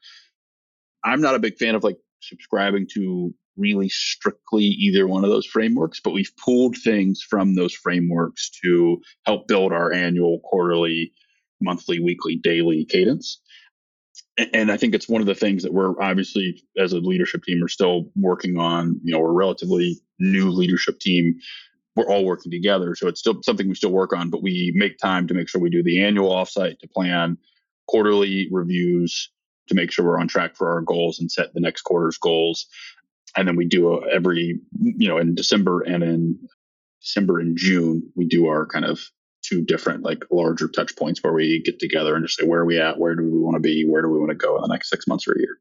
I'm 1.03 1.21
not 1.21 1.33
a 1.33 1.39
big 1.39 1.57
fan 1.57 1.73
of 1.73 1.83
like 1.83 1.97
subscribing 2.21 2.85
to 2.93 3.33
really 3.57 3.89
strictly 3.89 4.63
either 4.63 5.07
one 5.07 5.23
of 5.23 5.29
those 5.29 5.45
frameworks, 5.45 5.99
but 5.99 6.13
we've 6.13 6.31
pulled 6.43 6.77
things 6.77 7.21
from 7.21 7.55
those 7.55 7.73
frameworks 7.73 8.49
to 8.63 9.01
help 9.25 9.47
build 9.47 9.73
our 9.73 9.91
annual, 9.91 10.39
quarterly, 10.43 11.11
monthly, 11.61 11.99
weekly, 11.99 12.35
daily 12.35 12.85
cadence. 12.85 13.41
And 14.53 14.71
I 14.71 14.77
think 14.77 14.93
it's 14.93 15.09
one 15.09 15.21
of 15.21 15.27
the 15.27 15.35
things 15.35 15.63
that 15.63 15.73
we're 15.73 15.99
obviously, 16.01 16.63
as 16.77 16.93
a 16.93 16.99
leadership 16.99 17.43
team, 17.43 17.63
are 17.63 17.67
still 17.67 18.11
working 18.15 18.57
on. 18.57 18.99
You 19.03 19.13
know, 19.13 19.19
we're 19.19 19.31
a 19.31 19.33
relatively 19.33 19.99
new 20.19 20.49
leadership 20.49 20.99
team. 20.99 21.35
We're 21.95 22.09
all 22.09 22.25
working 22.25 22.51
together. 22.51 22.95
So 22.95 23.07
it's 23.07 23.19
still 23.19 23.41
something 23.43 23.67
we 23.67 23.73
still 23.73 23.91
work 23.91 24.13
on, 24.13 24.29
but 24.29 24.43
we 24.43 24.71
make 24.75 24.99
time 24.99 25.27
to 25.27 25.33
make 25.33 25.49
sure 25.49 25.59
we 25.59 25.71
do 25.71 25.81
the 25.81 26.03
annual 26.03 26.29
offsite 26.29 26.77
to 26.79 26.87
plan 26.87 27.37
quarterly 27.87 28.47
reviews 28.51 29.31
to 29.67 29.75
make 29.75 29.91
sure 29.91 30.05
we're 30.05 30.19
on 30.19 30.27
track 30.27 30.55
for 30.55 30.71
our 30.71 30.81
goals 30.81 31.19
and 31.19 31.31
set 31.31 31.53
the 31.53 31.59
next 31.59 31.81
quarter's 31.81 32.17
goals 32.17 32.67
and 33.35 33.47
then 33.47 33.55
we 33.55 33.65
do 33.65 33.93
a, 33.93 34.07
every 34.09 34.59
you 34.79 35.07
know 35.07 35.17
in 35.17 35.35
December 35.35 35.81
and 35.81 36.03
in 36.03 36.39
December 37.01 37.39
and 37.39 37.57
June 37.57 38.11
we 38.15 38.25
do 38.25 38.47
our 38.47 38.65
kind 38.65 38.85
of 38.85 38.99
two 39.43 39.63
different 39.63 40.03
like 40.03 40.23
larger 40.31 40.67
touch 40.67 40.95
points 40.95 41.23
where 41.23 41.33
we 41.33 41.61
get 41.61 41.79
together 41.79 42.15
and 42.15 42.25
just 42.25 42.39
say 42.39 42.45
where 42.45 42.61
are 42.61 42.65
we 42.65 42.79
at, 42.79 42.99
where 42.99 43.15
do 43.15 43.23
we 43.23 43.39
want 43.39 43.55
to 43.55 43.59
be, 43.59 43.87
where 43.87 44.01
do 44.01 44.09
we 44.09 44.19
want 44.19 44.29
to 44.29 44.35
go 44.35 44.55
in 44.55 44.61
the 44.61 44.67
next 44.67 44.89
six 44.89 45.07
months 45.07 45.27
or 45.27 45.33
a 45.33 45.39
year. 45.39 45.57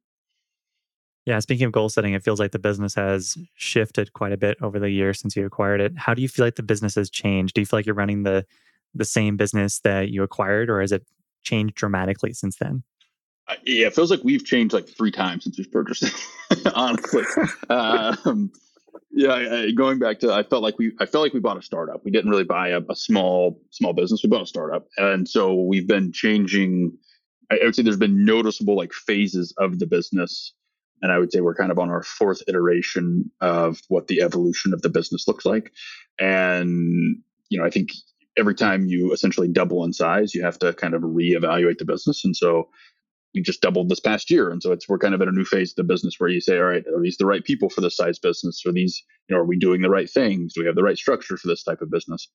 Yeah, 1.24 1.40
speaking 1.40 1.66
of 1.66 1.72
goal 1.72 1.88
setting, 1.88 2.14
it 2.14 2.22
feels 2.22 2.38
like 2.38 2.52
the 2.52 2.58
business 2.58 2.94
has 2.94 3.36
shifted 3.54 4.12
quite 4.12 4.32
a 4.32 4.36
bit 4.36 4.56
over 4.62 4.78
the 4.78 4.90
years 4.90 5.18
since 5.18 5.34
you 5.34 5.44
acquired 5.44 5.80
it. 5.80 5.92
How 5.96 6.14
do 6.14 6.22
you 6.22 6.28
feel 6.28 6.44
like 6.44 6.54
the 6.54 6.62
business 6.62 6.94
has 6.94 7.10
changed? 7.10 7.54
Do 7.54 7.60
you 7.60 7.66
feel 7.66 7.78
like 7.78 7.86
you're 7.86 7.94
running 7.94 8.22
the 8.22 8.46
the 8.94 9.04
same 9.04 9.36
business 9.36 9.80
that 9.80 10.08
you 10.10 10.22
acquired, 10.22 10.70
or 10.70 10.80
has 10.80 10.92
it 10.92 11.04
changed 11.42 11.74
dramatically 11.74 12.32
since 12.32 12.56
then? 12.56 12.82
Yeah, 13.64 13.86
it 13.86 13.94
feels 13.94 14.10
like 14.10 14.24
we've 14.24 14.44
changed 14.44 14.74
like 14.74 14.88
three 14.88 15.10
times 15.10 15.44
since 15.44 15.58
we've 15.58 15.70
purchased 15.70 16.02
it. 16.02 16.66
honestly, 16.74 17.22
um, 17.68 18.50
yeah. 19.10 19.66
Going 19.74 19.98
back 19.98 20.20
to, 20.20 20.32
I 20.32 20.42
felt 20.42 20.62
like 20.62 20.78
we, 20.78 20.92
I 21.00 21.06
felt 21.06 21.22
like 21.22 21.32
we 21.32 21.40
bought 21.40 21.58
a 21.58 21.62
startup. 21.62 22.04
We 22.04 22.10
didn't 22.10 22.30
really 22.30 22.44
buy 22.44 22.68
a, 22.68 22.80
a 22.90 22.96
small, 22.96 23.60
small 23.70 23.92
business. 23.92 24.22
We 24.22 24.28
bought 24.28 24.42
a 24.42 24.46
startup, 24.46 24.86
and 24.96 25.28
so 25.28 25.54
we've 25.54 25.86
been 25.86 26.12
changing. 26.12 26.96
I, 27.50 27.58
I 27.58 27.64
would 27.64 27.74
say 27.74 27.82
there's 27.82 27.96
been 27.96 28.24
noticeable 28.24 28.76
like 28.76 28.92
phases 28.92 29.54
of 29.58 29.78
the 29.78 29.86
business, 29.86 30.52
and 31.02 31.12
I 31.12 31.18
would 31.18 31.32
say 31.32 31.40
we're 31.40 31.54
kind 31.54 31.70
of 31.70 31.78
on 31.78 31.88
our 31.88 32.02
fourth 32.02 32.42
iteration 32.48 33.30
of 33.40 33.80
what 33.88 34.08
the 34.08 34.22
evolution 34.22 34.74
of 34.74 34.82
the 34.82 34.88
business 34.88 35.28
looks 35.28 35.44
like. 35.44 35.72
And 36.18 37.18
you 37.48 37.60
know, 37.60 37.64
I 37.64 37.70
think 37.70 37.90
every 38.36 38.54
time 38.54 38.86
you 38.86 39.12
essentially 39.12 39.48
double 39.48 39.84
in 39.84 39.92
size, 39.92 40.34
you 40.34 40.42
have 40.42 40.58
to 40.58 40.72
kind 40.74 40.94
of 40.94 41.02
reevaluate 41.02 41.78
the 41.78 41.84
business. 41.84 42.24
And 42.24 42.36
so 42.36 42.68
we 43.36 43.42
just 43.42 43.60
doubled 43.60 43.88
this 43.88 44.00
past 44.00 44.30
year. 44.30 44.50
And 44.50 44.62
so 44.62 44.72
it's 44.72 44.88
we're 44.88 44.98
kind 44.98 45.14
of 45.14 45.20
at 45.20 45.28
a 45.28 45.32
new 45.32 45.44
phase 45.44 45.72
of 45.72 45.76
the 45.76 45.84
business 45.84 46.16
where 46.18 46.30
you 46.30 46.40
say, 46.40 46.56
all 46.56 46.64
right, 46.64 46.84
are 46.86 47.02
these 47.02 47.18
the 47.18 47.26
right 47.26 47.44
people 47.44 47.68
for 47.68 47.82
this 47.82 47.96
size 47.96 48.18
business? 48.18 48.62
Are 48.66 48.72
these, 48.72 49.02
you 49.28 49.36
know, 49.36 49.42
are 49.42 49.46
we 49.46 49.58
doing 49.58 49.82
the 49.82 49.90
right 49.90 50.10
things? 50.10 50.54
Do 50.54 50.62
we 50.62 50.66
have 50.66 50.74
the 50.74 50.82
right 50.82 50.96
structure 50.96 51.36
for 51.36 51.46
this 51.46 51.62
type 51.62 51.82
of 51.82 51.90
business? 51.90 52.28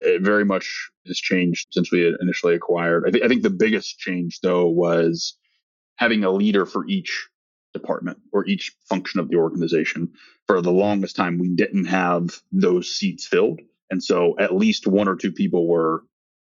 It 0.00 0.22
very 0.22 0.44
much 0.44 0.90
has 1.06 1.18
changed 1.18 1.68
since 1.70 1.90
we 1.90 2.14
initially 2.20 2.54
acquired. 2.54 3.04
I, 3.06 3.10
th- 3.10 3.24
I 3.24 3.28
think 3.28 3.42
the 3.42 3.50
biggest 3.50 3.98
change 3.98 4.40
though 4.42 4.66
was 4.66 5.36
having 5.96 6.24
a 6.24 6.30
leader 6.30 6.66
for 6.66 6.86
each 6.86 7.28
department 7.72 8.18
or 8.32 8.46
each 8.46 8.72
function 8.88 9.20
of 9.20 9.28
the 9.28 9.36
organization. 9.36 10.12
For 10.46 10.60
the 10.60 10.72
longest 10.72 11.16
time, 11.16 11.38
we 11.38 11.48
didn't 11.48 11.86
have 11.86 12.40
those 12.50 12.90
seats 12.90 13.26
filled. 13.26 13.60
And 13.90 14.02
so 14.02 14.34
at 14.38 14.54
least 14.54 14.86
one 14.86 15.08
or 15.08 15.16
two 15.16 15.32
people 15.32 15.68
were 15.68 16.02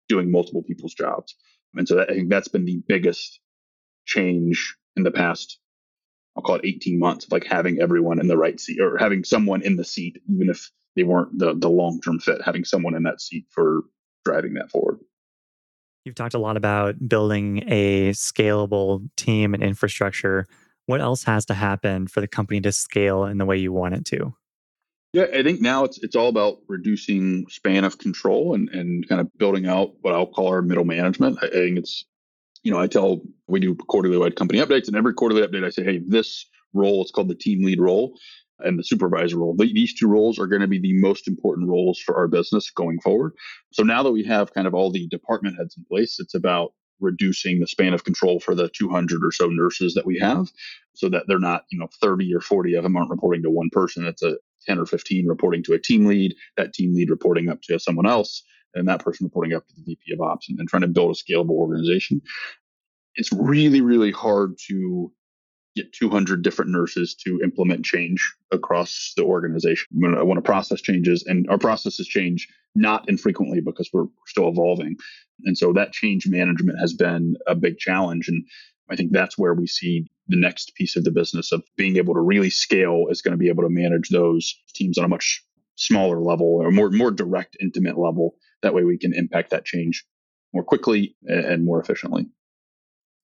doing 0.09 0.31
multiple 0.31 0.63
people's 0.63 0.93
jobs. 0.93 1.35
And 1.75 1.87
so 1.87 1.95
that, 1.95 2.09
I 2.09 2.13
think 2.13 2.29
that's 2.29 2.49
been 2.49 2.65
the 2.65 2.81
biggest 2.87 3.39
change 4.05 4.75
in 4.95 5.03
the 5.03 5.11
past 5.11 5.59
I'll 6.35 6.43
call 6.43 6.55
it 6.55 6.65
18 6.65 6.97
months 6.97 7.25
of 7.25 7.31
like 7.31 7.45
having 7.45 7.79
everyone 7.81 8.19
in 8.19 8.27
the 8.27 8.37
right 8.37 8.59
seat 8.59 8.79
or 8.79 8.97
having 8.97 9.23
someone 9.23 9.61
in 9.61 9.75
the 9.75 9.83
seat, 9.83 10.21
even 10.29 10.49
if 10.49 10.71
they 10.95 11.03
weren't 11.03 11.37
the, 11.37 11.53
the 11.53 11.69
long 11.69 11.99
term 12.01 12.19
fit, 12.19 12.41
having 12.43 12.63
someone 12.63 12.95
in 12.95 13.03
that 13.03 13.21
seat 13.21 13.45
for 13.49 13.81
driving 14.23 14.53
that 14.53 14.71
forward. 14.71 14.99
You've 16.05 16.15
talked 16.15 16.33
a 16.33 16.39
lot 16.39 16.57
about 16.57 17.07
building 17.07 17.63
a 17.67 18.11
scalable 18.11 19.07
team 19.17 19.53
and 19.53 19.61
infrastructure. 19.61 20.47
What 20.85 21.01
else 21.01 21.23
has 21.25 21.45
to 21.45 21.53
happen 21.53 22.07
for 22.07 22.21
the 22.21 22.27
company 22.27 22.59
to 22.61 22.71
scale 22.71 23.25
in 23.25 23.37
the 23.37 23.45
way 23.45 23.57
you 23.57 23.71
want 23.71 23.95
it 23.95 24.05
to? 24.05 24.33
Yeah, 25.13 25.25
I 25.33 25.43
think 25.43 25.59
now 25.59 25.83
it's 25.83 26.01
it's 26.01 26.15
all 26.15 26.29
about 26.29 26.59
reducing 26.69 27.45
span 27.49 27.83
of 27.83 27.97
control 27.97 28.55
and, 28.55 28.69
and 28.69 29.07
kind 29.07 29.19
of 29.19 29.27
building 29.37 29.67
out 29.67 29.91
what 29.99 30.13
I'll 30.13 30.25
call 30.25 30.47
our 30.47 30.61
middle 30.61 30.85
management. 30.85 31.37
I 31.41 31.49
think 31.49 31.77
it's 31.77 32.05
you 32.63 32.71
know, 32.71 32.79
I 32.79 32.87
tell 32.87 33.21
we 33.47 33.59
do 33.59 33.75
quarterly 33.75 34.17
wide 34.17 34.35
company 34.35 34.59
updates, 34.59 34.87
and 34.87 34.95
every 34.95 35.13
quarterly 35.13 35.45
update 35.45 35.65
I 35.65 35.69
say, 35.69 35.83
hey, 35.83 36.01
this 36.05 36.45
role 36.73 37.01
it's 37.01 37.11
called 37.11 37.27
the 37.27 37.35
team 37.35 37.63
lead 37.63 37.79
role 37.79 38.13
and 38.59 38.77
the 38.77 38.83
supervisor 38.83 39.37
role. 39.37 39.55
These 39.57 39.95
two 39.95 40.07
roles 40.07 40.39
are 40.39 40.47
going 40.47 40.61
to 40.61 40.67
be 40.67 40.79
the 40.79 40.93
most 40.93 41.27
important 41.27 41.67
roles 41.67 41.99
for 41.99 42.15
our 42.15 42.27
business 42.27 42.69
going 42.69 42.99
forward. 42.99 43.33
So 43.71 43.83
now 43.83 44.03
that 44.03 44.11
we 44.11 44.23
have 44.23 44.53
kind 44.53 44.67
of 44.67 44.73
all 44.73 44.91
the 44.91 45.07
department 45.07 45.57
heads 45.57 45.75
in 45.75 45.83
place, 45.85 46.17
it's 46.19 46.35
about 46.35 46.73
reducing 46.99 47.59
the 47.59 47.67
span 47.67 47.93
of 47.93 48.03
control 48.03 48.39
for 48.39 48.53
the 48.53 48.69
200 48.69 49.25
or 49.25 49.31
so 49.31 49.47
nurses 49.47 49.95
that 49.95 50.05
we 50.05 50.19
have 50.19 50.47
so 50.93 51.09
that 51.09 51.23
they're 51.27 51.39
not, 51.39 51.63
you 51.71 51.79
know, 51.79 51.87
30 51.99 52.33
or 52.35 52.41
40 52.41 52.75
of 52.75 52.83
them 52.83 52.95
aren't 52.95 53.09
reporting 53.09 53.41
to 53.41 53.49
one 53.49 53.71
person. 53.71 54.05
It's 54.05 54.21
a 54.21 54.37
10 54.67 54.77
or 54.77 54.85
15 54.85 55.25
reporting 55.27 55.63
to 55.63 55.73
a 55.73 55.79
team 55.79 56.05
lead, 56.05 56.35
that 56.57 56.73
team 56.73 56.93
lead 56.93 57.09
reporting 57.09 57.49
up 57.49 57.63
to 57.63 57.79
someone 57.79 58.07
else 58.07 58.43
and 58.73 58.87
that 58.87 59.03
person 59.03 59.25
reporting 59.25 59.53
up 59.53 59.67
to 59.67 59.73
the 59.75 59.83
VP 59.83 60.13
of 60.13 60.21
Ops 60.21 60.49
and, 60.49 60.67
trying 60.67 60.81
to 60.81 60.87
build 60.87 61.15
a 61.15 61.31
scalable 61.31 61.51
organization. 61.51 62.21
It's 63.15 63.31
really, 63.31 63.81
really 63.81 64.11
hard 64.11 64.57
to 64.67 65.11
get 65.75 65.93
200 65.93 66.41
different 66.41 66.71
nurses 66.71 67.15
to 67.15 67.39
implement 67.43 67.85
change 67.85 68.33
across 68.51 69.13
the 69.15 69.23
organization 69.23 69.87
when, 69.91 70.27
when 70.27 70.37
a 70.37 70.41
process 70.41 70.81
changes 70.81 71.23
and 71.25 71.49
our 71.49 71.57
processes 71.57 72.07
change 72.07 72.47
not 72.75 73.07
infrequently 73.07 73.61
because 73.61 73.89
we're 73.93 74.07
still 74.27 74.49
evolving 74.49 74.95
and 75.45 75.57
so 75.57 75.71
that 75.73 75.93
change 75.93 76.27
management 76.27 76.77
has 76.79 76.93
been 76.93 77.35
a 77.47 77.55
big 77.55 77.77
challenge 77.77 78.27
and 78.27 78.45
i 78.89 78.95
think 78.95 79.11
that's 79.11 79.37
where 79.37 79.53
we 79.53 79.67
see 79.67 80.05
the 80.27 80.39
next 80.39 80.73
piece 80.75 80.95
of 80.95 81.03
the 81.03 81.11
business 81.11 81.51
of 81.51 81.63
being 81.77 81.97
able 81.97 82.13
to 82.13 82.21
really 82.21 82.49
scale 82.49 83.05
is 83.09 83.21
going 83.21 83.33
to 83.33 83.37
be 83.37 83.49
able 83.49 83.63
to 83.63 83.69
manage 83.69 84.09
those 84.09 84.53
teams 84.73 84.97
on 84.97 85.05
a 85.05 85.09
much 85.09 85.43
smaller 85.75 86.19
level 86.19 86.47
or 86.47 86.71
more 86.71 86.89
more 86.91 87.11
direct 87.11 87.55
intimate 87.61 87.97
level 87.97 88.35
that 88.61 88.73
way 88.73 88.83
we 88.83 88.97
can 88.97 89.13
impact 89.13 89.49
that 89.51 89.65
change 89.65 90.05
more 90.53 90.63
quickly 90.63 91.15
and 91.23 91.65
more 91.65 91.79
efficiently. 91.79 92.27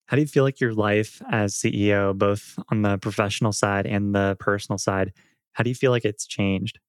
How 0.08 0.16
do 0.16 0.22
you 0.22 0.28
feel 0.28 0.44
like 0.44 0.62
your 0.62 0.74
life 0.74 1.22
as 1.30 1.54
CEO, 1.54 2.18
both 2.18 2.58
on 2.70 2.82
the 2.82 2.98
professional 2.98 3.52
side 3.52 3.86
and 3.86 4.16
the 4.16 4.38
personal 4.40 4.78
side, 4.78 5.12
how 5.52 5.64
do 5.64 5.70
you 5.70 5.76
feel 5.76 5.92
like 5.92 6.06
it's 6.06 6.26
changed? 6.26 6.80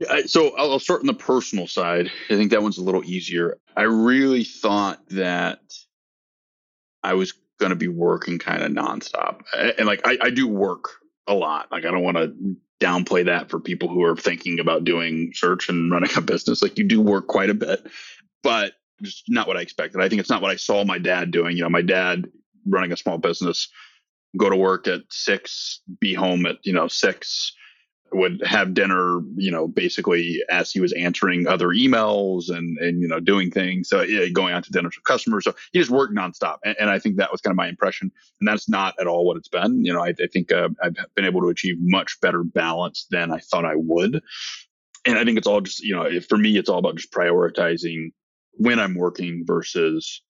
Yeah, 0.00 0.20
so 0.26 0.54
I'll 0.56 0.78
start 0.78 1.00
on 1.00 1.06
the 1.06 1.14
personal 1.14 1.66
side. 1.66 2.10
I 2.28 2.36
think 2.36 2.50
that 2.50 2.62
one's 2.62 2.76
a 2.76 2.82
little 2.82 3.02
easier. 3.04 3.56
I 3.76 3.82
really 3.82 4.44
thought 4.44 5.00
that 5.08 5.60
I 7.02 7.14
was 7.14 7.32
going 7.58 7.70
to 7.70 7.76
be 7.76 7.88
working 7.88 8.38
kind 8.38 8.62
of 8.62 8.72
nonstop. 8.72 9.42
And 9.78 9.86
like, 9.86 10.02
I, 10.04 10.18
I 10.20 10.30
do 10.30 10.46
work 10.46 10.90
a 11.26 11.32
lot. 11.32 11.72
Like, 11.72 11.86
I 11.86 11.90
don't 11.90 12.02
want 12.02 12.18
to 12.18 12.34
downplay 12.80 13.24
that 13.26 13.50
for 13.50 13.58
people 13.58 13.88
who 13.88 14.02
are 14.02 14.16
thinking 14.16 14.60
about 14.60 14.84
doing 14.84 15.32
search 15.34 15.68
and 15.68 15.90
running 15.90 16.10
a 16.16 16.20
business. 16.20 16.62
Like, 16.62 16.78
you 16.78 16.84
do 16.84 17.00
work 17.00 17.26
quite 17.26 17.50
a 17.50 17.54
bit, 17.54 17.86
but 18.42 18.74
just 19.02 19.24
not 19.28 19.46
what 19.46 19.56
I 19.56 19.62
expected. 19.62 20.00
I 20.00 20.08
think 20.08 20.20
it's 20.20 20.30
not 20.30 20.42
what 20.42 20.50
I 20.50 20.56
saw 20.56 20.84
my 20.84 20.98
dad 20.98 21.30
doing. 21.30 21.56
You 21.56 21.62
know, 21.62 21.70
my 21.70 21.82
dad 21.82 22.26
running 22.66 22.92
a 22.92 22.96
small 22.96 23.18
business, 23.18 23.68
go 24.36 24.50
to 24.50 24.56
work 24.56 24.88
at 24.88 25.02
six, 25.10 25.80
be 26.00 26.14
home 26.14 26.46
at, 26.46 26.56
you 26.64 26.72
know, 26.72 26.88
six, 26.88 27.52
would 28.12 28.42
have 28.44 28.74
dinner, 28.74 29.20
you 29.36 29.50
know, 29.50 29.66
basically 29.66 30.42
as 30.48 30.70
he 30.70 30.80
was 30.80 30.92
answering 30.92 31.46
other 31.46 31.68
emails 31.68 32.48
and 32.48 32.78
and 32.78 33.00
you 33.00 33.08
know 33.08 33.20
doing 33.20 33.50
things, 33.50 33.88
so 33.88 34.02
yeah, 34.02 34.28
going 34.28 34.54
out 34.54 34.64
to 34.64 34.70
dinners 34.70 34.96
with 34.96 35.04
customers. 35.04 35.44
So 35.44 35.54
he 35.72 35.78
just 35.78 35.90
worked 35.90 36.14
nonstop, 36.14 36.58
and, 36.64 36.76
and 36.78 36.90
I 36.90 36.98
think 36.98 37.16
that 37.16 37.32
was 37.32 37.40
kind 37.40 37.52
of 37.52 37.56
my 37.56 37.68
impression, 37.68 38.10
and 38.40 38.48
that's 38.48 38.68
not 38.68 38.94
at 39.00 39.06
all 39.06 39.26
what 39.26 39.36
it's 39.36 39.48
been. 39.48 39.84
You 39.84 39.92
know, 39.92 40.02
I, 40.02 40.08
I 40.08 40.26
think 40.32 40.52
uh, 40.52 40.68
I've 40.82 40.94
been 41.14 41.24
able 41.24 41.40
to 41.42 41.48
achieve 41.48 41.76
much 41.78 42.20
better 42.20 42.42
balance 42.44 43.06
than 43.10 43.32
I 43.32 43.38
thought 43.38 43.64
I 43.64 43.74
would, 43.74 44.22
and 45.04 45.18
I 45.18 45.24
think 45.24 45.38
it's 45.38 45.46
all 45.46 45.60
just 45.60 45.80
you 45.80 45.94
know, 45.94 46.20
for 46.20 46.38
me, 46.38 46.56
it's 46.56 46.68
all 46.68 46.78
about 46.78 46.96
just 46.96 47.12
prioritizing 47.12 48.12
when 48.52 48.78
I'm 48.78 48.94
working 48.94 49.44
versus 49.46 50.22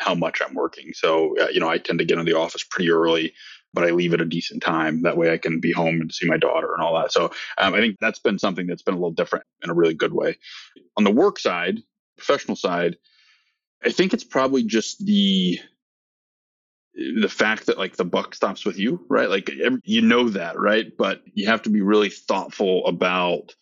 how 0.00 0.14
much 0.14 0.40
I'm 0.40 0.54
working. 0.54 0.92
So, 0.94 1.36
uh, 1.38 1.48
you 1.48 1.60
know, 1.60 1.68
I 1.68 1.78
tend 1.78 1.98
to 1.98 2.04
get 2.04 2.18
in 2.18 2.24
the 2.24 2.36
office 2.36 2.64
pretty 2.64 2.90
early 2.90 3.34
but 3.74 3.84
I 3.84 3.90
leave 3.90 4.14
at 4.14 4.20
a 4.20 4.26
decent 4.26 4.62
time. 4.62 5.02
That 5.02 5.16
way 5.16 5.32
I 5.32 5.38
can 5.38 5.60
be 5.60 5.72
home 5.72 6.00
and 6.00 6.12
see 6.12 6.26
my 6.26 6.38
daughter 6.38 6.72
and 6.72 6.82
all 6.82 6.94
that. 6.94 7.12
So 7.12 7.26
um, 7.58 7.74
I 7.74 7.78
think 7.78 7.96
that's 8.00 8.20
been 8.20 8.38
something 8.38 8.66
that's 8.66 8.82
been 8.82 8.94
a 8.94 8.98
little 8.98 9.10
different 9.10 9.44
in 9.62 9.70
a 9.70 9.74
really 9.74 9.94
good 9.94 10.14
way. 10.14 10.38
On 10.96 11.04
the 11.04 11.10
work 11.10 11.38
side, 11.38 11.80
professional 12.16 12.56
side, 12.56 12.96
I 13.84 13.90
think 13.90 14.14
it's 14.14 14.24
probably 14.24 14.62
just 14.62 15.04
the 15.04 15.58
the 16.94 17.28
fact 17.28 17.66
that 17.66 17.76
like 17.76 17.96
the 17.96 18.04
buck 18.04 18.34
stops 18.36 18.64
with 18.64 18.78
you, 18.78 19.04
right? 19.08 19.28
Like 19.28 19.50
you 19.84 20.00
know 20.00 20.28
that, 20.28 20.58
right? 20.58 20.86
But 20.96 21.22
you 21.34 21.46
have 21.48 21.62
to 21.62 21.70
be 21.70 21.80
really 21.80 22.08
thoughtful 22.08 22.86
about 22.86 23.52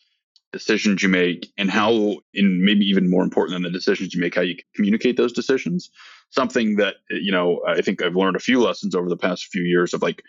decisions 0.52 1.02
you 1.02 1.08
make 1.08 1.50
and 1.56 1.70
how 1.70 2.18
and 2.34 2.60
maybe 2.60 2.84
even 2.84 3.10
more 3.10 3.22
important 3.22 3.54
than 3.54 3.62
the 3.62 3.70
decisions 3.70 4.14
you 4.14 4.20
make 4.20 4.34
how 4.34 4.42
you 4.42 4.56
communicate 4.74 5.16
those 5.16 5.32
decisions 5.32 5.90
something 6.32 6.76
that 6.76 6.96
you 7.10 7.30
know 7.30 7.60
i 7.66 7.80
think 7.80 8.02
i've 8.02 8.16
learned 8.16 8.36
a 8.36 8.40
few 8.40 8.60
lessons 8.60 8.94
over 8.94 9.08
the 9.08 9.16
past 9.16 9.46
few 9.46 9.62
years 9.62 9.94
of 9.94 10.02
like 10.02 10.22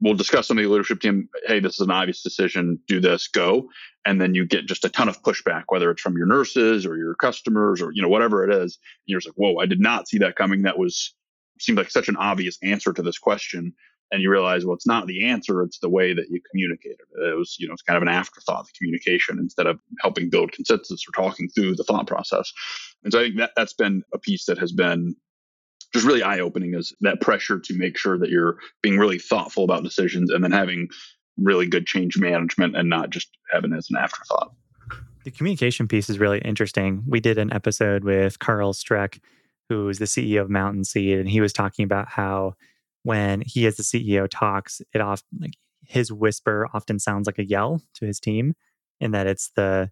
we'll 0.00 0.14
discuss 0.14 0.48
some 0.48 0.58
of 0.58 0.64
the 0.64 0.70
leadership 0.70 1.00
team 1.00 1.28
hey 1.46 1.60
this 1.60 1.74
is 1.74 1.80
an 1.80 1.90
obvious 1.90 2.22
decision 2.22 2.78
do 2.86 3.00
this 3.00 3.28
go. 3.28 3.68
And 4.06 4.20
then 4.20 4.34
you 4.34 4.44
get 4.44 4.66
just 4.66 4.84
a 4.84 4.90
ton 4.90 5.08
of 5.08 5.22
pushback 5.22 5.64
whether 5.68 5.90
it's 5.90 6.02
from 6.02 6.16
your 6.16 6.26
nurses 6.26 6.84
or 6.86 6.96
your 6.96 7.14
customers 7.14 7.80
or 7.80 7.90
you 7.92 8.02
know 8.02 8.08
whatever 8.08 8.44
it 8.44 8.54
is. 8.54 8.78
You're 9.06 9.20
just 9.20 9.28
like 9.28 9.36
whoa 9.36 9.62
i 9.62 9.66
did 9.66 9.80
not 9.80 10.08
see 10.08 10.18
that 10.18 10.36
coming. 10.36 10.62
That 10.62 10.78
was 10.78 11.14
seemed 11.60 11.78
like 11.78 11.90
such 11.90 12.08
an 12.08 12.16
obvious 12.16 12.58
answer 12.62 12.92
to 12.92 13.02
this 13.02 13.18
question. 13.18 13.72
And 14.10 14.22
you 14.22 14.30
realize 14.30 14.64
well 14.64 14.74
it's 14.74 14.86
not 14.86 15.06
the 15.06 15.26
answer 15.26 15.62
it's 15.62 15.78
the 15.78 15.88
way 15.88 16.12
that 16.14 16.26
you 16.30 16.40
communicated 16.50 16.98
it. 17.00 17.22
It 17.22 17.38
was 17.38 17.56
you 17.58 17.66
know 17.66 17.74
it's 17.74 17.82
kind 17.82 17.96
of 17.96 18.02
an 18.02 18.08
afterthought 18.08 18.66
the 18.66 18.72
communication 18.78 19.38
instead 19.38 19.66
of 19.66 19.78
helping 20.00 20.30
build 20.30 20.52
consensus 20.52 21.04
or 21.08 21.12
talking 21.12 21.48
through 21.48 21.76
the 21.76 21.84
thought 21.84 22.06
process. 22.06 22.52
And 23.02 23.12
so 23.12 23.20
i 23.20 23.24
think 23.24 23.36
that 23.38 23.52
that's 23.56 23.74
been 23.74 24.02
a 24.12 24.18
piece 24.18 24.44
that 24.46 24.58
has 24.58 24.72
been 24.72 25.16
just 25.94 26.04
really 26.04 26.22
eye-opening 26.22 26.74
is 26.74 26.94
that 27.00 27.20
pressure 27.20 27.58
to 27.58 27.74
make 27.78 27.96
sure 27.96 28.18
that 28.18 28.28
you're 28.28 28.58
being 28.82 28.98
really 28.98 29.18
thoughtful 29.18 29.64
about 29.64 29.82
decisions 29.82 30.30
and 30.30 30.44
then 30.44 30.52
having 30.52 30.88
really 31.38 31.66
good 31.66 31.86
change 31.86 32.18
management 32.18 32.76
and 32.76 32.88
not 32.88 33.10
just 33.10 33.28
having 33.50 33.72
it 33.72 33.76
as 33.76 33.88
an 33.90 33.96
afterthought 33.96 34.52
the 35.24 35.30
communication 35.30 35.88
piece 35.88 36.10
is 36.10 36.18
really 36.18 36.38
interesting 36.40 37.02
we 37.08 37.20
did 37.20 37.38
an 37.38 37.52
episode 37.52 38.04
with 38.04 38.38
carl 38.38 38.74
streck 38.74 39.18
who 39.70 39.88
is 39.88 39.98
the 39.98 40.04
ceo 40.04 40.42
of 40.42 40.50
mountain 40.50 40.84
seed 40.84 41.18
and 41.18 41.30
he 41.30 41.40
was 41.40 41.52
talking 41.52 41.84
about 41.84 42.08
how 42.08 42.54
when 43.04 43.42
he 43.42 43.66
as 43.66 43.76
the 43.76 43.82
CEO 43.82 44.26
talks, 44.28 44.82
it 44.92 45.00
often 45.00 45.38
like 45.40 45.54
his 45.86 46.10
whisper 46.10 46.68
often 46.74 46.98
sounds 46.98 47.26
like 47.26 47.38
a 47.38 47.44
yell 47.44 47.80
to 47.94 48.06
his 48.06 48.18
team, 48.18 48.54
in 48.98 49.12
that 49.12 49.26
it's 49.26 49.50
the 49.54 49.90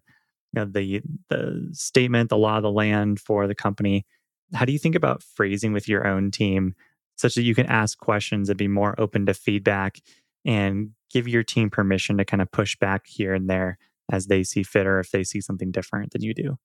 you 0.51 0.59
know 0.59 0.65
the 0.65 1.01
the 1.29 1.69
statement, 1.71 2.29
the 2.29 2.37
law 2.37 2.57
of 2.57 2.63
the 2.63 2.71
land 2.71 3.19
for 3.19 3.47
the 3.47 3.55
company. 3.55 4.05
How 4.53 4.65
do 4.65 4.71
you 4.71 4.79
think 4.79 4.95
about 4.95 5.23
phrasing 5.23 5.73
with 5.73 5.87
your 5.87 6.07
own 6.07 6.31
team 6.31 6.75
such 7.15 7.35
that 7.35 7.43
you 7.43 7.55
can 7.55 7.65
ask 7.67 7.97
questions 7.97 8.49
and 8.49 8.57
be 8.57 8.67
more 8.67 8.99
open 8.99 9.25
to 9.25 9.33
feedback 9.33 9.99
and 10.45 10.91
give 11.11 11.27
your 11.27 11.43
team 11.43 11.69
permission 11.69 12.17
to 12.17 12.25
kind 12.25 12.41
of 12.41 12.51
push 12.51 12.75
back 12.77 13.05
here 13.07 13.33
and 13.33 13.49
there 13.49 13.77
as 14.11 14.27
they 14.27 14.43
see 14.43 14.63
fit 14.63 14.87
or 14.87 14.99
if 14.99 15.11
they 15.11 15.23
see 15.23 15.41
something 15.41 15.71
different 15.71 16.11
than 16.11 16.21
you 16.21 16.33
do? 16.33 16.57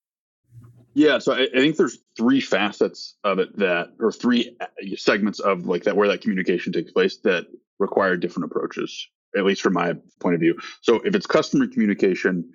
Yeah, 0.95 1.19
so 1.19 1.33
I, 1.33 1.43
I, 1.43 1.59
think 1.59 1.77
there's 1.77 1.99
three 2.17 2.41
facets 2.41 3.15
of 3.23 3.39
it 3.39 3.55
that, 3.57 3.89
or 3.99 4.11
three 4.11 4.57
uh, 4.59 4.65
segments 4.97 5.39
of 5.39 5.67
like 5.67 5.83
that 5.83 5.95
where 5.95 6.07
that 6.07 6.21
communication 6.21 6.73
takes 6.73 6.91
place 6.91 7.17
that 7.23 7.45
require 7.77 8.17
different 8.17 8.51
approaches, 8.51 9.07
at 9.37 9.45
least 9.45 9.61
from 9.61 9.73
my 9.73 9.93
point 10.19 10.35
of 10.35 10.41
view. 10.41 10.57
So 10.81 10.95
if 11.05 11.15
it's 11.15 11.27
customer 11.27 11.67
communication, 11.67 12.51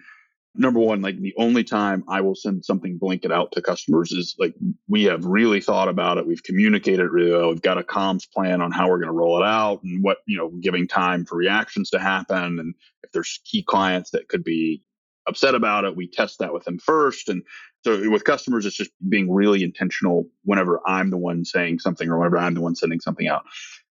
number 0.55 0.81
one, 0.81 1.03
like 1.03 1.21
the 1.21 1.35
only 1.37 1.65
time 1.65 2.05
I 2.09 2.21
will 2.21 2.35
send 2.35 2.65
something 2.65 2.99
blanket 2.99 3.33
out 3.33 3.53
to 3.53 3.63
customers 3.63 4.13
is 4.13 4.37
like 4.39 4.55
we 4.89 5.05
have 5.05 5.25
really 5.25 5.61
thought 5.61 5.89
about 5.89 6.19
it. 6.19 6.27
We've 6.27 6.43
communicated 6.43 7.09
really 7.09 7.33
well. 7.33 7.49
We've 7.49 7.63
got 7.63 7.79
a 7.79 7.83
comms 7.83 8.31
plan 8.31 8.61
on 8.61 8.71
how 8.71 8.89
we're 8.89 8.99
going 8.99 9.09
to 9.09 9.13
roll 9.13 9.43
it 9.43 9.47
out 9.47 9.83
and 9.83 10.03
what, 10.03 10.19
you 10.27 10.37
know, 10.37 10.51
giving 10.61 10.87
time 10.87 11.25
for 11.25 11.37
reactions 11.37 11.91
to 11.91 11.99
happen. 11.99 12.59
And 12.59 12.75
if 13.03 13.11
there's 13.13 13.41
key 13.45 13.63
clients 13.63 14.11
that 14.11 14.29
could 14.29 14.45
be 14.45 14.83
upset 15.27 15.55
about 15.55 15.85
it, 15.85 15.97
we 15.97 16.07
test 16.07 16.39
that 16.39 16.53
with 16.53 16.65
them 16.65 16.79
first. 16.79 17.29
And 17.29 17.43
so 17.85 18.09
with 18.11 18.25
customers, 18.25 18.65
it's 18.65 18.77
just 18.77 18.93
being 19.09 19.33
really 19.33 19.63
intentional 19.63 20.25
whenever 20.45 20.81
I'm 20.87 21.11
the 21.11 21.19
one 21.19 21.45
saying 21.45 21.81
something 21.81 22.09
or 22.09 22.19
whenever 22.19 22.39
I'm 22.39 22.55
the 22.55 22.61
one 22.61 22.77
sending 22.77 23.01
something 23.01 23.27
out. 23.27 23.43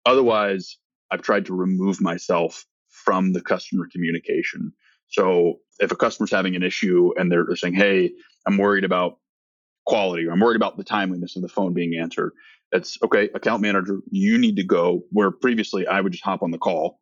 Otherwise, 0.06 0.76
I've 1.10 1.22
tried 1.22 1.46
to 1.46 1.54
remove 1.54 2.00
myself 2.00 2.64
from 2.88 3.32
the 3.32 3.40
customer 3.40 3.86
communication. 3.90 4.72
So 5.08 5.60
if 5.78 5.90
a 5.90 5.96
customer's 5.96 6.30
having 6.30 6.56
an 6.56 6.62
issue 6.62 7.12
and 7.16 7.30
they're, 7.30 7.46
saying, 7.56 7.74
"Hey, 7.74 8.12
I'm 8.46 8.58
worried 8.58 8.84
about 8.84 9.18
quality 9.86 10.26
or 10.26 10.32
I'm 10.32 10.40
worried 10.40 10.56
about 10.56 10.76
the 10.76 10.84
timeliness 10.84 11.36
of 11.36 11.42
the 11.42 11.48
phone 11.48 11.72
being 11.72 11.98
answered," 11.98 12.32
it's 12.72 12.98
okay. 13.02 13.30
Account 13.34 13.62
manager, 13.62 14.00
you 14.10 14.38
need 14.38 14.56
to 14.56 14.64
go 14.64 15.04
where 15.10 15.30
previously 15.30 15.86
I 15.86 16.00
would 16.00 16.12
just 16.12 16.24
hop 16.24 16.42
on 16.42 16.50
the 16.50 16.58
call. 16.58 17.00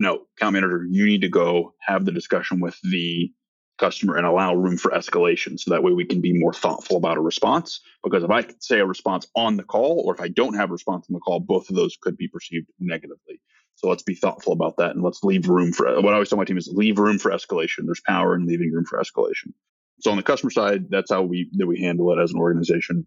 No, 0.00 0.26
account 0.36 0.54
manager, 0.54 0.84
you 0.90 1.06
need 1.06 1.22
to 1.22 1.28
go 1.28 1.74
have 1.80 2.04
the 2.04 2.12
discussion 2.12 2.60
with 2.60 2.76
the 2.82 3.32
customer 3.78 4.16
and 4.16 4.26
allow 4.26 4.54
room 4.54 4.76
for 4.76 4.90
escalation 4.92 5.58
so 5.58 5.70
that 5.70 5.82
way 5.82 5.92
we 5.92 6.04
can 6.04 6.20
be 6.20 6.32
more 6.32 6.52
thoughtful 6.52 6.96
about 6.96 7.16
a 7.16 7.20
response 7.20 7.80
because 8.04 8.22
if 8.22 8.30
i 8.30 8.44
say 8.60 8.78
a 8.78 8.86
response 8.86 9.26
on 9.34 9.56
the 9.56 9.64
call 9.64 10.02
or 10.06 10.14
if 10.14 10.20
i 10.20 10.28
don't 10.28 10.54
have 10.54 10.70
a 10.70 10.72
response 10.72 11.06
on 11.10 11.14
the 11.14 11.20
call 11.20 11.40
both 11.40 11.68
of 11.68 11.76
those 11.76 11.96
could 12.00 12.16
be 12.16 12.28
perceived 12.28 12.68
negatively 12.78 13.40
so 13.76 13.88
let's 13.88 14.02
be 14.02 14.14
thoughtful 14.14 14.52
about 14.52 14.76
that 14.76 14.92
and 14.92 15.02
let's 15.02 15.22
leave 15.24 15.48
room 15.48 15.72
for 15.72 15.86
what 16.00 16.10
i 16.10 16.14
always 16.14 16.28
tell 16.28 16.38
my 16.38 16.44
team 16.44 16.58
is 16.58 16.70
leave 16.72 16.98
room 16.98 17.18
for 17.18 17.30
escalation. 17.30 17.86
There's 17.86 18.00
power 18.00 18.34
in 18.34 18.46
leaving 18.46 18.72
room 18.72 18.84
for 18.84 18.98
escalation. 18.98 19.52
So 20.00 20.10
on 20.10 20.16
the 20.16 20.22
customer 20.22 20.50
side 20.50 20.90
that's 20.90 21.10
how 21.10 21.22
we 21.22 21.50
that 21.54 21.66
we 21.66 21.80
handle 21.80 22.12
it 22.12 22.22
as 22.22 22.32
an 22.32 22.38
organization. 22.38 23.06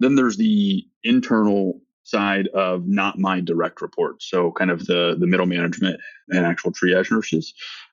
Then 0.00 0.14
there's 0.14 0.36
the 0.36 0.84
internal 1.02 1.80
side 2.04 2.48
of 2.48 2.86
not 2.86 3.18
my 3.18 3.40
direct 3.40 3.82
reports. 3.82 4.28
So 4.30 4.52
kind 4.52 4.70
of 4.70 4.86
the 4.86 5.16
the 5.18 5.26
middle 5.26 5.46
management 5.46 6.00
and 6.28 6.46
actual 6.46 6.72
triage 6.72 7.10
nurses. 7.10 7.52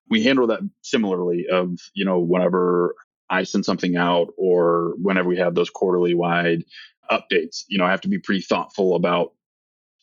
We 0.09 0.23
handle 0.23 0.47
that 0.47 0.61
similarly 0.81 1.47
of 1.51 1.79
you 1.93 2.05
know 2.05 2.19
whenever 2.19 2.95
i 3.29 3.43
send 3.43 3.65
something 3.65 3.95
out 3.95 4.27
or 4.38 4.93
whenever 5.01 5.27
we 5.27 5.38
have 5.38 5.55
those 5.55 5.69
quarterly 5.69 6.13
wide 6.13 6.63
updates 7.09 7.63
you 7.67 7.77
know 7.77 7.85
i 7.85 7.89
have 7.89 8.01
to 8.01 8.07
be 8.07 8.19
pretty 8.19 8.41
thoughtful 8.41 8.95
about 8.95 9.33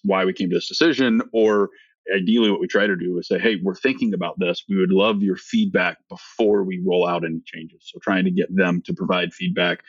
why 0.05 0.25
we 0.25 0.33
came 0.33 0.51
to 0.51 0.57
this 0.57 0.69
decision 0.69 1.23
or 1.33 1.71
ideally 2.17 2.51
what 2.51 2.61
we 2.61 2.67
try 2.67 2.87
to 2.87 2.97
do 2.97 3.19
is 3.19 3.29
say 3.29 3.39
hey 3.39 3.57
we're 3.63 3.75
thinking 3.75 4.13
about 4.15 4.39
this. 4.39 4.65
We 4.69 4.79
would 4.79 4.91
love 4.91 5.23
your 5.23 5.37
feedback 5.37 5.99
before 6.09 6.65
we 6.65 6.83
roll 6.85 7.07
out 7.07 7.25
any 7.25 7.41
changes. 7.45 7.91
So 7.93 7.99
trying 8.01 8.25
to 8.25 8.31
get 8.31 8.55
them 8.55 8.83
to 8.87 8.95
provide 8.95 9.33
feedback 9.33 9.81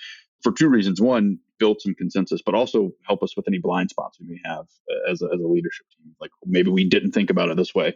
for 0.42 0.52
two 0.52 0.70
reasons. 0.70 1.02
One 1.02 1.40
build 1.60 1.82
some 1.82 1.96
consensus 1.96 2.42
but 2.46 2.56
also 2.56 2.92
help 3.08 3.24
us 3.24 3.36
with 3.36 3.48
any 3.48 3.58
blind 3.60 3.90
spots 3.90 4.20
we 4.20 4.28
may 4.28 4.40
have 4.46 4.66
uh, 4.92 5.12
as 5.12 5.22
a, 5.22 5.26
as 5.26 5.40
a 5.40 5.48
leadership 5.48 5.86
team. 5.98 6.14
Like 6.20 6.32
maybe 6.46 6.70
we 6.70 6.88
didn't 6.88 7.12
think 7.12 7.30
about 7.30 7.50
it 7.50 7.58
this 7.58 7.74
way. 7.74 7.96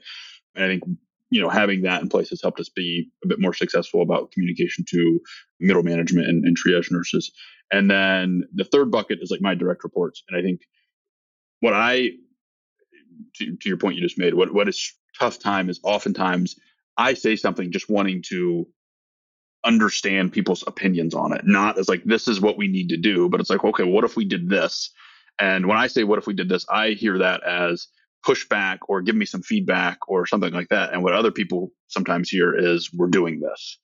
And 0.56 0.66
i 0.66 0.68
think 0.68 0.84
you 1.30 1.42
know, 1.42 1.50
having 1.50 1.82
that 1.82 2.02
in 2.02 2.10
place 2.10 2.30
has 2.30 2.42
helped 2.42 2.60
us 2.60 2.70
be 2.70 3.10
a 3.24 3.28
bit 3.28 3.40
more 3.40 3.54
successful 3.54 4.02
about 4.02 4.32
communication 4.32 4.86
to 4.90 5.20
middle 5.60 5.84
management 5.84 6.28
and, 6.28 6.46
and 6.46 6.58
triage 6.58 6.92
nurses. 6.92 7.32
And 7.72 7.92
then 7.92 8.44
the 8.54 8.64
third 8.64 8.92
bucket 8.92 9.20
is 9.22 9.30
like 9.30 9.42
my 9.42 9.54
direct 9.54 9.84
reports. 9.84 10.24
And 10.30 10.40
I 10.40 10.42
think 10.42 10.62
what 11.60 11.74
I, 11.74 12.12
to, 13.36 13.58
to 13.58 13.70
your 13.70 13.78
point 13.78 13.96
you 13.96 14.02
just 14.02 14.18
made, 14.18 14.34
what, 14.34 14.54
what 14.54 14.68
is 14.70 14.94
tough 15.20 15.40
time 15.40 15.70
is 15.70 15.80
oftentimes 15.84 16.56
I 16.98 17.14
say 17.14 17.36
something 17.36 17.72
just 17.72 17.90
wanting 17.90 18.24
to 18.30 18.68
understand 19.66 20.32
people's 20.32 20.64
opinions 20.68 21.14
on 21.14 21.34
it, 21.34 21.42
not 21.46 21.78
as 21.78 21.90
like, 21.90 22.04
this 22.04 22.28
is 22.28 22.40
what 22.40 22.58
we 22.58 22.68
need 22.68 22.90
to 22.90 22.98
do, 22.98 23.30
but 23.30 23.40
it's 23.40 23.50
like, 23.50 23.64
okay, 23.64 23.84
what 23.84 24.04
if 24.04 24.16
we 24.16 24.26
did 24.26 24.50
this? 24.50 24.92
And 25.40 25.68
when 25.68 25.78
I 25.78 25.88
say, 25.88 26.04
what 26.04 26.20
if 26.20 26.28
we 26.28 26.34
did 26.34 26.50
this, 26.50 26.66
I 26.70 26.90
hear 26.90 27.18
that 27.20 27.44
as, 27.44 27.88
pushback 28.26 28.80
or 28.90 29.02
give 29.02 29.16
me 29.16 29.26
some 29.26 29.42
feedback 29.42 29.98
or 30.08 30.26
something 30.26 30.54
like 30.54 30.68
that. 30.70 30.94
And 30.94 31.04
what 31.04 31.14
other 31.14 31.32
people 31.32 31.72
sometimes 31.88 32.30
hear 32.30 32.54
is 32.54 32.92
we're 32.94 33.08
doing 33.08 33.40
this. 33.40 33.80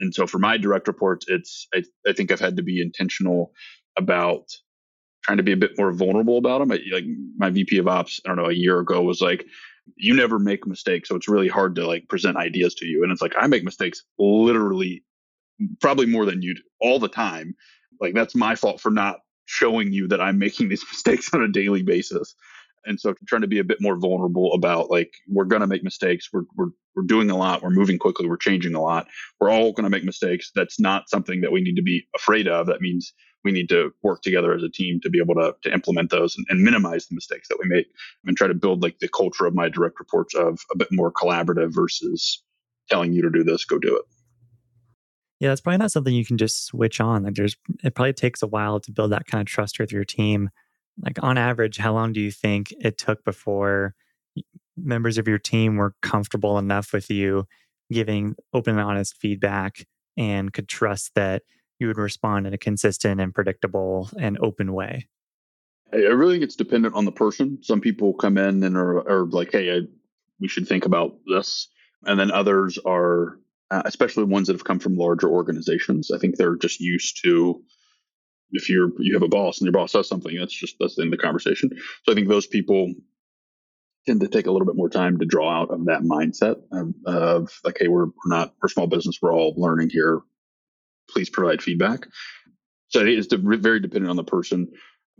And 0.00 0.12
so 0.12 0.26
for 0.26 0.38
my 0.38 0.56
direct 0.56 0.88
reports, 0.88 1.26
it's 1.28 1.68
I, 1.74 1.84
I 2.06 2.12
think 2.12 2.32
I've 2.32 2.40
had 2.40 2.56
to 2.56 2.62
be 2.62 2.80
intentional 2.80 3.52
about 3.96 4.46
trying 5.24 5.38
to 5.38 5.42
be 5.42 5.52
a 5.52 5.56
bit 5.56 5.72
more 5.78 5.92
vulnerable 5.92 6.38
about 6.38 6.58
them. 6.58 6.70
I, 6.70 6.80
like 6.92 7.04
my 7.36 7.50
VP 7.50 7.78
of 7.78 7.88
Ops, 7.88 8.20
I 8.24 8.28
don't 8.28 8.36
know, 8.36 8.50
a 8.50 8.54
year 8.54 8.78
ago 8.78 9.02
was 9.02 9.20
like, 9.20 9.44
"You 9.96 10.14
never 10.14 10.38
make 10.38 10.66
mistakes, 10.66 11.08
so 11.08 11.16
it's 11.16 11.28
really 11.28 11.48
hard 11.48 11.74
to 11.76 11.86
like 11.86 12.08
present 12.08 12.36
ideas 12.36 12.74
to 12.76 12.86
you." 12.86 13.02
And 13.02 13.10
it's 13.10 13.22
like 13.22 13.34
I 13.38 13.46
make 13.46 13.64
mistakes 13.64 14.02
literally, 14.18 15.02
probably 15.80 16.06
more 16.06 16.26
than 16.26 16.42
you 16.42 16.54
do 16.54 16.62
all 16.80 16.98
the 16.98 17.08
time. 17.08 17.54
Like 18.00 18.14
that's 18.14 18.34
my 18.34 18.54
fault 18.54 18.80
for 18.80 18.90
not 18.90 19.20
showing 19.46 19.92
you 19.92 20.08
that 20.08 20.20
I'm 20.20 20.38
making 20.38 20.68
these 20.68 20.84
mistakes 20.92 21.32
on 21.32 21.42
a 21.42 21.48
daily 21.48 21.82
basis. 21.82 22.34
And 22.86 23.00
so 23.00 23.14
trying 23.26 23.40
to 23.40 23.48
be 23.48 23.60
a 23.60 23.64
bit 23.64 23.80
more 23.80 23.98
vulnerable 23.98 24.52
about 24.52 24.90
like 24.90 25.10
we're 25.26 25.46
gonna 25.46 25.66
make 25.66 25.82
mistakes. 25.82 26.28
We're 26.32 26.44
we're 26.54 26.70
we're 26.94 27.06
doing 27.06 27.30
a 27.30 27.36
lot. 27.36 27.62
We're 27.62 27.70
moving 27.70 27.98
quickly. 27.98 28.28
We're 28.28 28.36
changing 28.36 28.74
a 28.74 28.82
lot. 28.82 29.06
We're 29.40 29.50
all 29.50 29.72
gonna 29.72 29.88
make 29.88 30.04
mistakes. 30.04 30.50
That's 30.54 30.78
not 30.78 31.08
something 31.08 31.40
that 31.40 31.52
we 31.52 31.62
need 31.62 31.76
to 31.76 31.82
be 31.82 32.06
afraid 32.14 32.46
of. 32.46 32.66
That 32.66 32.82
means 32.82 33.14
we 33.44 33.52
need 33.52 33.68
to 33.68 33.92
work 34.02 34.22
together 34.22 34.54
as 34.54 34.62
a 34.62 34.68
team 34.68 35.00
to 35.00 35.10
be 35.10 35.18
able 35.18 35.34
to, 35.34 35.54
to 35.62 35.72
implement 35.72 36.10
those 36.10 36.36
and, 36.36 36.46
and 36.48 36.62
minimize 36.62 37.06
the 37.06 37.14
mistakes 37.14 37.48
that 37.48 37.58
we 37.62 37.68
make 37.68 37.86
and 38.24 38.36
try 38.36 38.48
to 38.48 38.54
build 38.54 38.82
like 38.82 38.98
the 38.98 39.08
culture 39.08 39.46
of 39.46 39.54
my 39.54 39.68
direct 39.68 39.98
reports 40.00 40.34
of 40.34 40.60
a 40.72 40.76
bit 40.76 40.88
more 40.90 41.12
collaborative 41.12 41.72
versus 41.72 42.42
telling 42.88 43.12
you 43.12 43.22
to 43.22 43.30
do 43.30 43.44
this, 43.44 43.64
go 43.64 43.78
do 43.78 43.96
it. 43.96 44.04
Yeah, 45.40 45.50
that's 45.50 45.60
probably 45.60 45.78
not 45.78 45.92
something 45.92 46.14
you 46.14 46.24
can 46.24 46.38
just 46.38 46.64
switch 46.64 47.00
on. 47.00 47.24
Like 47.24 47.34
there's 47.34 47.56
it 47.82 47.94
probably 47.94 48.12
takes 48.12 48.42
a 48.42 48.46
while 48.46 48.80
to 48.80 48.92
build 48.92 49.12
that 49.12 49.26
kind 49.26 49.42
of 49.42 49.46
trust 49.46 49.78
with 49.78 49.92
your 49.92 50.04
team. 50.04 50.50
Like 51.02 51.22
on 51.22 51.36
average, 51.36 51.76
how 51.76 51.92
long 51.92 52.12
do 52.12 52.20
you 52.20 52.30
think 52.30 52.72
it 52.80 52.98
took 52.98 53.24
before 53.24 53.94
members 54.76 55.18
of 55.18 55.28
your 55.28 55.38
team 55.38 55.76
were 55.76 55.94
comfortable 56.02 56.58
enough 56.58 56.92
with 56.92 57.10
you 57.10 57.46
giving 57.92 58.34
open 58.52 58.78
and 58.78 58.88
honest 58.88 59.16
feedback 59.20 59.86
and 60.16 60.52
could 60.52 60.68
trust 60.68 61.12
that 61.14 61.42
you 61.84 61.88
would 61.88 61.98
respond 61.98 62.46
in 62.46 62.54
a 62.54 62.58
consistent 62.58 63.20
and 63.20 63.34
predictable 63.34 64.10
and 64.18 64.38
open 64.40 64.72
way? 64.72 65.08
I 65.92 65.96
really 65.96 66.34
think 66.34 66.44
it's 66.44 66.56
dependent 66.56 66.94
on 66.94 67.04
the 67.04 67.12
person. 67.12 67.58
Some 67.62 67.80
people 67.80 68.14
come 68.14 68.36
in 68.36 68.62
and 68.64 68.76
are, 68.76 69.08
are 69.08 69.26
like, 69.26 69.52
hey, 69.52 69.76
I, 69.76 69.80
we 70.40 70.48
should 70.48 70.66
think 70.66 70.86
about 70.86 71.16
this. 71.26 71.68
And 72.04 72.18
then 72.18 72.30
others 72.30 72.78
are, 72.84 73.38
uh, 73.70 73.82
especially 73.84 74.24
ones 74.24 74.48
that 74.48 74.54
have 74.54 74.64
come 74.64 74.80
from 74.80 74.96
larger 74.96 75.28
organizations, 75.28 76.10
I 76.10 76.18
think 76.18 76.36
they're 76.36 76.56
just 76.56 76.80
used 76.80 77.22
to 77.24 77.62
if 78.54 78.68
you're 78.68 78.90
you 78.98 79.14
have 79.14 79.22
a 79.22 79.28
boss 79.28 79.58
and 79.58 79.66
your 79.66 79.72
boss 79.72 79.92
says 79.92 80.08
something, 80.08 80.36
that's 80.36 80.52
just 80.52 80.76
that's 80.78 80.98
of 80.98 81.10
the 81.10 81.16
conversation. 81.16 81.70
So 82.04 82.12
I 82.12 82.14
think 82.14 82.28
those 82.28 82.46
people 82.46 82.92
tend 84.06 84.20
to 84.20 84.28
take 84.28 84.46
a 84.46 84.50
little 84.50 84.66
bit 84.66 84.76
more 84.76 84.88
time 84.88 85.18
to 85.18 85.24
draw 85.24 85.62
out 85.62 85.70
of 85.70 85.86
that 85.86 86.02
mindset 86.02 86.60
of, 86.72 86.94
of 87.06 87.60
like, 87.64 87.78
hey, 87.80 87.88
we're, 87.88 88.06
we're 88.06 88.12
not 88.26 88.54
we're 88.62 88.68
small 88.68 88.86
business, 88.86 89.18
we're 89.20 89.34
all 89.34 89.54
learning 89.56 89.90
here. 89.90 90.20
Please 91.10 91.30
provide 91.30 91.62
feedback. 91.62 92.06
So 92.88 93.00
it 93.00 93.08
is 93.08 93.28
very 93.30 93.80
dependent 93.80 94.10
on 94.10 94.16
the 94.16 94.24
person. 94.24 94.68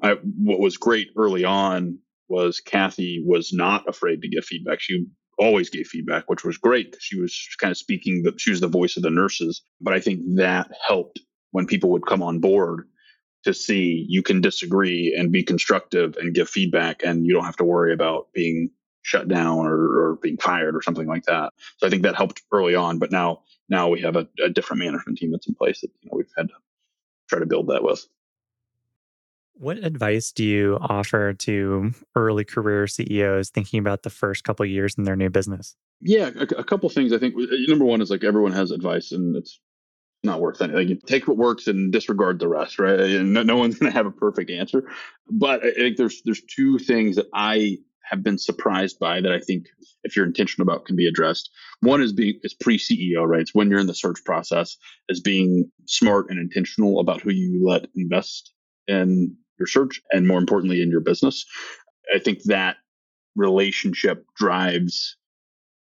I, 0.03 0.17
what 0.23 0.61
was 0.61 0.77
great 0.77 1.09
early 1.17 1.45
on 1.45 1.99
was 2.29 2.61
Kathy 2.61 3.23
was 3.25 3.53
not 3.53 3.89
afraid 3.89 4.23
to 4.23 4.29
give 4.29 4.45
feedback. 4.45 4.81
She 4.81 5.07
always 5.39 5.71
gave 5.71 5.87
feedback, 5.87 6.29
which 6.29 6.45
was 6.45 6.59
great. 6.59 6.97
She 7.01 7.19
was 7.19 7.49
kind 7.59 7.71
of 7.71 7.77
speaking 7.77 8.23
the 8.23 8.33
she 8.39 8.51
was 8.51 8.61
the 8.61 8.69
voice 8.69 8.97
of 8.97 9.03
the 9.03 9.11
nurses. 9.11 9.63
But 9.81 9.95
I 9.95 10.01
think 10.01 10.21
that 10.37 10.71
helped 10.87 11.21
when 11.51 11.67
people 11.67 11.91
would 11.91 12.07
come 12.07 12.23
on 12.23 12.41
board 12.41 12.89
to 13.45 13.53
see 13.53 14.07
you 14.09 14.23
can 14.23 14.41
disagree 14.41 15.15
and 15.17 15.31
be 15.31 15.43
constructive 15.43 16.17
and 16.17 16.35
give 16.35 16.49
feedback 16.49 17.03
and 17.05 17.27
you 17.27 17.35
don't 17.35 17.45
have 17.45 17.57
to 17.57 17.65
worry 17.65 17.93
about 17.93 18.29
being 18.33 18.71
shut 19.03 19.29
down 19.29 19.67
or, 19.67 19.75
or 19.75 20.19
being 20.23 20.39
fired 20.39 20.75
or 20.75 20.81
something 20.81 21.07
like 21.07 21.25
that. 21.25 21.53
So 21.77 21.87
I 21.87 21.91
think 21.91 22.05
that 22.05 22.15
helped 22.15 22.43
early 22.51 22.75
on, 22.75 22.99
but 22.99 23.13
now 23.13 23.43
now 23.69 23.89
we 23.89 24.01
have 24.01 24.17
a, 24.17 24.27
a 24.43 24.49
different 24.49 24.83
management 24.83 25.19
team 25.19 25.31
that's 25.31 25.47
in 25.47 25.55
place 25.55 25.81
that 25.81 25.91
you 26.01 26.11
know 26.11 26.17
we've 26.17 26.33
had 26.37 26.49
to 26.49 26.55
try 27.29 27.39
to 27.39 27.47
build 27.47 27.69
that 27.69 27.83
with. 27.83 28.07
What 29.57 29.79
advice 29.79 30.33
do 30.33 30.45
you 30.45 30.79
offer 30.81 31.33
to 31.33 31.93
early 32.17 32.45
career 32.45 32.87
CEOs 32.89 33.51
thinking 33.51 33.79
about 33.79 34.03
the 34.03 34.11
first 34.11 34.43
couple 34.43 34.67
years 34.67 34.97
in 34.99 35.05
their 35.05 35.15
new 35.15 35.31
business? 35.31 35.77
Yeah, 36.01 36.31
a, 36.37 36.43
a 36.59 36.65
couple 36.65 36.89
things. 36.91 37.13
I 37.13 37.19
think 37.19 37.35
uh, 37.37 37.47
number 37.69 37.85
one 37.85 38.03
is 38.03 38.11
like 38.11 38.25
everyone 38.25 38.53
has 38.53 38.73
advice, 38.73 39.13
and 39.13 39.37
it's 39.37 39.61
not 40.25 40.41
worth 40.41 40.61
anything. 40.61 40.89
Like, 40.89 41.03
take 41.07 41.29
what 41.29 41.37
works 41.37 41.69
and 41.69 41.93
disregard 41.93 42.41
the 42.41 42.49
rest, 42.49 42.79
right? 42.81 42.99
And 42.99 43.33
no, 43.33 43.43
no 43.43 43.57
one's 43.57 43.79
going 43.79 43.93
to 43.93 43.97
have 43.97 44.07
a 44.07 44.11
perfect 44.11 44.51
answer. 44.51 44.91
But 45.31 45.65
I 45.65 45.73
think 45.73 45.97
there's 45.97 46.21
there's 46.23 46.43
two 46.43 46.79
things 46.79 47.17
that 47.17 47.29
I 47.33 47.79
have 48.09 48.23
been 48.23 48.39
surprised 48.39 48.99
by 48.99 49.21
that 49.21 49.33
I 49.33 49.41
think 49.41 49.67
if 50.03 50.15
you're 50.15 50.27
intentional 50.27 50.69
about 50.69 50.85
can 50.85 50.97
be 50.97 51.09
addressed. 51.09 51.51
One 51.81 52.03
is 52.03 52.13
being 52.13 52.39
is 52.43 52.55
pre 52.55 52.79
CEO, 52.79 53.27
right? 53.27 53.41
It's 53.41 53.55
when 53.55 53.71
you're 53.71 53.81
in 53.81 53.87
the 53.87 53.95
search 53.95 54.23
process, 54.25 54.77
is 55.09 55.21
being 55.21 55.71
smart 55.87 56.31
and 56.31 56.39
intentional 56.39 57.01
about 57.01 57.23
who 57.23 57.31
you 57.33 57.67
let 57.67 57.87
invest 57.95 58.53
in 58.87 59.37
your 59.59 59.67
search 59.67 60.01
and 60.11 60.27
more 60.27 60.39
importantly 60.39 60.83
in 60.83 60.91
your 60.91 61.01
business. 61.01 61.45
I 62.15 62.19
think 62.19 62.43
that 62.45 62.77
relationship 63.37 64.25
drives 64.37 65.17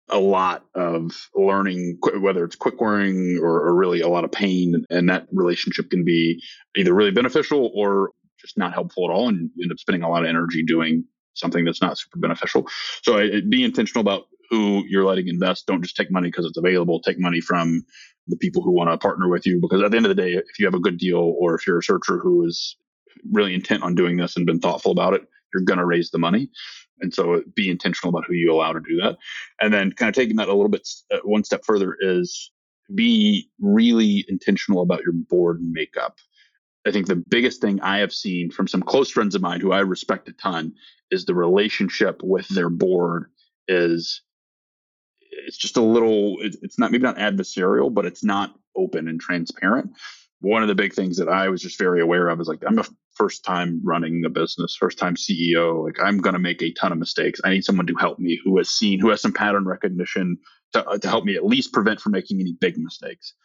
a 0.10 0.20
lot 0.20 0.66
of 0.76 1.30
learning, 1.36 1.98
whether 2.20 2.44
it's 2.44 2.56
quick 2.56 2.82
learning 2.82 3.40
or, 3.42 3.66
or, 3.66 3.74
really 3.74 4.02
a 4.02 4.10
lot 4.10 4.26
of 4.26 4.32
pain. 4.32 4.86
And 4.90 5.10
that 5.10 5.28
relationship 5.32 5.90
can 5.90 6.04
be 6.04 6.44
either 6.76 6.94
really 6.94 7.12
beneficial 7.12 7.72
or 7.74 8.12
just 8.38 8.58
not 8.58 8.74
helpful 8.74 9.06
at 9.06 9.14
all. 9.14 9.30
And 9.30 9.50
you 9.56 9.64
end 9.64 9.72
up 9.72 9.80
spending 9.80 10.04
a 10.04 10.10
lot 10.10 10.24
of 10.24 10.30
energy 10.30 10.64
doing 10.64 11.06
something 11.34 11.66
that's 11.66 11.82
not 11.82 11.98
super 11.98 12.20
beneficial. 12.20 12.68
So 13.04 13.18
I, 13.18 13.42
be 13.48 13.64
intentional 13.64 14.02
about 14.02 14.24
who 14.50 14.84
you're 14.88 15.06
letting 15.06 15.28
invest. 15.28 15.66
Don't 15.68 15.82
just 15.82 15.96
take 15.96 16.12
money 16.12 16.28
because 16.28 16.46
it's 16.46 16.58
available. 16.58 17.00
Take 17.00 17.20
money 17.20 17.40
from 17.40 17.84
the 18.28 18.36
people 18.36 18.62
who 18.62 18.72
want 18.72 18.92
to 18.92 18.98
partner 18.98 19.30
with 19.30 19.46
you. 19.46 19.60
Because 19.62 19.82
at 19.82 19.92
the 19.92 19.98
end 19.98 20.06
of 20.06 20.16
the 20.16 20.22
day, 20.22 20.34
if 20.34 20.60
you 20.60 20.66
have 20.66 20.74
a 20.74 20.80
good 20.80 20.98
deal 20.98 21.36
or 21.40 21.56
if 21.56 21.66
you're 21.66 21.80
a 21.80 21.84
searcher 21.84 22.20
who 22.20 22.46
is 22.46 22.76
really 23.32 23.54
intent 23.54 23.84
on 23.84 23.96
doing 23.96 24.18
this 24.18 24.36
and 24.36 24.46
been 24.46 24.60
thoughtful 24.60 24.92
about 24.92 25.14
it, 25.14 25.22
you're 25.54 25.64
going 25.64 25.80
to 25.80 25.86
raise 25.86 26.12
the 26.12 26.18
money. 26.18 26.50
And 27.00 27.14
so 27.14 27.42
be 27.56 27.70
intentional 27.70 28.10
about 28.10 28.26
who 28.28 28.34
you 28.34 28.54
allow 28.54 28.74
to 28.74 28.80
do 28.80 28.98
that. 29.02 29.18
And 29.60 29.74
then 29.74 29.92
kind 29.92 30.10
of 30.10 30.16
taking 30.16 30.36
that 30.36 30.48
a 30.48 30.54
little 30.54 30.70
bit 30.70 30.88
uh, 31.12 31.18
one 31.24 31.44
step 31.44 31.64
further 31.66 31.98
is 32.00 32.52
be 32.94 33.50
really 33.60 34.26
intentional 34.28 34.82
about 34.82 35.04
your 35.04 35.14
board 35.14 35.62
makeup. 35.62 36.18
I 36.86 36.92
think 36.92 37.08
the 37.08 37.24
biggest 37.30 37.62
thing 37.62 37.80
I 37.82 38.00
have 38.00 38.14
seen 38.14 38.50
from 38.50 38.68
some 38.68 38.82
close 38.82 39.12
friends 39.12 39.36
of 39.36 39.42
mine 39.42 39.62
who 39.62 39.72
I 39.72 39.80
respect 39.80 40.30
a 40.30 40.34
ton 40.34 40.74
is 41.12 41.26
the 41.26 41.36
relationship 41.36 42.22
with 42.24 42.48
their 42.50 42.70
board 42.70 43.26
is 43.68 44.22
it's 45.48 45.58
just 45.58 45.78
a 45.78 45.82
little 45.82 46.38
it's 46.40 46.80
not 46.80 46.92
maybe 46.92 47.04
not 47.04 47.18
adversarial 47.18 47.94
but 47.94 48.06
it's 48.06 48.24
not 48.24 48.56
open 48.76 49.08
and 49.08 49.20
transparent 49.20 49.92
one 50.42 50.64
of 50.64 50.68
the 50.68 50.76
big 50.76 50.94
things 50.94 51.18
that 51.18 51.30
I 51.30 51.50
was 51.50 51.62
just 51.62 51.78
very 51.78 52.02
aware 52.02 52.28
of 52.28 52.42
is 52.42 52.48
like 52.48 52.64
I'm 52.68 52.80
a 52.80 52.86
first 53.14 53.46
time 53.46 53.80
running 53.84 54.24
a 54.26 54.30
business, 54.30 54.76
first 54.76 54.98
time 54.98 55.16
CEO. 55.16 55.84
Like 55.86 56.00
I'm 56.02 56.18
going 56.18 56.34
to 56.34 56.40
make 56.40 56.62
a 56.64 56.74
ton 56.74 56.92
of 56.92 56.98
mistakes. 56.98 57.40
I 57.44 57.52
need 57.52 57.64
someone 57.64 57.88
to 57.88 57.96
help 57.96 58.20
me 58.20 58.40
who 58.44 58.58
has 58.58 58.70
seen, 58.70 59.00
who 59.00 59.10
has 59.10 59.22
some 59.22 59.34
pattern 59.34 59.66
recognition 59.66 60.38
to, 60.74 60.84
to 61.00 61.08
help 61.08 61.26
me 61.26 61.36
at 61.36 61.46
least 61.46 61.74
prevent 61.74 62.02
from 62.02 62.14
making 62.14 62.40
any 62.40 62.54
big 62.60 62.78
mistakes. 62.78 63.36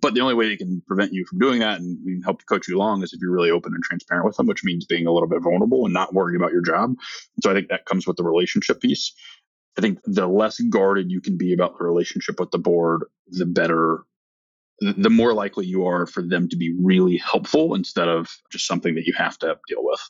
But 0.00 0.14
the 0.14 0.20
only 0.20 0.34
way 0.34 0.48
they 0.48 0.56
can 0.56 0.82
prevent 0.86 1.12
you 1.12 1.24
from 1.24 1.38
doing 1.38 1.60
that 1.60 1.80
and 1.80 2.24
help 2.24 2.44
coach 2.46 2.68
you 2.68 2.76
along 2.76 3.02
is 3.02 3.12
if 3.12 3.20
you're 3.20 3.32
really 3.32 3.50
open 3.50 3.72
and 3.74 3.82
transparent 3.82 4.26
with 4.26 4.36
them, 4.36 4.46
which 4.46 4.64
means 4.64 4.84
being 4.84 5.06
a 5.06 5.12
little 5.12 5.28
bit 5.28 5.42
vulnerable 5.42 5.84
and 5.84 5.94
not 5.94 6.14
worried 6.14 6.36
about 6.36 6.52
your 6.52 6.62
job. 6.62 6.94
So 7.42 7.50
I 7.50 7.54
think 7.54 7.68
that 7.68 7.86
comes 7.86 8.06
with 8.06 8.16
the 8.16 8.24
relationship 8.24 8.80
piece. 8.80 9.12
I 9.78 9.80
think 9.80 9.98
the 10.04 10.26
less 10.26 10.60
guarded 10.60 11.10
you 11.10 11.20
can 11.20 11.36
be 11.36 11.52
about 11.52 11.78
the 11.78 11.84
relationship 11.84 12.40
with 12.40 12.50
the 12.50 12.58
board, 12.58 13.04
the 13.28 13.46
better 13.46 14.04
the 14.80 15.10
more 15.10 15.32
likely 15.32 15.64
you 15.64 15.86
are 15.86 16.06
for 16.06 16.22
them 16.22 16.48
to 16.50 16.56
be 16.56 16.74
really 16.78 17.16
helpful 17.16 17.74
instead 17.74 18.08
of 18.08 18.28
just 18.50 18.66
something 18.66 18.94
that 18.94 19.06
you 19.06 19.14
have 19.14 19.38
to 19.38 19.56
deal 19.66 19.82
with. 19.82 20.00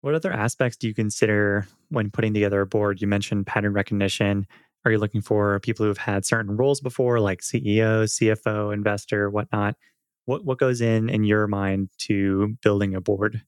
What 0.00 0.14
other 0.14 0.32
aspects 0.32 0.76
do 0.76 0.88
you 0.88 0.94
consider 0.94 1.66
when 1.90 2.10
putting 2.10 2.34
together 2.34 2.60
a 2.60 2.66
board? 2.66 3.00
You 3.00 3.06
mentioned 3.06 3.46
pattern 3.46 3.72
recognition. 3.72 4.46
Are 4.84 4.90
you 4.90 4.98
looking 4.98 5.20
for 5.20 5.60
people 5.60 5.84
who've 5.84 5.98
had 5.98 6.24
certain 6.24 6.56
roles 6.56 6.80
before, 6.80 7.20
like 7.20 7.40
CEO, 7.40 8.04
CFO, 8.04 8.72
investor, 8.72 9.28
whatnot? 9.28 9.76
What 10.24 10.44
what 10.44 10.58
goes 10.58 10.80
in 10.80 11.08
in 11.08 11.24
your 11.24 11.46
mind 11.46 11.90
to 12.02 12.56
building 12.62 12.94
a 12.94 13.00
board? 13.00 13.42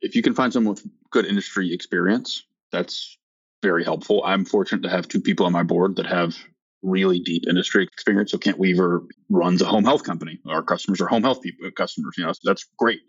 If 0.00 0.14
you 0.14 0.22
can 0.22 0.34
find 0.34 0.52
someone 0.52 0.74
with 0.74 0.86
good 1.10 1.26
industry 1.26 1.72
experience, 1.72 2.44
that's 2.70 3.18
very 3.62 3.82
helpful. 3.82 4.22
I'm 4.24 4.44
fortunate 4.44 4.82
to 4.82 4.90
have 4.90 5.08
two 5.08 5.20
people 5.20 5.46
on 5.46 5.52
my 5.52 5.64
board 5.64 5.96
that 5.96 6.06
have 6.06 6.36
really 6.82 7.18
deep 7.18 7.42
industry 7.48 7.82
experience. 7.82 8.30
So 8.30 8.38
Kent 8.38 8.58
Weaver 8.58 9.02
runs 9.28 9.60
a 9.60 9.64
home 9.64 9.84
health 9.84 10.04
company. 10.04 10.38
Our 10.46 10.62
customers 10.62 11.00
are 11.00 11.08
home 11.08 11.24
health 11.24 11.42
people, 11.42 11.66
uh, 11.66 11.70
customers. 11.72 12.14
You 12.16 12.26
know, 12.26 12.32
so 12.32 12.40
that's 12.44 12.64
great. 12.78 13.00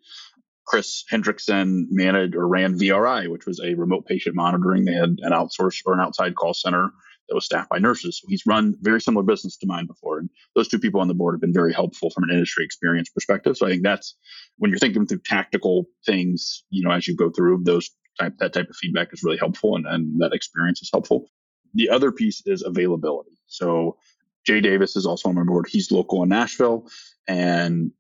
Chris 0.66 1.04
Hendrickson 1.12 1.86
managed 1.90 2.36
or 2.36 2.48
ran 2.48 2.80
VRI, 2.80 3.30
which 3.30 3.46
was 3.46 3.60
a 3.60 3.76
remote 3.76 4.08
patient 4.08 4.36
monitoring. 4.36 4.86
They 4.86 4.94
had 4.94 5.18
an 5.20 5.32
outsourced 5.32 5.82
or 5.86 5.94
an 5.94 6.00
outside 6.00 6.36
call 6.36 6.56
center 6.56 6.92
that 7.30 7.36
was 7.36 7.46
staffed 7.46 7.70
by 7.70 7.80
nurses. 7.80 8.20
So 8.20 8.28
he's 8.28 8.46
run 8.46 8.76
very 8.82 9.00
similar 9.00 9.24
business 9.24 9.58
to 9.58 9.68
mine 9.68 9.86
before. 9.86 10.20
And 10.20 10.30
those 10.56 10.68
two 10.68 10.80
people 10.80 11.02
on 11.02 11.08
the 11.08 11.14
board 11.14 11.36
have 11.36 11.42
been 11.42 11.54
very 11.54 11.74
helpful 11.74 12.10
from 12.10 12.24
an 12.26 12.32
industry 12.32 12.66
experience 12.66 13.10
perspective. 13.10 13.56
So 13.58 13.66
I 13.66 13.70
think 13.70 13.84
that's 13.84 14.16
when 14.58 14.72
you're 14.72 14.80
thinking 14.80 15.06
through 15.06 15.22
tactical 15.26 15.86
things, 16.06 16.64
you 16.70 16.84
know, 16.84 16.92
as 16.92 17.08
you 17.08 17.16
go 17.16 17.30
through 17.30 17.62
those 17.64 17.90
type 18.20 18.34
that 18.40 18.54
type 18.54 18.70
of 18.70 18.76
feedback 18.76 19.14
is 19.14 19.24
really 19.24 19.38
helpful 19.38 19.76
and, 19.76 19.86
and 19.88 20.20
that 20.22 20.34
experience 20.34 20.82
is 20.82 20.90
helpful. 20.92 21.30
The 21.74 21.90
other 21.90 22.12
piece 22.12 22.42
is 22.46 22.64
availability. 22.64 23.38
So 23.48 23.98
Jay 24.46 24.62
Davis 24.62 24.96
is 24.96 25.06
also 25.06 25.30
on 25.30 25.36
my 25.36 25.44
board. 25.44 25.68
He's 25.70 25.92
local 25.92 26.24
in 26.24 26.30
Nashville. 26.30 26.88
And 27.28 27.92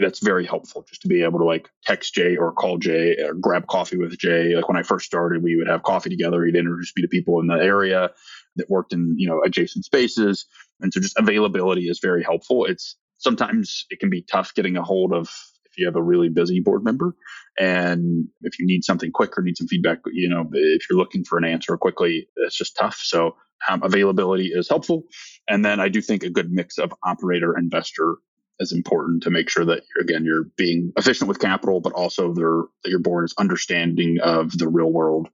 that's 0.00 0.20
very 0.20 0.46
helpful 0.46 0.84
just 0.88 1.02
to 1.02 1.08
be 1.08 1.22
able 1.22 1.38
to 1.38 1.44
like 1.44 1.68
text 1.84 2.14
Jay 2.14 2.36
or 2.36 2.52
call 2.52 2.78
Jay 2.78 3.16
or 3.22 3.34
grab 3.34 3.66
coffee 3.66 3.96
with 3.96 4.18
Jay. 4.18 4.54
Like 4.54 4.68
when 4.68 4.76
I 4.76 4.82
first 4.82 5.06
started, 5.06 5.42
we 5.42 5.56
would 5.56 5.68
have 5.68 5.82
coffee 5.82 6.10
together. 6.10 6.44
He'd 6.44 6.56
introduce 6.56 6.92
me 6.96 7.02
to 7.02 7.08
people 7.08 7.40
in 7.40 7.46
the 7.46 7.54
area 7.54 8.10
that 8.56 8.70
worked 8.70 8.92
in, 8.92 9.14
you 9.16 9.28
know, 9.28 9.42
adjacent 9.44 9.84
spaces. 9.84 10.46
And 10.80 10.92
so 10.92 11.00
just 11.00 11.18
availability 11.18 11.82
is 11.82 12.00
very 12.00 12.22
helpful. 12.22 12.64
It's 12.64 12.96
sometimes 13.18 13.86
it 13.90 14.00
can 14.00 14.10
be 14.10 14.22
tough 14.22 14.54
getting 14.54 14.76
a 14.76 14.82
hold 14.82 15.12
of 15.12 15.28
if 15.64 15.78
you 15.78 15.86
have 15.86 15.96
a 15.96 16.02
really 16.02 16.28
busy 16.28 16.60
board 16.60 16.84
member 16.84 17.14
and 17.58 18.28
if 18.42 18.58
you 18.58 18.66
need 18.66 18.84
something 18.84 19.10
quick 19.10 19.36
or 19.36 19.42
need 19.42 19.56
some 19.56 19.66
feedback, 19.66 19.98
you 20.12 20.28
know, 20.28 20.48
if 20.52 20.82
you're 20.88 20.98
looking 20.98 21.24
for 21.24 21.38
an 21.38 21.44
answer 21.44 21.76
quickly, 21.76 22.28
it's 22.36 22.56
just 22.56 22.76
tough. 22.76 22.98
So 23.02 23.36
um, 23.68 23.82
availability 23.82 24.50
is 24.52 24.68
helpful. 24.68 25.04
And 25.48 25.64
then 25.64 25.80
I 25.80 25.88
do 25.88 26.00
think 26.00 26.22
a 26.22 26.30
good 26.30 26.50
mix 26.50 26.78
of 26.78 26.92
operator 27.04 27.56
investor 27.56 28.16
is 28.60 28.72
important 28.72 29.22
to 29.22 29.30
make 29.30 29.48
sure 29.48 29.64
that 29.64 29.82
you're, 29.94 30.02
again 30.02 30.24
you're 30.24 30.44
being 30.56 30.92
efficient 30.96 31.28
with 31.28 31.40
capital, 31.40 31.80
but 31.80 31.92
also 31.92 32.32
that 32.32 32.90
your 32.90 32.98
board 33.00 33.24
is 33.24 33.34
understanding 33.38 34.18
of 34.22 34.56
the 34.56 34.68
real 34.68 34.90
world 34.90 35.28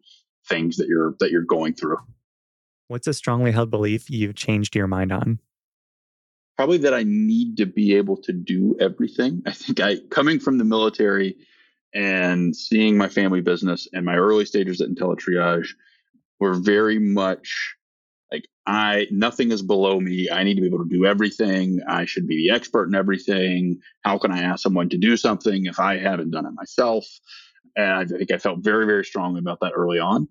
things 0.48 0.76
that 0.76 0.88
you're 0.88 1.14
that 1.20 1.30
you're 1.30 1.42
going 1.42 1.74
through. 1.74 1.98
What's 2.88 3.06
a 3.06 3.14
strongly 3.14 3.52
held 3.52 3.70
belief 3.70 4.10
you've 4.10 4.34
changed 4.34 4.74
your 4.74 4.86
mind 4.86 5.12
on? 5.12 5.38
Probably 6.56 6.78
that 6.78 6.94
I 6.94 7.04
need 7.04 7.56
to 7.56 7.66
be 7.66 7.94
able 7.94 8.16
to 8.18 8.32
do 8.32 8.76
everything. 8.80 9.42
I 9.46 9.52
think 9.52 9.80
I 9.80 9.96
coming 10.10 10.38
from 10.38 10.58
the 10.58 10.64
military 10.64 11.36
and 11.94 12.54
seeing 12.54 12.96
my 12.96 13.08
family 13.08 13.40
business 13.40 13.88
and 13.92 14.04
my 14.04 14.16
early 14.16 14.44
stages 14.44 14.80
at 14.80 14.88
IntellaTriage 14.88 15.68
were 16.40 16.54
very 16.54 16.98
much 16.98 17.76
like 18.32 18.48
I 18.66 19.06
nothing 19.10 19.52
is 19.52 19.62
below 19.62 20.00
me. 20.00 20.28
I 20.30 20.42
need 20.42 20.54
to 20.54 20.60
be 20.60 20.66
able 20.66 20.84
to 20.84 20.90
do 20.90 21.04
everything. 21.04 21.80
I 21.86 22.06
should 22.06 22.26
be 22.26 22.36
the 22.36 22.54
expert 22.54 22.88
in 22.88 22.94
everything. 22.94 23.80
How 24.02 24.18
can 24.18 24.32
I 24.32 24.40
ask 24.40 24.62
someone 24.62 24.88
to 24.88 24.98
do 24.98 25.16
something 25.16 25.66
if 25.66 25.78
I 25.78 25.98
haven't 25.98 26.30
done 26.30 26.46
it 26.46 26.52
myself? 26.54 27.06
And 27.76 27.92
I 27.92 28.04
think 28.04 28.30
I 28.30 28.38
felt 28.38 28.60
very, 28.60 28.86
very 28.86 29.04
strongly 29.04 29.40
about 29.40 29.60
that 29.60 29.72
early 29.74 29.98
on 29.98 30.28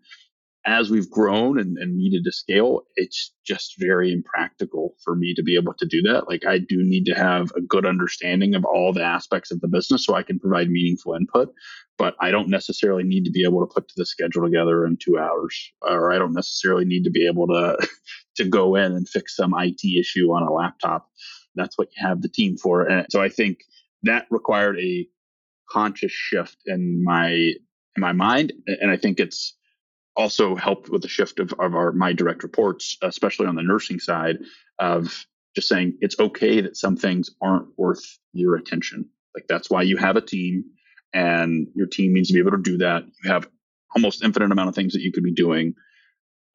as 0.65 0.89
we've 0.91 1.09
grown 1.09 1.59
and, 1.59 1.77
and, 1.77 1.97
needed 1.97 2.23
to 2.23 2.31
scale, 2.31 2.83
it's 2.95 3.33
just 3.45 3.79
very 3.79 4.13
impractical 4.13 4.95
for 5.03 5.15
me 5.15 5.33
to 5.33 5.41
be 5.41 5.55
able 5.55 5.73
to 5.73 5.85
do 5.85 6.01
that. 6.03 6.27
Like 6.27 6.45
I 6.45 6.59
do 6.59 6.83
need 6.83 7.05
to 7.05 7.15
have 7.15 7.51
a 7.55 7.61
good 7.61 7.85
understanding 7.85 8.53
of 8.53 8.63
all 8.63 8.93
the 8.93 9.03
aspects 9.03 9.51
of 9.51 9.59
the 9.61 9.67
business 9.67 10.05
so 10.05 10.13
I 10.13 10.23
can 10.23 10.39
provide 10.39 10.69
meaningful 10.69 11.15
input. 11.15 11.53
But 12.01 12.15
I 12.19 12.31
don't 12.31 12.49
necessarily 12.49 13.03
need 13.03 13.25
to 13.25 13.31
be 13.31 13.43
able 13.43 13.59
to 13.59 13.71
put 13.71 13.91
the 13.95 14.07
schedule 14.07 14.43
together 14.43 14.87
in 14.87 14.97
two 14.97 15.19
hours, 15.19 15.71
or 15.83 16.11
I 16.11 16.17
don't 16.17 16.33
necessarily 16.33 16.83
need 16.83 17.03
to 17.03 17.11
be 17.11 17.27
able 17.27 17.45
to 17.45 17.77
to 18.37 18.43
go 18.43 18.73
in 18.73 18.93
and 18.93 19.07
fix 19.07 19.35
some 19.35 19.53
IT 19.55 19.81
issue 19.85 20.31
on 20.31 20.41
a 20.41 20.51
laptop. 20.51 21.07
That's 21.53 21.77
what 21.77 21.89
you 21.95 22.03
have 22.07 22.23
the 22.23 22.27
team 22.27 22.57
for. 22.57 22.89
And 22.89 23.05
so 23.11 23.21
I 23.21 23.29
think 23.29 23.59
that 24.01 24.25
required 24.31 24.79
a 24.79 25.07
conscious 25.69 26.11
shift 26.11 26.57
in 26.65 27.03
my 27.03 27.29
in 27.33 27.99
my 27.99 28.13
mind, 28.13 28.51
and 28.65 28.89
I 28.89 28.97
think 28.97 29.19
it's 29.19 29.55
also 30.15 30.55
helped 30.55 30.89
with 30.89 31.03
the 31.03 31.07
shift 31.07 31.39
of, 31.39 31.53
of 31.59 31.75
our 31.75 31.91
my 31.91 32.13
direct 32.13 32.41
reports, 32.41 32.97
especially 33.03 33.45
on 33.45 33.53
the 33.53 33.61
nursing 33.61 33.99
side, 33.99 34.39
of 34.79 35.27
just 35.55 35.67
saying 35.67 35.99
it's 36.01 36.19
okay 36.19 36.61
that 36.61 36.77
some 36.77 36.97
things 36.97 37.29
aren't 37.43 37.67
worth 37.77 38.17
your 38.33 38.55
attention. 38.55 39.07
Like 39.35 39.45
that's 39.47 39.69
why 39.69 39.83
you 39.83 39.97
have 39.97 40.15
a 40.15 40.21
team, 40.21 40.63
and 41.13 41.67
your 41.75 41.87
team 41.87 42.13
needs 42.13 42.29
to 42.29 42.33
be 42.33 42.39
able 42.39 42.51
to 42.51 42.57
do 42.57 42.77
that. 42.77 43.03
You 43.23 43.31
have 43.31 43.47
almost 43.95 44.23
infinite 44.23 44.51
amount 44.51 44.69
of 44.69 44.75
things 44.75 44.93
that 44.93 45.01
you 45.01 45.11
could 45.11 45.23
be 45.23 45.33
doing 45.33 45.73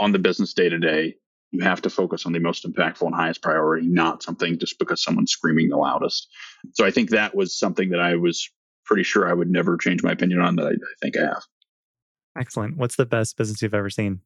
on 0.00 0.12
the 0.12 0.18
business 0.18 0.54
day 0.54 0.68
to 0.68 0.78
day. 0.78 1.14
You 1.52 1.62
have 1.62 1.82
to 1.82 1.90
focus 1.90 2.26
on 2.26 2.32
the 2.32 2.40
most 2.40 2.64
impactful 2.64 3.06
and 3.06 3.14
highest 3.14 3.42
priority, 3.42 3.86
not 3.86 4.22
something 4.22 4.58
just 4.58 4.78
because 4.78 5.02
someone's 5.02 5.32
screaming 5.32 5.68
the 5.68 5.76
loudest. 5.76 6.28
So 6.74 6.84
I 6.84 6.90
think 6.90 7.10
that 7.10 7.34
was 7.34 7.58
something 7.58 7.90
that 7.90 8.00
I 8.00 8.16
was 8.16 8.50
pretty 8.84 9.02
sure 9.02 9.28
I 9.28 9.32
would 9.32 9.50
never 9.50 9.76
change 9.76 10.02
my 10.02 10.12
opinion 10.12 10.40
on 10.40 10.56
that 10.56 10.66
I, 10.66 10.70
I 10.70 10.94
think 11.00 11.16
I 11.16 11.26
have. 11.26 11.42
Excellent. 12.38 12.76
What's 12.76 12.96
the 12.96 13.06
best 13.06 13.36
business 13.36 13.62
you've 13.62 13.74
ever 13.74 13.90
seen? 13.90 14.20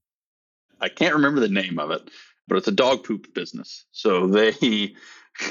I 0.80 0.88
can't 0.88 1.14
remember 1.14 1.40
the 1.40 1.48
name 1.48 1.78
of 1.78 1.90
it, 1.90 2.10
but 2.48 2.56
it's 2.56 2.68
a 2.68 2.72
dog 2.72 3.04
poop 3.04 3.32
business. 3.34 3.84
So 3.92 4.26
they, 4.26 4.94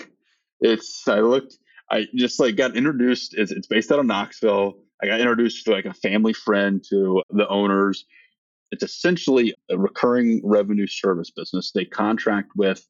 it's, 0.59 1.07
I 1.07 1.19
looked, 1.19 1.57
I 1.91 2.07
just 2.15 2.39
like 2.39 2.55
got 2.55 2.75
introduced. 2.75 3.35
It's, 3.37 3.51
it's 3.51 3.67
based 3.67 3.91
out 3.91 3.99
of 3.99 4.05
Knoxville. 4.05 4.77
I 5.01 5.07
got 5.07 5.19
introduced 5.19 5.65
to 5.65 5.71
like 5.71 5.85
a 5.85 5.93
family 5.93 6.33
friend 6.33 6.83
to 6.89 7.23
the 7.29 7.47
owners. 7.47 8.05
It's 8.71 8.83
essentially 8.83 9.55
a 9.69 9.77
recurring 9.77 10.41
revenue 10.43 10.87
service 10.87 11.31
business. 11.31 11.71
They 11.71 11.85
contract 11.85 12.51
with 12.55 12.85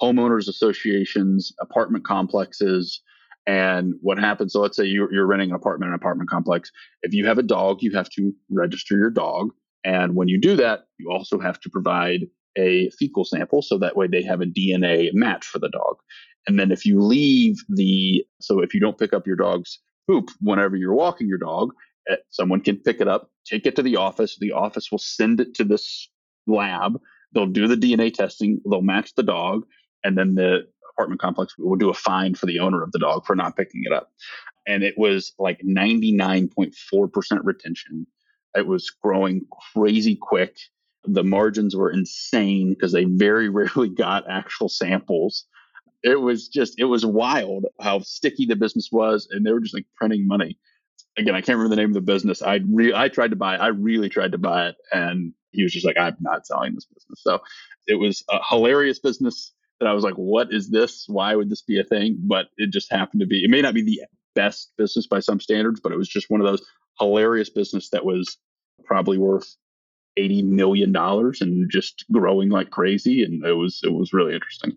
homeowners 0.00 0.48
associations, 0.48 1.52
apartment 1.60 2.04
complexes, 2.04 3.00
and 3.46 3.94
what 4.00 4.18
happens, 4.18 4.54
so 4.54 4.60
let's 4.60 4.76
say 4.76 4.84
you're, 4.84 5.12
you're 5.12 5.26
renting 5.26 5.50
an 5.50 5.56
apartment, 5.56 5.90
an 5.90 5.94
apartment 5.94 6.30
complex. 6.30 6.70
If 7.02 7.12
you 7.12 7.26
have 7.26 7.38
a 7.38 7.42
dog, 7.42 7.82
you 7.82 7.92
have 7.94 8.08
to 8.10 8.32
register 8.50 8.96
your 8.96 9.10
dog. 9.10 9.50
And 9.84 10.14
when 10.14 10.28
you 10.28 10.40
do 10.40 10.56
that, 10.56 10.86
you 10.98 11.10
also 11.10 11.38
have 11.38 11.60
to 11.60 11.70
provide 11.70 12.22
a 12.56 12.88
fecal 12.98 13.24
sample 13.24 13.60
so 13.60 13.76
that 13.78 13.96
way 13.96 14.06
they 14.06 14.22
have 14.22 14.40
a 14.40 14.46
DNA 14.46 15.10
match 15.12 15.44
for 15.44 15.58
the 15.58 15.68
dog. 15.68 15.96
And 16.46 16.58
then 16.58 16.70
if 16.70 16.84
you 16.84 17.00
leave 17.00 17.56
the, 17.68 18.24
so 18.40 18.60
if 18.60 18.74
you 18.74 18.80
don't 18.80 18.98
pick 18.98 19.12
up 19.12 19.26
your 19.26 19.36
dog's 19.36 19.78
poop 20.06 20.30
whenever 20.40 20.76
you're 20.76 20.94
walking 20.94 21.26
your 21.26 21.38
dog, 21.38 21.72
eh, 22.08 22.16
someone 22.30 22.60
can 22.60 22.76
pick 22.76 23.00
it 23.00 23.08
up, 23.08 23.30
take 23.46 23.66
it 23.66 23.76
to 23.76 23.82
the 23.82 23.96
office. 23.96 24.36
The 24.38 24.52
office 24.52 24.90
will 24.90 24.98
send 24.98 25.40
it 25.40 25.54
to 25.54 25.64
this 25.64 26.08
lab. 26.46 27.00
They'll 27.32 27.46
do 27.46 27.66
the 27.66 27.76
DNA 27.76 28.12
testing, 28.12 28.60
they'll 28.70 28.82
match 28.82 29.14
the 29.14 29.22
dog, 29.22 29.64
and 30.04 30.16
then 30.16 30.34
the 30.34 30.66
apartment 30.94 31.20
complex 31.20 31.54
will 31.58 31.76
do 31.76 31.90
a 31.90 31.94
fine 31.94 32.34
for 32.34 32.46
the 32.46 32.60
owner 32.60 32.82
of 32.82 32.92
the 32.92 32.98
dog 32.98 33.26
for 33.26 33.34
not 33.34 33.56
picking 33.56 33.82
it 33.84 33.92
up. 33.92 34.10
And 34.66 34.82
it 34.82 34.94
was 34.96 35.32
like 35.38 35.60
99.4% 35.60 36.72
retention. 37.42 38.06
It 38.56 38.66
was 38.66 38.90
growing 38.90 39.42
crazy 39.74 40.16
quick. 40.20 40.56
The 41.04 41.24
margins 41.24 41.76
were 41.76 41.90
insane 41.90 42.70
because 42.70 42.92
they 42.92 43.04
very 43.04 43.48
rarely 43.50 43.88
got 43.88 44.30
actual 44.30 44.68
samples. 44.68 45.46
It 46.04 46.20
was 46.20 46.48
just, 46.48 46.78
it 46.78 46.84
was 46.84 47.04
wild 47.04 47.66
how 47.80 47.98
sticky 48.00 48.46
the 48.46 48.56
business 48.56 48.90
was. 48.92 49.26
And 49.30 49.44
they 49.44 49.52
were 49.52 49.60
just 49.60 49.74
like 49.74 49.86
printing 49.96 50.28
money. 50.28 50.58
Again, 51.16 51.34
I 51.34 51.40
can't 51.40 51.58
remember 51.58 51.74
the 51.74 51.80
name 51.80 51.90
of 51.90 51.94
the 51.94 52.00
business. 52.12 52.42
I 52.42 52.60
re- 52.68 52.94
I 52.94 53.08
tried 53.08 53.30
to 53.30 53.36
buy 53.36 53.54
it. 53.54 53.60
I 53.60 53.68
really 53.68 54.08
tried 54.08 54.32
to 54.32 54.38
buy 54.38 54.68
it. 54.68 54.76
And 54.92 55.32
he 55.52 55.62
was 55.62 55.72
just 55.72 55.86
like, 55.86 55.96
I'm 55.98 56.16
not 56.20 56.46
selling 56.46 56.74
this 56.74 56.84
business. 56.86 57.20
So 57.22 57.40
it 57.86 57.94
was 57.94 58.24
a 58.30 58.38
hilarious 58.48 58.98
business 58.98 59.52
that 59.80 59.88
I 59.88 59.92
was 59.92 60.04
like, 60.04 60.14
what 60.14 60.48
is 60.52 60.70
this? 60.70 61.04
Why 61.08 61.34
would 61.34 61.50
this 61.50 61.62
be 61.62 61.80
a 61.80 61.84
thing? 61.84 62.18
But 62.20 62.46
it 62.56 62.70
just 62.72 62.92
happened 62.92 63.20
to 63.20 63.26
be, 63.26 63.44
it 63.44 63.50
may 63.50 63.62
not 63.62 63.74
be 63.74 63.82
the 63.82 64.02
best 64.34 64.72
business 64.76 65.06
by 65.06 65.20
some 65.20 65.40
standards, 65.40 65.80
but 65.80 65.92
it 65.92 65.96
was 65.98 66.08
just 66.08 66.30
one 66.30 66.40
of 66.40 66.46
those 66.46 66.66
hilarious 66.98 67.50
business 67.50 67.90
that 67.90 68.04
was 68.04 68.36
probably 68.84 69.18
worth 69.18 69.56
$80 70.18 70.44
million 70.44 70.94
and 70.96 71.70
just 71.70 72.04
growing 72.12 72.50
like 72.50 72.70
crazy. 72.70 73.24
And 73.24 73.44
it 73.44 73.54
was, 73.54 73.80
it 73.84 73.92
was 73.92 74.12
really 74.12 74.34
interesting. 74.34 74.76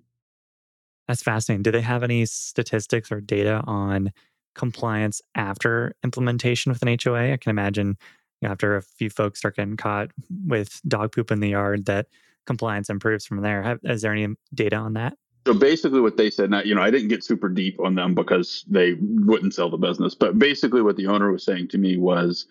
That's 1.08 1.24
fascinating. 1.24 1.64
Do 1.64 1.72
they 1.72 1.82
have 1.82 2.04
any 2.04 2.26
statistics 2.26 3.12
or 3.12 3.22
data 3.22 3.64
on 3.66 4.12
compliance 4.56 5.22
after 5.36 5.96
implementation 6.04 6.72
with 6.72 6.82
an 6.82 6.98
HOA? 7.02 7.34
I 7.34 7.38
can 7.38 7.50
imagine 7.50 7.98
after 8.44 8.76
a 8.76 8.82
few 8.82 9.10
folks 9.10 9.40
start 9.40 9.56
getting 9.56 9.78
caught 9.78 10.12
with 10.46 10.82
dog 10.88 11.14
poop 11.14 11.32
in 11.32 11.40
the 11.40 11.50
yard 11.50 11.86
that 11.86 12.08
compliance 12.46 12.90
improves 12.90 13.26
from 13.26 13.42
there. 13.42 13.64
Have, 13.64 13.80
is 13.84 14.02
there 14.02 14.14
any 14.14 14.36
data 14.54 14.76
on 14.76 14.94
that? 14.94 15.18
So 15.48 15.54
basically, 15.54 16.02
what 16.02 16.18
they 16.18 16.30
said, 16.30 16.50
now, 16.50 16.62
you 16.62 16.76
know, 16.76 16.82
I 16.82 16.92
didn't 16.92 17.08
get 17.08 17.24
super 17.24 17.48
deep 17.48 17.80
on 17.80 17.96
them 17.96 18.14
because 18.14 18.66
they 18.68 18.96
wouldn't 19.00 19.54
sell 19.54 19.70
the 19.70 19.78
business. 19.78 20.14
But 20.14 20.38
basically, 20.38 20.82
what 20.82 20.98
the 20.98 21.08
owner 21.08 21.32
was 21.32 21.46
saying 21.46 21.70
to 21.70 21.78
me 21.78 21.96
was 21.96 22.48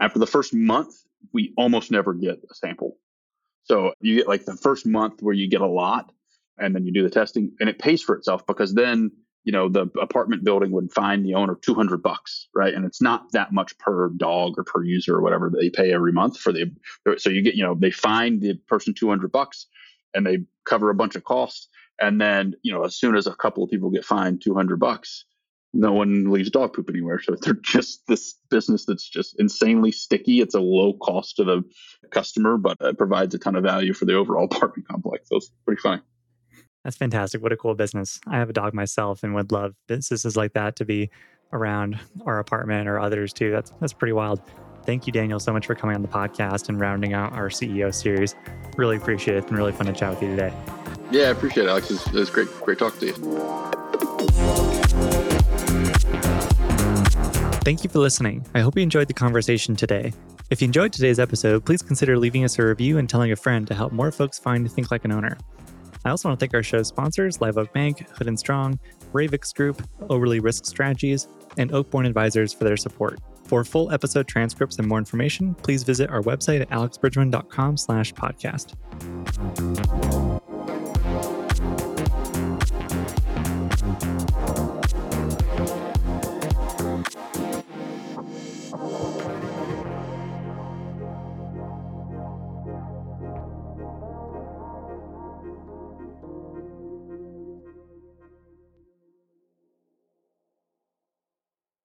after 0.00 0.18
the 0.18 0.26
first 0.26 0.52
month, 0.52 0.96
we 1.32 1.52
almost 1.56 1.92
never 1.92 2.12
get 2.12 2.42
a 2.50 2.54
sample. 2.54 2.98
So 3.62 3.92
you 4.00 4.16
get 4.16 4.28
like 4.28 4.46
the 4.46 4.56
first 4.56 4.84
month 4.84 5.22
where 5.22 5.34
you 5.34 5.48
get 5.48 5.60
a 5.60 5.66
lot 5.66 6.10
and 6.58 6.74
then 6.74 6.84
you 6.84 6.92
do 6.92 7.02
the 7.02 7.10
testing 7.10 7.52
and 7.60 7.68
it 7.68 7.78
pays 7.78 8.02
for 8.02 8.16
itself 8.16 8.46
because 8.46 8.74
then 8.74 9.10
you 9.44 9.52
know 9.52 9.68
the 9.68 9.82
apartment 10.00 10.44
building 10.44 10.70
would 10.72 10.92
fine 10.92 11.22
the 11.22 11.34
owner 11.34 11.56
200 11.60 12.02
bucks 12.02 12.48
right? 12.54 12.74
And 12.74 12.84
it's 12.84 13.02
not 13.02 13.32
that 13.32 13.52
much 13.52 13.76
per 13.78 14.10
dog 14.10 14.54
or 14.58 14.64
per 14.64 14.82
user 14.82 15.16
or 15.16 15.22
whatever 15.22 15.50
they 15.50 15.70
pay 15.70 15.92
every 15.92 16.12
month 16.12 16.38
for 16.38 16.52
the 16.52 16.70
so 17.18 17.30
you 17.30 17.42
get 17.42 17.54
you 17.54 17.64
know 17.64 17.74
they 17.74 17.90
fine 17.90 18.40
the 18.40 18.54
person 18.68 18.94
200 18.94 19.30
bucks 19.30 19.66
and 20.14 20.26
they 20.26 20.38
cover 20.64 20.90
a 20.90 20.94
bunch 20.94 21.16
of 21.16 21.24
costs 21.24 21.68
and 22.00 22.20
then 22.20 22.54
you 22.62 22.72
know 22.72 22.84
as 22.84 22.96
soon 22.96 23.16
as 23.16 23.26
a 23.26 23.34
couple 23.34 23.62
of 23.62 23.70
people 23.70 23.90
get 23.90 24.04
fined 24.04 24.42
200 24.42 24.78
bucks 24.78 25.24
no 25.76 25.92
one 25.92 26.30
leaves 26.30 26.50
dog 26.50 26.72
poop 26.72 26.88
anywhere. 26.88 27.20
So 27.20 27.34
they're 27.42 27.54
just 27.54 28.06
this 28.06 28.34
business 28.48 28.86
that's 28.86 29.08
just 29.08 29.34
insanely 29.40 29.90
sticky. 29.90 30.40
It's 30.40 30.54
a 30.54 30.60
low 30.60 30.92
cost 30.94 31.36
to 31.36 31.44
the 31.44 31.64
customer 32.10 32.56
but 32.56 32.76
it 32.80 32.96
provides 32.96 33.34
a 33.34 33.38
ton 33.38 33.56
of 33.56 33.64
value 33.64 33.92
for 33.92 34.04
the 34.04 34.14
overall 34.14 34.44
apartment 34.50 34.88
complex. 34.88 35.28
So 35.28 35.36
it's 35.36 35.50
pretty 35.66 35.80
fine 35.80 36.00
that's 36.84 36.96
fantastic. 36.96 37.42
What 37.42 37.52
a 37.52 37.56
cool 37.56 37.74
business. 37.74 38.20
I 38.26 38.36
have 38.36 38.50
a 38.50 38.52
dog 38.52 38.74
myself 38.74 39.22
and 39.22 39.34
would 39.34 39.50
love 39.50 39.74
businesses 39.88 40.36
like 40.36 40.52
that 40.52 40.76
to 40.76 40.84
be 40.84 41.10
around 41.52 41.98
our 42.26 42.38
apartment 42.38 42.88
or 42.88 43.00
others 43.00 43.32
too. 43.32 43.50
That's 43.50 43.72
that's 43.80 43.92
pretty 43.92 44.12
wild. 44.12 44.42
Thank 44.84 45.06
you, 45.06 45.12
Daniel, 45.12 45.40
so 45.40 45.50
much 45.50 45.66
for 45.66 45.74
coming 45.74 45.96
on 45.96 46.02
the 46.02 46.08
podcast 46.08 46.68
and 46.68 46.78
rounding 46.78 47.14
out 47.14 47.32
our 47.32 47.48
CEO 47.48 47.94
series. 47.94 48.34
Really 48.76 48.98
appreciate 48.98 49.34
it. 49.34 49.38
It's 49.38 49.46
been 49.46 49.56
really 49.56 49.72
fun 49.72 49.86
to 49.86 49.94
chat 49.94 50.10
with 50.10 50.22
you 50.22 50.28
today. 50.28 50.52
Yeah, 51.10 51.28
I 51.28 51.30
appreciate 51.30 51.64
it, 51.64 51.70
Alex. 51.70 51.90
It 51.90 51.94
was, 51.94 52.06
it 52.08 52.14
was 52.14 52.30
great, 52.30 52.48
great 52.60 52.78
talking 52.78 53.00
to 53.00 53.06
you. 53.06 53.14
Thank 57.62 57.82
you 57.82 57.88
for 57.88 57.98
listening. 58.00 58.44
I 58.54 58.60
hope 58.60 58.76
you 58.76 58.82
enjoyed 58.82 59.08
the 59.08 59.14
conversation 59.14 59.74
today. 59.74 60.12
If 60.50 60.60
you 60.60 60.66
enjoyed 60.66 60.92
today's 60.92 61.18
episode, 61.18 61.64
please 61.64 61.80
consider 61.80 62.18
leaving 62.18 62.44
us 62.44 62.58
a 62.58 62.66
review 62.66 62.98
and 62.98 63.08
telling 63.08 63.32
a 63.32 63.36
friend 63.36 63.66
to 63.68 63.74
help 63.74 63.92
more 63.92 64.12
folks 64.12 64.38
find 64.38 64.70
Think 64.70 64.90
Like 64.90 65.06
an 65.06 65.12
Owner. 65.12 65.38
I 66.04 66.10
also 66.10 66.28
want 66.28 66.38
to 66.38 66.44
thank 66.44 66.54
our 66.54 66.62
show's 66.62 66.88
sponsors, 66.88 67.40
Live 67.40 67.56
Oak 67.56 67.72
Bank, 67.72 68.08
Hood 68.10 68.28
and 68.28 68.38
Strong, 68.38 68.78
Ravix 69.12 69.54
Group, 69.54 69.82
Oberle 70.02 70.42
Risk 70.42 70.66
Strategies, 70.66 71.28
and 71.56 71.70
Oakborn 71.70 72.06
Advisors 72.06 72.52
for 72.52 72.64
their 72.64 72.76
support. 72.76 73.20
For 73.44 73.64
full 73.64 73.92
episode 73.92 74.26
transcripts 74.26 74.78
and 74.78 74.88
more 74.88 74.98
information, 74.98 75.54
please 75.54 75.82
visit 75.82 76.10
our 76.10 76.22
website 76.22 76.60
at 76.60 76.70
alexbridgman.com 76.70 77.76
slash 77.76 78.12
podcast. 78.14 78.74